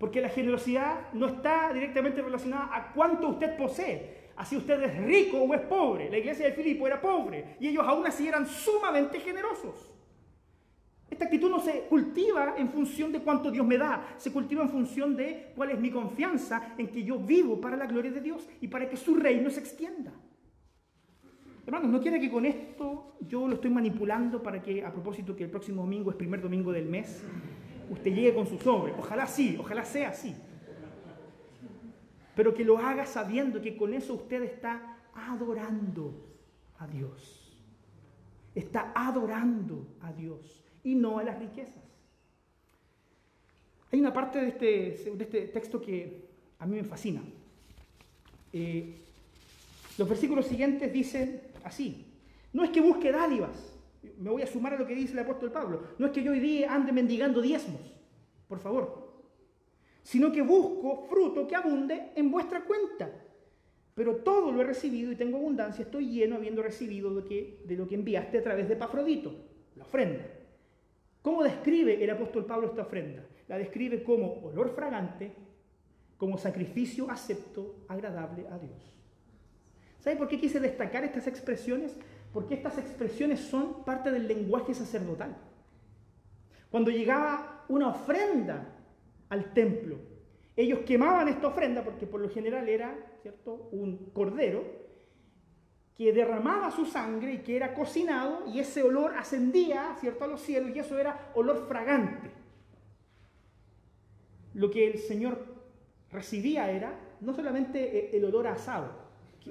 Porque 0.00 0.22
la 0.22 0.30
generosidad 0.30 1.12
no 1.12 1.26
está 1.26 1.74
directamente 1.74 2.22
relacionada 2.22 2.74
a 2.74 2.90
cuánto 2.94 3.28
usted 3.28 3.54
posee. 3.54 4.30
Así 4.34 4.56
usted 4.56 4.82
es 4.82 4.96
rico 5.04 5.36
o 5.36 5.52
es 5.52 5.60
pobre. 5.60 6.08
La 6.08 6.16
iglesia 6.16 6.46
de 6.46 6.52
Filipo 6.52 6.86
era 6.86 6.98
pobre 6.98 7.56
y 7.60 7.68
ellos 7.68 7.84
aún 7.86 8.06
así 8.06 8.26
eran 8.26 8.46
sumamente 8.46 9.20
generosos. 9.20 9.92
Esta 11.10 11.26
actitud 11.26 11.50
no 11.50 11.60
se 11.60 11.82
cultiva 11.82 12.54
en 12.56 12.70
función 12.70 13.12
de 13.12 13.20
cuánto 13.20 13.50
Dios 13.50 13.66
me 13.66 13.76
da, 13.76 14.14
se 14.16 14.32
cultiva 14.32 14.62
en 14.62 14.70
función 14.70 15.14
de 15.14 15.52
cuál 15.54 15.72
es 15.72 15.78
mi 15.78 15.90
confianza 15.90 16.72
en 16.78 16.88
que 16.88 17.04
yo 17.04 17.18
vivo 17.18 17.60
para 17.60 17.76
la 17.76 17.84
gloria 17.84 18.10
de 18.10 18.22
Dios 18.22 18.48
y 18.62 18.68
para 18.68 18.88
que 18.88 18.96
su 18.96 19.16
reino 19.16 19.50
se 19.50 19.60
extienda. 19.60 20.14
Hermanos, 21.66 21.90
no 21.90 22.00
quiere 22.00 22.18
que 22.18 22.30
con 22.30 22.46
esto 22.46 23.16
yo 23.28 23.46
lo 23.46 23.56
estoy 23.56 23.70
manipulando 23.70 24.42
para 24.42 24.62
que, 24.62 24.82
a 24.82 24.90
propósito 24.90 25.36
que 25.36 25.44
el 25.44 25.50
próximo 25.50 25.82
domingo 25.82 26.10
es 26.10 26.16
primer 26.16 26.40
domingo 26.40 26.72
del 26.72 26.86
mes, 26.86 27.22
usted 27.90 28.14
llegue 28.14 28.34
con 28.34 28.46
su 28.46 28.58
sobre. 28.58 28.92
Ojalá 28.92 29.26
sí, 29.26 29.56
ojalá 29.60 29.84
sea 29.84 30.10
así. 30.10 30.34
Pero 32.34 32.54
que 32.54 32.64
lo 32.64 32.78
haga 32.78 33.04
sabiendo 33.04 33.60
que 33.60 33.76
con 33.76 33.92
eso 33.92 34.14
usted 34.14 34.42
está 34.42 34.96
adorando 35.14 36.14
a 36.78 36.86
Dios. 36.86 37.52
Está 38.54 38.92
adorando 38.94 39.86
a 40.00 40.12
Dios 40.12 40.64
y 40.82 40.94
no 40.94 41.18
a 41.18 41.24
las 41.24 41.38
riquezas. 41.38 41.84
Hay 43.92 44.00
una 44.00 44.12
parte 44.12 44.40
de 44.40 44.48
este, 44.48 45.10
de 45.10 45.24
este 45.24 45.40
texto 45.48 45.80
que 45.80 46.28
a 46.58 46.66
mí 46.66 46.76
me 46.76 46.84
fascina. 46.84 47.22
Eh, 48.52 49.00
los 49.98 50.08
versículos 50.08 50.46
siguientes 50.46 50.92
dicen 50.92 51.42
así, 51.64 52.06
no 52.52 52.64
es 52.64 52.70
que 52.70 52.80
busque 52.80 53.12
dádivas, 53.12 53.69
Me 54.20 54.28
voy 54.28 54.42
a 54.42 54.46
sumar 54.46 54.74
a 54.74 54.78
lo 54.78 54.86
que 54.86 54.94
dice 54.94 55.14
el 55.14 55.20
apóstol 55.20 55.50
Pablo. 55.50 55.82
No 55.98 56.06
es 56.06 56.12
que 56.12 56.22
yo 56.22 56.32
hoy 56.32 56.40
día 56.40 56.72
ande 56.74 56.92
mendigando 56.92 57.40
diezmos, 57.40 57.80
por 58.46 58.58
favor, 58.58 59.22
sino 60.02 60.30
que 60.30 60.42
busco 60.42 61.06
fruto 61.08 61.48
que 61.48 61.56
abunde 61.56 62.12
en 62.14 62.30
vuestra 62.30 62.64
cuenta. 62.64 63.10
Pero 63.94 64.16
todo 64.16 64.52
lo 64.52 64.60
he 64.60 64.64
recibido 64.64 65.10
y 65.10 65.16
tengo 65.16 65.38
abundancia, 65.38 65.84
estoy 65.84 66.10
lleno 66.10 66.36
habiendo 66.36 66.62
recibido 66.62 67.10
de, 67.14 67.76
lo 67.76 67.88
que 67.88 67.94
enviaste 67.94 68.38
a 68.38 68.42
través 68.42 68.68
de 68.68 68.76
Pafrodito, 68.76 69.34
la 69.76 69.84
ofrenda. 69.84 70.24
¿Cómo 71.22 71.42
describe 71.42 72.02
el 72.02 72.10
apóstol 72.10 72.44
Pablo 72.44 72.68
esta 72.68 72.82
ofrenda? 72.82 73.24
La 73.48 73.56
describe 73.56 74.02
como 74.02 74.42
olor 74.42 74.74
fragante, 74.74 75.32
como 76.18 76.36
sacrificio 76.36 77.10
acepto, 77.10 77.84
agradable 77.88 78.46
a 78.48 78.58
Dios. 78.58 78.96
¿Sabe 79.98 80.16
por 80.16 80.28
qué 80.28 80.38
quise 80.38 80.60
destacar 80.60 81.04
estas 81.04 81.26
expresiones? 81.26 81.96
Porque 82.32 82.54
estas 82.54 82.78
expresiones 82.78 83.40
son 83.40 83.84
parte 83.84 84.10
del 84.10 84.28
lenguaje 84.28 84.74
sacerdotal. 84.74 85.36
Cuando 86.70 86.90
llegaba 86.90 87.64
una 87.68 87.88
ofrenda 87.88 88.76
al 89.28 89.52
templo, 89.52 89.96
ellos 90.56 90.80
quemaban 90.80 91.28
esta 91.28 91.48
ofrenda, 91.48 91.82
porque 91.82 92.06
por 92.06 92.20
lo 92.20 92.28
general 92.28 92.68
era 92.68 92.96
¿cierto? 93.22 93.68
un 93.72 94.10
cordero, 94.12 94.62
que 95.96 96.12
derramaba 96.12 96.70
su 96.70 96.86
sangre 96.86 97.34
y 97.34 97.38
que 97.38 97.56
era 97.56 97.74
cocinado, 97.74 98.46
y 98.46 98.60
ese 98.60 98.82
olor 98.82 99.14
ascendía 99.16 99.96
¿cierto? 100.00 100.24
a 100.24 100.28
los 100.28 100.40
cielos, 100.40 100.70
y 100.74 100.78
eso 100.78 100.98
era 100.98 101.32
olor 101.34 101.66
fragante. 101.66 102.30
Lo 104.54 104.70
que 104.70 104.86
el 104.86 104.98
Señor 104.98 105.44
recibía 106.10 106.70
era 106.70 106.98
no 107.20 107.34
solamente 107.34 108.16
el 108.16 108.24
olor 108.24 108.46
a 108.46 108.52
asado, 108.52 108.92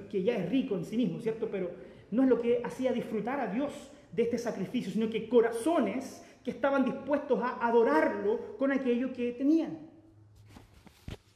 que, 0.10 0.24
ya 0.24 0.36
es 0.36 0.50
rico 0.50 0.76
en 0.76 0.86
sí 0.86 0.98
mismo, 0.98 1.20
¿cierto? 1.20 1.50
Pero 1.52 1.72
no 2.12 2.24
es 2.24 2.30
lo 2.30 2.42
que 2.42 2.62
hacía 2.64 2.92
disfrutar 2.92 3.40
a 3.40 3.48
Dios 3.48 3.92
de 4.12 4.24
este 4.24 4.38
sacrificio, 4.38 4.92
sino 4.92 5.10
que 5.10 5.30
corazones 5.30 6.26
que 6.44 6.52
estaban 6.52 6.86
dispuestos 6.86 7.40
a 7.42 7.66
adorarlo 7.66 8.58
con 8.58 8.72
aquello 8.72 9.14
que 9.14 9.34
tenían. 9.34 9.78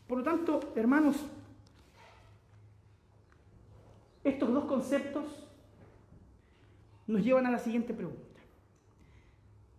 Por 0.07 0.19
lo 0.19 0.24
tanto, 0.24 0.59
hermanos, 0.76 1.26
estos 4.24 4.53
dos 4.53 4.65
conceptos 4.65 5.47
nos 7.07 7.24
llevan 7.24 7.45
a 7.45 7.51
la 7.51 7.59
siguiente 7.59 7.93
pregunta. 7.93 8.21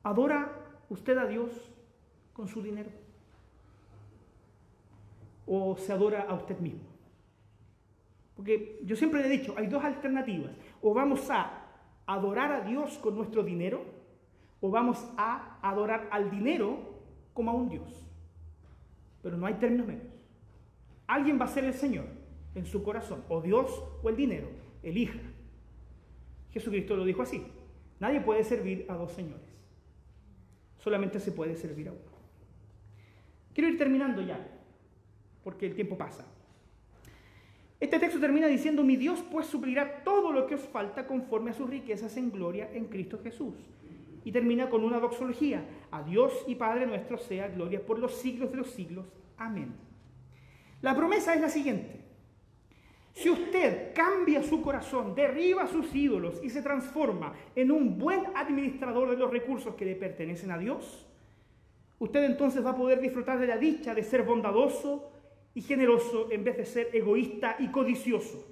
¿Adora 0.03 0.53
usted 0.91 1.17
a 1.17 1.27
Dios 1.27 1.51
con 2.33 2.49
su 2.49 2.63
dinero? 2.63 2.91
o 5.47 5.77
se 5.77 5.93
adora 5.93 6.23
a 6.23 6.35
usted 6.35 6.59
mismo. 6.59 6.81
Porque 8.37 8.81
yo 8.85 8.97
siempre 8.97 9.21
le 9.21 9.27
he 9.27 9.39
dicho, 9.39 9.55
hay 9.57 9.67
dos 9.67 9.85
alternativas. 9.85 10.53
O 10.87 10.93
vamos 10.93 11.31
a 11.31 11.65
adorar 12.05 12.53
a 12.53 12.61
Dios 12.61 12.99
con 12.99 13.17
nuestro 13.17 13.43
dinero, 13.43 13.83
o 14.61 14.69
vamos 14.71 15.03
a 15.17 15.59
adorar 15.63 16.09
al 16.13 16.31
dinero 16.31 17.01
como 17.33 17.51
a 17.51 17.55
un 17.55 17.71
Dios. 17.71 18.07
Pero 19.23 19.39
no 19.39 19.47
hay 19.47 19.55
términos 19.55 19.87
medios. 19.87 20.13
Alguien 21.07 21.41
va 21.41 21.47
a 21.47 21.49
ser 21.49 21.65
el 21.65 21.73
Señor 21.73 22.05
en 22.55 22.67
su 22.67 22.83
corazón, 22.83 23.25
o 23.31 23.41
Dios 23.41 23.83
o 24.03 24.11
el 24.11 24.17
dinero. 24.17 24.49
Elija. 24.83 25.21
Jesucristo 26.51 26.97
lo 26.97 27.07
dijo 27.07 27.23
así. 27.23 27.47
Nadie 27.99 28.21
puede 28.21 28.45
servir 28.45 28.85
a 28.91 28.95
dos 28.95 29.11
señores. 29.13 29.65
Solamente 30.81 31.19
se 31.19 31.33
puede 31.33 31.57
servir 31.57 31.89
a 31.89 31.93
uno. 31.93 32.15
Quiero 33.55 33.71
ir 33.71 33.79
terminando 33.79 34.21
ya 34.21 34.47
porque 35.43 35.65
el 35.65 35.75
tiempo 35.75 35.97
pasa. 35.97 36.27
Este 37.85 37.99
texto 37.99 38.19
termina 38.19 38.47
diciendo, 38.47 38.83
mi 38.83 38.97
Dios 38.97 39.23
pues 39.31 39.47
suplirá 39.47 40.03
todo 40.05 40.33
lo 40.33 40.47
que 40.47 40.55
os 40.55 40.63
falta 40.63 41.07
conforme 41.07 41.51
a 41.51 41.53
sus 41.53 41.69
riquezas 41.69 42.17
en 42.17 42.31
gloria 42.31 42.71
en 42.73 42.87
Cristo 42.87 43.21
Jesús. 43.23 43.53
Y 44.25 44.33
termina 44.33 44.71
con 44.71 44.85
una 44.85 44.99
doxología, 44.99 45.63
a 45.91 46.03
Dios 46.03 46.33
y 46.47 46.55
Padre 46.55 46.87
nuestro 46.87 47.19
sea 47.19 47.49
gloria 47.49 47.85
por 47.85 47.99
los 47.99 48.15
siglos 48.15 48.51
de 48.53 48.57
los 48.57 48.71
siglos. 48.71 49.05
Amén. 49.37 49.75
La 50.81 50.97
promesa 50.97 51.35
es 51.35 51.43
la 51.43 51.51
siguiente. 51.51 52.01
Si 53.13 53.29
usted 53.29 53.93
cambia 53.93 54.43
su 54.43 54.63
corazón, 54.63 55.15
derriba 55.15 55.67
sus 55.67 55.95
ídolos 55.95 56.43
y 56.43 56.49
se 56.49 56.63
transforma 56.63 57.35
en 57.55 57.71
un 57.71 57.99
buen 57.99 58.23
administrador 58.35 59.11
de 59.11 59.19
los 59.19 59.31
recursos 59.31 59.75
que 59.75 59.85
le 59.85 59.95
pertenecen 59.95 60.51
a 60.53 60.57
Dios, 60.57 61.07
usted 61.99 62.25
entonces 62.25 62.65
va 62.65 62.71
a 62.71 62.77
poder 62.77 62.99
disfrutar 62.99 63.39
de 63.39 63.47
la 63.47 63.59
dicha 63.59 63.95
de 63.95 64.05
ser 64.05 64.23
bondadoso, 64.23 65.11
y 65.55 65.63
generoso 65.63 66.31
en 66.31 66.45
vez 66.45 66.57
de 66.57 66.67
ser 66.67 66.91
egoísta 66.93 67.57
y 67.59 67.71
codicioso. 67.71 68.45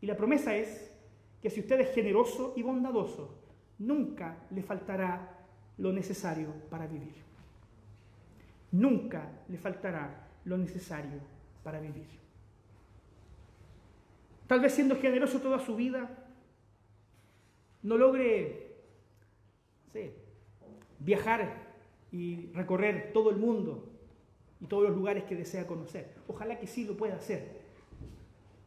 Y 0.00 0.06
la 0.06 0.16
promesa 0.16 0.54
es 0.56 0.92
que 1.40 1.48
si 1.48 1.60
usted 1.60 1.80
es 1.80 1.94
generoso 1.94 2.54
y 2.56 2.62
bondadoso, 2.62 3.38
nunca 3.78 4.46
le 4.50 4.62
faltará 4.62 5.46
lo 5.78 5.92
necesario 5.92 6.52
para 6.68 6.86
vivir. 6.86 7.14
Nunca 8.72 9.30
le 9.48 9.56
faltará 9.56 10.28
lo 10.44 10.58
necesario 10.58 11.20
para 11.62 11.80
vivir. 11.80 12.06
Tal 14.46 14.60
vez 14.60 14.74
siendo 14.74 14.96
generoso 14.96 15.40
toda 15.40 15.58
su 15.58 15.76
vida, 15.76 16.10
no 17.82 17.96
logre 17.96 18.74
viajar 20.98 21.72
y 22.10 22.50
recorrer 22.52 23.12
todo 23.12 23.30
el 23.30 23.36
mundo 23.36 23.93
y 24.64 24.66
todos 24.66 24.84
los 24.84 24.96
lugares 24.96 25.24
que 25.24 25.36
desea 25.36 25.66
conocer. 25.66 26.14
Ojalá 26.26 26.58
que 26.58 26.66
sí 26.66 26.86
lo 26.86 26.96
pueda 26.96 27.16
hacer. 27.16 27.60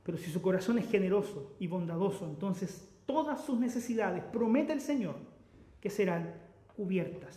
Pero 0.04 0.16
si 0.20 0.30
su 0.30 0.44
corazón 0.44 0.78
es 0.78 0.88
generoso 0.88 1.56
y 1.60 1.66
bondadoso, 1.66 2.26
entonces 2.26 2.88
todas 3.08 3.44
sus 3.44 3.60
necesidades, 3.60 4.24
promete 4.26 4.74
el 4.74 4.80
Señor, 4.80 5.16
que 5.82 5.90
serán 5.90 6.36
cubiertas. 6.76 7.36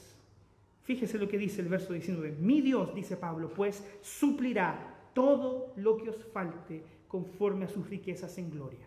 Fíjese 0.82 1.16
lo 1.16 1.26
que 1.26 1.38
dice 1.38 1.62
el 1.62 1.68
verso 1.68 1.94
19. 1.94 2.32
Mi 2.38 2.60
Dios, 2.60 2.94
dice 2.94 3.16
Pablo, 3.16 3.50
pues 3.54 3.82
suplirá 4.02 5.08
todo 5.14 5.72
lo 5.76 5.96
que 5.96 6.10
os 6.10 6.22
falte 6.26 6.84
conforme 7.08 7.64
a 7.64 7.68
sus 7.68 7.88
riquezas 7.88 8.36
en 8.36 8.50
gloria 8.50 8.86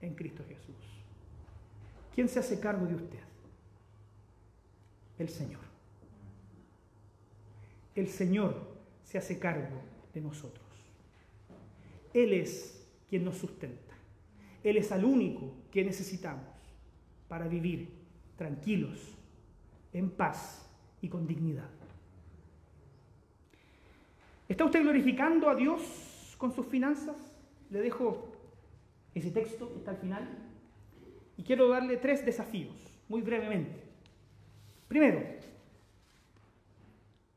en 0.00 0.14
Cristo 0.16 0.42
Jesús. 0.48 0.74
¿Quién 2.12 2.28
se 2.28 2.40
hace 2.40 2.58
cargo 2.58 2.86
de 2.86 2.96
usted? 2.96 3.20
El 5.16 5.28
Señor. 5.28 5.60
El 7.94 8.08
Señor 8.08 8.71
se 9.12 9.18
hace 9.18 9.38
cargo 9.38 9.82
de 10.14 10.22
nosotros. 10.22 10.64
Él 12.14 12.32
es 12.32 12.82
quien 13.10 13.26
nos 13.26 13.36
sustenta. 13.36 13.92
Él 14.64 14.78
es 14.78 14.90
el 14.90 15.04
único 15.04 15.52
que 15.70 15.84
necesitamos 15.84 16.46
para 17.28 17.46
vivir 17.46 17.90
tranquilos, 18.38 19.14
en 19.92 20.08
paz 20.08 20.66
y 21.02 21.10
con 21.10 21.26
dignidad. 21.26 21.68
¿Está 24.48 24.64
usted 24.64 24.80
glorificando 24.80 25.50
a 25.50 25.56
Dios 25.56 26.34
con 26.38 26.54
sus 26.54 26.64
finanzas? 26.64 27.16
Le 27.68 27.82
dejo 27.82 28.32
ese 29.14 29.30
texto, 29.30 29.70
está 29.76 29.90
al 29.90 29.98
final, 29.98 30.26
y 31.36 31.42
quiero 31.42 31.68
darle 31.68 31.98
tres 31.98 32.24
desafíos, 32.24 32.74
muy 33.10 33.20
brevemente. 33.20 33.78
Primero, 34.88 35.22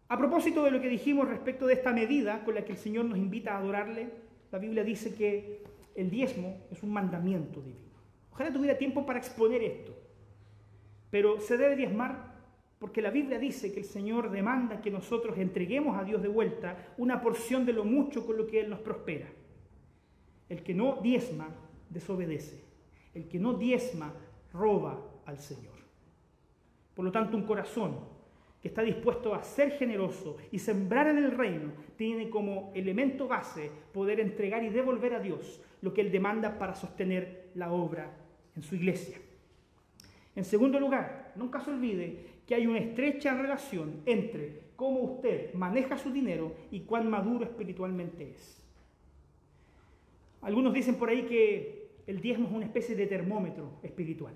a 0.07 0.17
propósito 0.17 0.63
de 0.63 0.71
lo 0.71 0.81
que 0.81 0.89
dijimos 0.89 1.27
respecto 1.27 1.65
de 1.65 1.73
esta 1.73 1.91
medida 1.91 2.43
con 2.43 2.55
la 2.55 2.63
que 2.63 2.73
el 2.73 2.77
Señor 2.77 3.05
nos 3.05 3.17
invita 3.17 3.53
a 3.53 3.57
adorarle, 3.57 4.09
la 4.51 4.59
Biblia 4.59 4.83
dice 4.83 5.15
que 5.15 5.63
el 5.95 6.09
diezmo 6.09 6.67
es 6.71 6.83
un 6.83 6.93
mandamiento 6.93 7.61
divino. 7.61 7.95
Ojalá 8.31 8.51
tuviera 8.53 8.77
tiempo 8.77 9.05
para 9.05 9.19
exponer 9.19 9.63
esto, 9.63 9.97
pero 11.09 11.39
se 11.39 11.57
debe 11.57 11.75
diezmar 11.75 12.35
porque 12.79 13.01
la 13.01 13.09
Biblia 13.09 13.39
dice 13.39 13.71
que 13.71 13.79
el 13.79 13.85
Señor 13.85 14.29
demanda 14.29 14.81
que 14.81 14.91
nosotros 14.91 15.37
entreguemos 15.37 15.97
a 15.97 16.03
Dios 16.03 16.21
de 16.21 16.27
vuelta 16.27 16.93
una 16.97 17.21
porción 17.21 17.65
de 17.65 17.73
lo 17.73 17.85
mucho 17.85 18.25
con 18.25 18.37
lo 18.37 18.45
que 18.45 18.59
Él 18.59 18.69
nos 18.69 18.81
prospera. 18.81 19.27
El 20.49 20.61
que 20.61 20.73
no 20.73 20.99
diezma, 21.01 21.47
desobedece. 21.89 22.63
El 23.13 23.27
que 23.27 23.39
no 23.39 23.53
diezma, 23.53 24.13
roba 24.53 25.01
al 25.25 25.39
Señor. 25.39 25.73
Por 26.93 27.05
lo 27.05 27.11
tanto, 27.11 27.37
un 27.37 27.43
corazón 27.43 28.14
está 28.67 28.81
dispuesto 28.81 29.33
a 29.33 29.43
ser 29.43 29.71
generoso 29.71 30.37
y 30.51 30.59
sembrar 30.59 31.07
en 31.07 31.17
el 31.17 31.31
reino, 31.31 31.71
tiene 31.97 32.29
como 32.29 32.71
elemento 32.75 33.27
base 33.27 33.69
poder 33.93 34.19
entregar 34.19 34.63
y 34.63 34.69
devolver 34.69 35.13
a 35.13 35.19
Dios 35.19 35.61
lo 35.81 35.93
que 35.93 36.01
Él 36.01 36.11
demanda 36.11 36.57
para 36.57 36.75
sostener 36.75 37.51
la 37.55 37.71
obra 37.71 38.11
en 38.55 38.63
su 38.63 38.75
iglesia. 38.75 39.17
En 40.35 40.43
segundo 40.43 40.79
lugar, 40.79 41.31
nunca 41.35 41.61
se 41.61 41.71
olvide 41.71 42.25
que 42.47 42.55
hay 42.55 42.67
una 42.67 42.79
estrecha 42.79 43.33
relación 43.33 44.01
entre 44.05 44.61
cómo 44.75 45.01
usted 45.01 45.53
maneja 45.53 45.97
su 45.97 46.11
dinero 46.11 46.55
y 46.71 46.81
cuán 46.81 47.09
maduro 47.09 47.45
espiritualmente 47.45 48.31
es. 48.31 48.61
Algunos 50.41 50.73
dicen 50.73 50.95
por 50.95 51.09
ahí 51.09 51.23
que 51.23 51.89
el 52.05 52.21
diezmo 52.21 52.47
es 52.47 52.53
una 52.53 52.65
especie 52.65 52.95
de 52.95 53.07
termómetro 53.07 53.79
espiritual. 53.81 54.33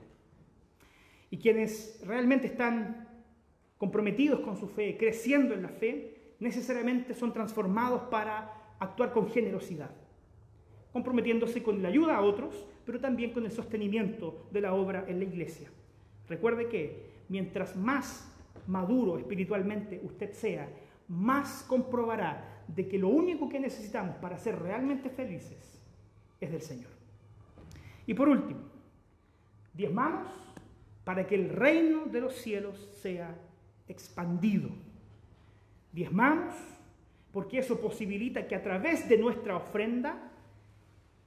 Y 1.30 1.38
quienes 1.38 2.02
realmente 2.06 2.48
están 2.48 3.09
comprometidos 3.80 4.42
con 4.42 4.58
su 4.58 4.68
fe, 4.68 4.98
creciendo 4.98 5.56
en 5.56 5.64
la 5.64 5.70
fe, 5.70 6.36
necesariamente 6.40 7.16
son 7.16 7.34
transformados 7.34 8.04
para 8.12 8.76
actuar 8.78 9.12
con 9.14 9.30
generosidad, 9.30 9.90
comprometiéndose 10.92 11.64
con 11.64 11.82
la 11.82 11.88
ayuda 11.88 12.18
a 12.18 12.22
otros, 12.22 12.68
pero 12.86 13.00
también 13.00 13.32
con 13.32 13.46
el 13.46 13.52
sostenimiento 13.52 14.48
de 14.52 14.62
la 14.62 14.74
obra 14.74 15.06
en 15.08 15.20
la 15.20 15.26
iglesia. 15.26 15.70
Recuerde 16.28 16.68
que 16.68 17.10
mientras 17.30 17.76
más 17.76 18.30
maduro 18.68 19.18
espiritualmente 19.18 20.02
usted 20.04 20.34
sea, 20.34 20.70
más 21.08 21.64
comprobará 21.64 22.64
de 22.68 22.88
que 22.88 23.00
lo 23.00 23.08
único 23.08 23.48
que 23.48 23.60
necesitamos 23.60 24.18
para 24.18 24.38
ser 24.38 24.60
realmente 24.60 25.10
felices 25.10 25.82
es 26.42 26.52
del 26.52 26.62
Señor. 26.62 26.92
Y 28.06 28.14
por 28.14 28.28
último, 28.28 28.60
diezmamos 29.74 30.28
para 31.06 31.26
que 31.26 31.36
el 31.36 31.50
reino 31.50 32.06
de 32.06 32.22
los 32.22 32.36
cielos 32.36 32.90
sea 33.02 33.36
expandido. 33.90 34.70
Diezmamos 35.92 36.54
porque 37.34 37.60
eso 37.60 37.80
posibilita 37.80 38.48
que 38.48 38.56
a 38.56 38.64
través 38.64 39.10
de 39.10 39.18
nuestra 39.18 39.58
ofrenda 39.58 40.32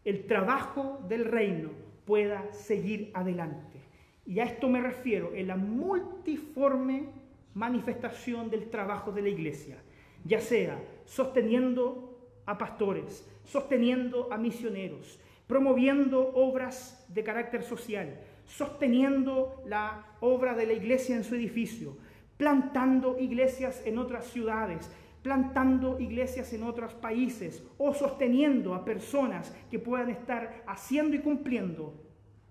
el 0.04 0.26
trabajo 0.26 1.04
del 1.08 1.24
reino 1.24 1.70
pueda 2.06 2.52
seguir 2.52 3.10
adelante. 3.14 3.78
Y 4.26 4.40
a 4.40 4.44
esto 4.44 4.68
me 4.68 4.80
refiero 4.80 5.32
en 5.34 5.48
la 5.48 5.56
multiforme 5.56 7.06
manifestación 7.54 8.50
del 8.50 8.70
trabajo 8.70 9.12
de 9.12 9.22
la 9.22 9.28
iglesia, 9.28 9.76
ya 10.24 10.40
sea 10.40 10.80
sosteniendo 11.04 12.18
a 12.46 12.56
pastores, 12.56 13.28
sosteniendo 13.44 14.32
a 14.32 14.38
misioneros, 14.38 15.18
promoviendo 15.46 16.32
obras 16.34 17.04
de 17.08 17.22
carácter 17.22 17.62
social, 17.62 18.18
sosteniendo 18.46 19.62
la 19.66 20.06
obra 20.20 20.54
de 20.54 20.66
la 20.66 20.72
iglesia 20.72 21.16
en 21.16 21.24
su 21.24 21.34
edificio, 21.34 21.96
plantando 22.42 23.20
iglesias 23.20 23.82
en 23.84 23.98
otras 23.98 24.26
ciudades, 24.26 24.90
plantando 25.22 26.00
iglesias 26.00 26.52
en 26.52 26.64
otros 26.64 26.92
países 26.92 27.62
o 27.78 27.94
sosteniendo 27.94 28.74
a 28.74 28.84
personas 28.84 29.54
que 29.70 29.78
puedan 29.78 30.10
estar 30.10 30.64
haciendo 30.66 31.14
y 31.14 31.20
cumpliendo 31.20 31.94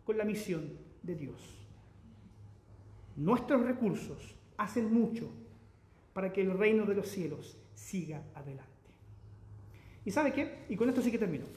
con 0.05 0.17
la 0.17 0.23
misión 0.23 0.77
de 1.03 1.15
Dios. 1.15 1.35
Nuestros 3.17 3.63
recursos 3.63 4.33
hacen 4.55 4.93
mucho 4.93 5.29
para 6.13 6.31
que 6.31 6.39
el 6.39 6.57
reino 6.57 6.85
de 6.85 6.95
los 6.95 7.09
cielos 7.09 7.57
siga 7.75 8.23
adelante. 8.33 8.71
¿Y 10.05 10.11
sabe 10.11 10.31
qué? 10.31 10.59
Y 10.69 10.77
con 10.77 10.87
esto 10.87 11.01
sí 11.01 11.11
que 11.11 11.19
termino. 11.19 11.47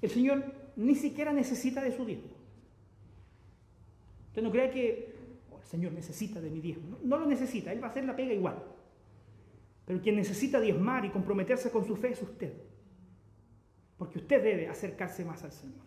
El 0.00 0.08
Señor 0.08 0.50
ni 0.76 0.94
siquiera 0.94 1.34
necesita 1.34 1.82
de 1.82 1.94
su 1.94 2.06
diezmo. 2.06 2.32
Usted 4.28 4.42
no 4.42 4.50
crea 4.50 4.70
que 4.70 5.09
el 5.60 5.66
Señor 5.66 5.92
necesita 5.92 6.40
de 6.40 6.50
mi 6.50 6.60
diezmo. 6.60 6.98
No, 7.02 7.18
lo 7.18 7.26
necesita, 7.26 7.72
Él 7.72 7.82
va 7.82 7.88
a 7.88 7.90
hacer 7.90 8.04
la 8.04 8.16
pega 8.16 8.32
igual. 8.32 8.62
Pero 9.86 10.00
quien 10.00 10.16
necesita 10.16 10.60
diezmar 10.60 11.04
y 11.04 11.10
comprometerse 11.10 11.70
con 11.70 11.84
su 11.84 11.96
fe 11.96 12.12
es 12.12 12.22
usted. 12.22 12.52
Porque 13.98 14.18
usted 14.18 14.42
debe 14.42 14.68
acercarse 14.68 15.24
más 15.24 15.44
al 15.44 15.52
Señor. 15.52 15.84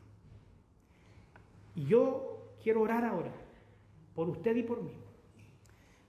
Y 1.76 1.86
yo 1.86 2.55
quiero 2.61 2.82
orar 2.82 3.03
ahora 3.03 3.32
por 4.13 4.30
usted 4.30 4.55
y 4.55 4.63
por 4.63 4.84
mí. 4.84 4.93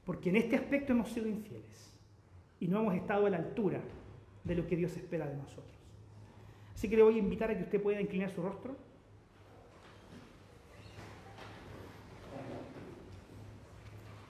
Porque 0.05 0.29
en 0.29 0.37
este 0.37 0.57
aspecto 0.57 0.93
hemos 0.93 1.09
sido 1.11 1.27
infieles 1.27 1.95
y 2.61 2.69
no 2.69 2.81
hemos 2.81 2.95
estado 2.95 3.27
a 3.27 3.31
la 3.31 3.39
altura 3.39 3.81
de 4.45 4.55
lo 4.55 4.67
que 4.67 4.77
Dios 4.77 4.97
espera 4.97 5.27
de 5.27 5.37
nosotros. 5.37 5.75
Así 6.75 6.89
que 6.89 6.97
le 6.97 7.03
voy 7.03 7.15
a 7.15 7.19
invitar 7.19 7.51
a 7.51 7.57
que 7.57 7.63
usted 7.63 7.83
pueda 7.83 8.01
inclinar 8.01 8.31
su 8.31 8.43
rostro. 8.43 8.77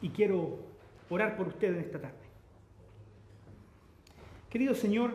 Y 0.05 0.11
quiero 0.11 0.59
orar 1.09 1.35
por 1.35 1.49
usted 1.49 1.75
en 1.75 1.81
esta 1.81 1.99
tarde. 1.99 2.19
Querido 4.51 4.75
Señor, 4.75 5.15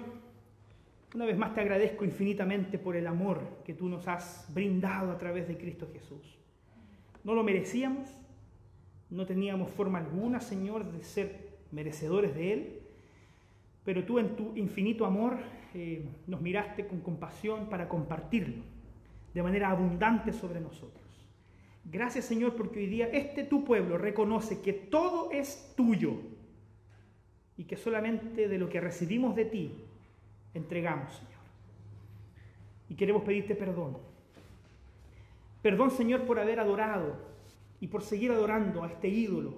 una 1.14 1.28
vez 1.28 1.38
más 1.38 1.54
te 1.54 1.62
agradezco 1.62 2.06
infinitamente 2.06 2.80
por 2.80 2.96
el 2.96 3.06
amor 3.06 3.62
que 3.64 3.76
tú 3.76 3.88
nos 3.88 4.08
has 4.08 4.52
brindado 4.52 5.12
a 5.12 5.20
través 5.20 5.48
de 5.48 5.60
Cristo 5.60 5.88
Jesús. 5.94 6.40
No 7.24 7.36
lo 7.36 7.44
merecíamos, 7.44 8.10
no 9.12 9.28
teníamos 9.28 9.70
forma 9.70 10.00
alguna, 10.00 10.42
Señor, 10.42 10.92
de 10.92 11.04
ser 11.04 11.60
merecedores 11.72 12.34
de 12.34 12.54
Él, 12.54 12.80
pero 13.86 14.06
tú 14.06 14.18
en 14.18 14.36
tu 14.36 14.58
infinito 14.58 15.06
amor 15.06 15.38
eh, 15.76 16.04
nos 16.26 16.42
miraste 16.42 16.88
con 16.88 17.02
compasión 17.02 17.70
para 17.70 17.88
compartirlo 17.88 18.64
de 19.36 19.44
manera 19.44 19.70
abundante 19.70 20.34
sobre 20.34 20.60
nosotros. 20.60 21.09
Gracias 21.92 22.26
Señor 22.26 22.56
porque 22.56 22.80
hoy 22.80 22.86
día 22.86 23.10
este 23.12 23.44
tu 23.44 23.66
pueblo 23.66 23.98
reconoce 23.98 24.62
que 24.62 24.74
todo 24.74 25.32
es 25.32 25.74
tuyo 25.76 26.18
y 27.58 27.64
que 27.64 27.78
solamente 27.78 28.48
de 28.48 28.58
lo 28.60 28.70
que 28.70 28.80
recibimos 28.80 29.36
de 29.36 29.46
ti 29.46 29.74
entregamos, 30.54 31.14
Señor. 31.14 31.32
Y 32.90 32.96
queremos 32.96 33.24
pedirte 33.24 33.56
perdón. 33.56 33.98
Perdón, 35.64 35.92
Señor, 35.92 36.26
por 36.26 36.40
haber 36.40 36.60
adorado 36.60 37.18
y 37.82 37.88
por 37.88 38.04
seguir 38.04 38.32
adorando 38.32 38.84
a 38.84 38.88
este 38.88 39.10
ídolo 39.10 39.56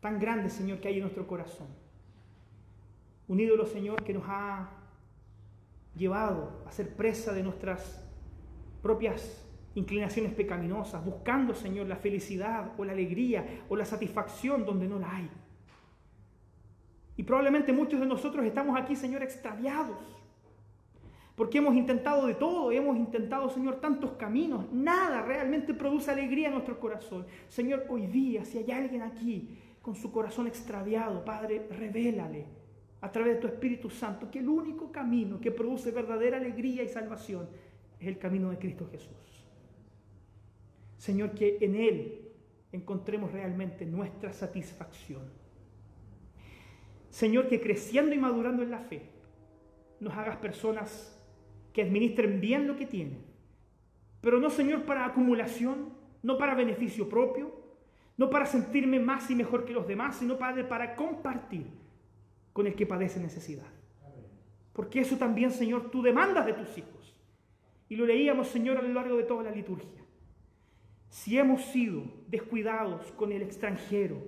tan 0.00 0.20
grande, 0.20 0.50
Señor, 0.50 0.78
que 0.80 0.88
hay 0.88 0.94
en 0.94 1.02
nuestro 1.02 1.26
corazón. 1.26 1.66
Un 3.28 3.40
ídolo, 3.40 3.66
Señor, 3.66 4.04
que 4.04 4.14
nos 4.14 4.24
ha 4.28 4.70
llevado 5.96 6.62
a 6.64 6.70
ser 6.70 6.94
presa 6.94 7.32
de 7.32 7.42
nuestras 7.42 8.02
propias 8.82 9.45
inclinaciones 9.76 10.32
pecaminosas, 10.32 11.04
buscando, 11.04 11.54
Señor, 11.54 11.86
la 11.86 11.96
felicidad 11.96 12.72
o 12.78 12.84
la 12.84 12.92
alegría 12.92 13.62
o 13.68 13.76
la 13.76 13.84
satisfacción 13.84 14.64
donde 14.64 14.88
no 14.88 14.98
la 14.98 15.14
hay. 15.14 15.30
Y 17.16 17.22
probablemente 17.22 17.72
muchos 17.72 18.00
de 18.00 18.06
nosotros 18.06 18.44
estamos 18.44 18.78
aquí, 18.78 18.96
Señor, 18.96 19.22
extraviados. 19.22 19.98
Porque 21.34 21.58
hemos 21.58 21.74
intentado 21.74 22.26
de 22.26 22.34
todo, 22.34 22.72
hemos 22.72 22.96
intentado, 22.96 23.50
Señor, 23.50 23.76
tantos 23.76 24.12
caminos. 24.12 24.64
Nada 24.72 25.20
realmente 25.20 25.74
produce 25.74 26.10
alegría 26.10 26.48
en 26.48 26.54
nuestro 26.54 26.80
corazón. 26.80 27.26
Señor, 27.48 27.84
hoy 27.90 28.06
día, 28.06 28.44
si 28.46 28.56
hay 28.58 28.70
alguien 28.70 29.02
aquí 29.02 29.58
con 29.82 29.94
su 29.94 30.10
corazón 30.10 30.46
extraviado, 30.46 31.22
Padre, 31.24 31.68
revélale 31.70 32.46
a 33.02 33.12
través 33.12 33.34
de 33.34 33.40
tu 33.42 33.46
Espíritu 33.46 33.90
Santo 33.90 34.30
que 34.30 34.38
el 34.38 34.48
único 34.48 34.90
camino 34.90 35.38
que 35.38 35.50
produce 35.50 35.90
verdadera 35.90 36.38
alegría 36.38 36.82
y 36.82 36.88
salvación 36.88 37.46
es 38.00 38.08
el 38.08 38.18
camino 38.18 38.50
de 38.50 38.58
Cristo 38.58 38.88
Jesús. 38.90 39.35
Señor, 40.96 41.32
que 41.32 41.58
en 41.60 41.76
Él 41.76 42.32
encontremos 42.72 43.32
realmente 43.32 43.86
nuestra 43.86 44.32
satisfacción. 44.32 45.22
Señor, 47.10 47.48
que 47.48 47.60
creciendo 47.60 48.14
y 48.14 48.18
madurando 48.18 48.62
en 48.62 48.70
la 48.70 48.80
fe, 48.80 49.02
nos 50.00 50.14
hagas 50.14 50.36
personas 50.36 51.12
que 51.72 51.82
administren 51.82 52.40
bien 52.40 52.66
lo 52.66 52.76
que 52.76 52.86
tienen. 52.86 53.24
Pero 54.20 54.38
no, 54.40 54.50
Señor, 54.50 54.84
para 54.84 55.06
acumulación, 55.06 55.94
no 56.22 56.38
para 56.38 56.54
beneficio 56.54 57.08
propio, 57.08 57.54
no 58.16 58.30
para 58.30 58.46
sentirme 58.46 58.98
más 58.98 59.30
y 59.30 59.34
mejor 59.34 59.64
que 59.64 59.72
los 59.72 59.86
demás, 59.86 60.16
sino, 60.16 60.38
Padre, 60.38 60.64
para 60.64 60.96
compartir 60.96 61.66
con 62.52 62.66
el 62.66 62.74
que 62.74 62.86
padece 62.86 63.20
necesidad. 63.20 63.66
Porque 64.72 65.00
eso 65.00 65.16
también, 65.16 65.50
Señor, 65.50 65.90
tú 65.90 66.02
demandas 66.02 66.46
de 66.46 66.54
tus 66.54 66.76
hijos. 66.78 67.18
Y 67.88 67.96
lo 67.96 68.06
leíamos, 68.06 68.48
Señor, 68.48 68.78
a 68.78 68.82
lo 68.82 68.92
largo 68.92 69.16
de 69.16 69.24
toda 69.24 69.44
la 69.44 69.50
liturgia. 69.50 70.05
Si 71.16 71.38
hemos 71.38 71.64
sido 71.64 72.02
descuidados 72.28 73.10
con 73.12 73.32
el 73.32 73.40
extranjero, 73.40 74.22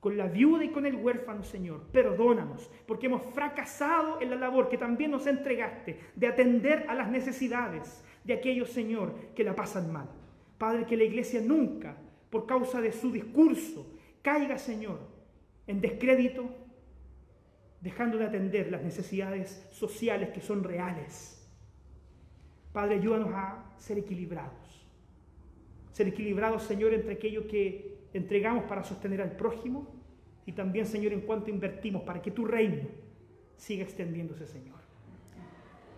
con 0.00 0.16
la 0.16 0.26
viuda 0.26 0.64
y 0.64 0.70
con 0.70 0.84
el 0.84 0.96
huérfano, 0.96 1.44
Señor. 1.44 1.84
Perdónanos, 1.92 2.68
porque 2.88 3.06
hemos 3.06 3.22
fracasado 3.32 4.20
en 4.20 4.30
la 4.30 4.36
labor 4.36 4.68
que 4.68 4.76
también 4.76 5.12
nos 5.12 5.28
entregaste 5.28 6.00
de 6.16 6.26
atender 6.26 6.86
a 6.88 6.94
las 6.96 7.08
necesidades 7.08 8.02
de 8.24 8.32
aquellos, 8.32 8.68
Señor, 8.68 9.14
que 9.36 9.44
la 9.44 9.54
pasan 9.54 9.92
mal. 9.92 10.08
Padre, 10.58 10.86
que 10.86 10.96
la 10.96 11.04
iglesia 11.04 11.40
nunca, 11.40 11.96
por 12.30 12.46
causa 12.46 12.80
de 12.80 12.90
su 12.90 13.12
discurso, 13.12 13.86
caiga, 14.20 14.58
Señor, 14.58 14.98
en 15.68 15.80
descrédito, 15.80 16.52
dejando 17.80 18.18
de 18.18 18.26
atender 18.26 18.72
las 18.72 18.82
necesidades 18.82 19.68
sociales 19.70 20.30
que 20.30 20.40
son 20.40 20.64
reales. 20.64 21.48
Padre, 22.72 22.96
ayúdanos 22.96 23.30
a 23.32 23.72
ser 23.78 23.98
equilibrados. 23.98 24.63
Ser 25.94 26.08
equilibrados, 26.08 26.64
Señor, 26.64 26.92
entre 26.92 27.12
aquello 27.12 27.46
que 27.46 27.98
entregamos 28.12 28.64
para 28.64 28.82
sostener 28.82 29.22
al 29.22 29.36
prójimo 29.36 29.94
y 30.44 30.50
también, 30.50 30.86
Señor, 30.86 31.12
en 31.12 31.20
cuanto 31.20 31.50
invertimos 31.50 32.02
para 32.02 32.20
que 32.20 32.32
tu 32.32 32.44
reino 32.44 32.88
siga 33.56 33.84
extendiéndose, 33.84 34.44
Señor. 34.44 34.80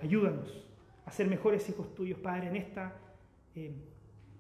Ayúdanos 0.03 0.69
a 1.07 1.11
ser 1.11 1.29
mejores 1.29 1.67
hijos 1.71 1.95
tuyos, 1.95 2.19
Padre, 2.19 2.49
en, 2.49 2.57
esta, 2.57 2.95
eh, 3.55 3.73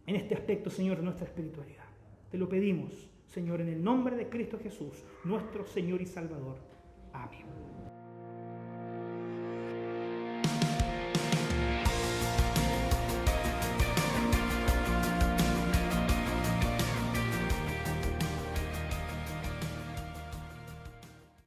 en 0.07 0.16
este 0.16 0.34
aspecto, 0.34 0.68
Señor, 0.68 0.98
de 0.98 1.04
nuestra 1.04 1.24
espiritualidad. 1.24 1.86
Te 2.30 2.36
lo 2.36 2.50
pedimos, 2.50 3.09
Señor, 3.26 3.62
en 3.62 3.68
el 3.68 3.82
nombre 3.82 4.14
de 4.14 4.28
Cristo 4.28 4.59
Jesús, 4.62 5.02
nuestro 5.24 5.64
Señor 5.64 6.02
y 6.02 6.07
Salvador. 6.07 6.59
Amén. 7.14 7.65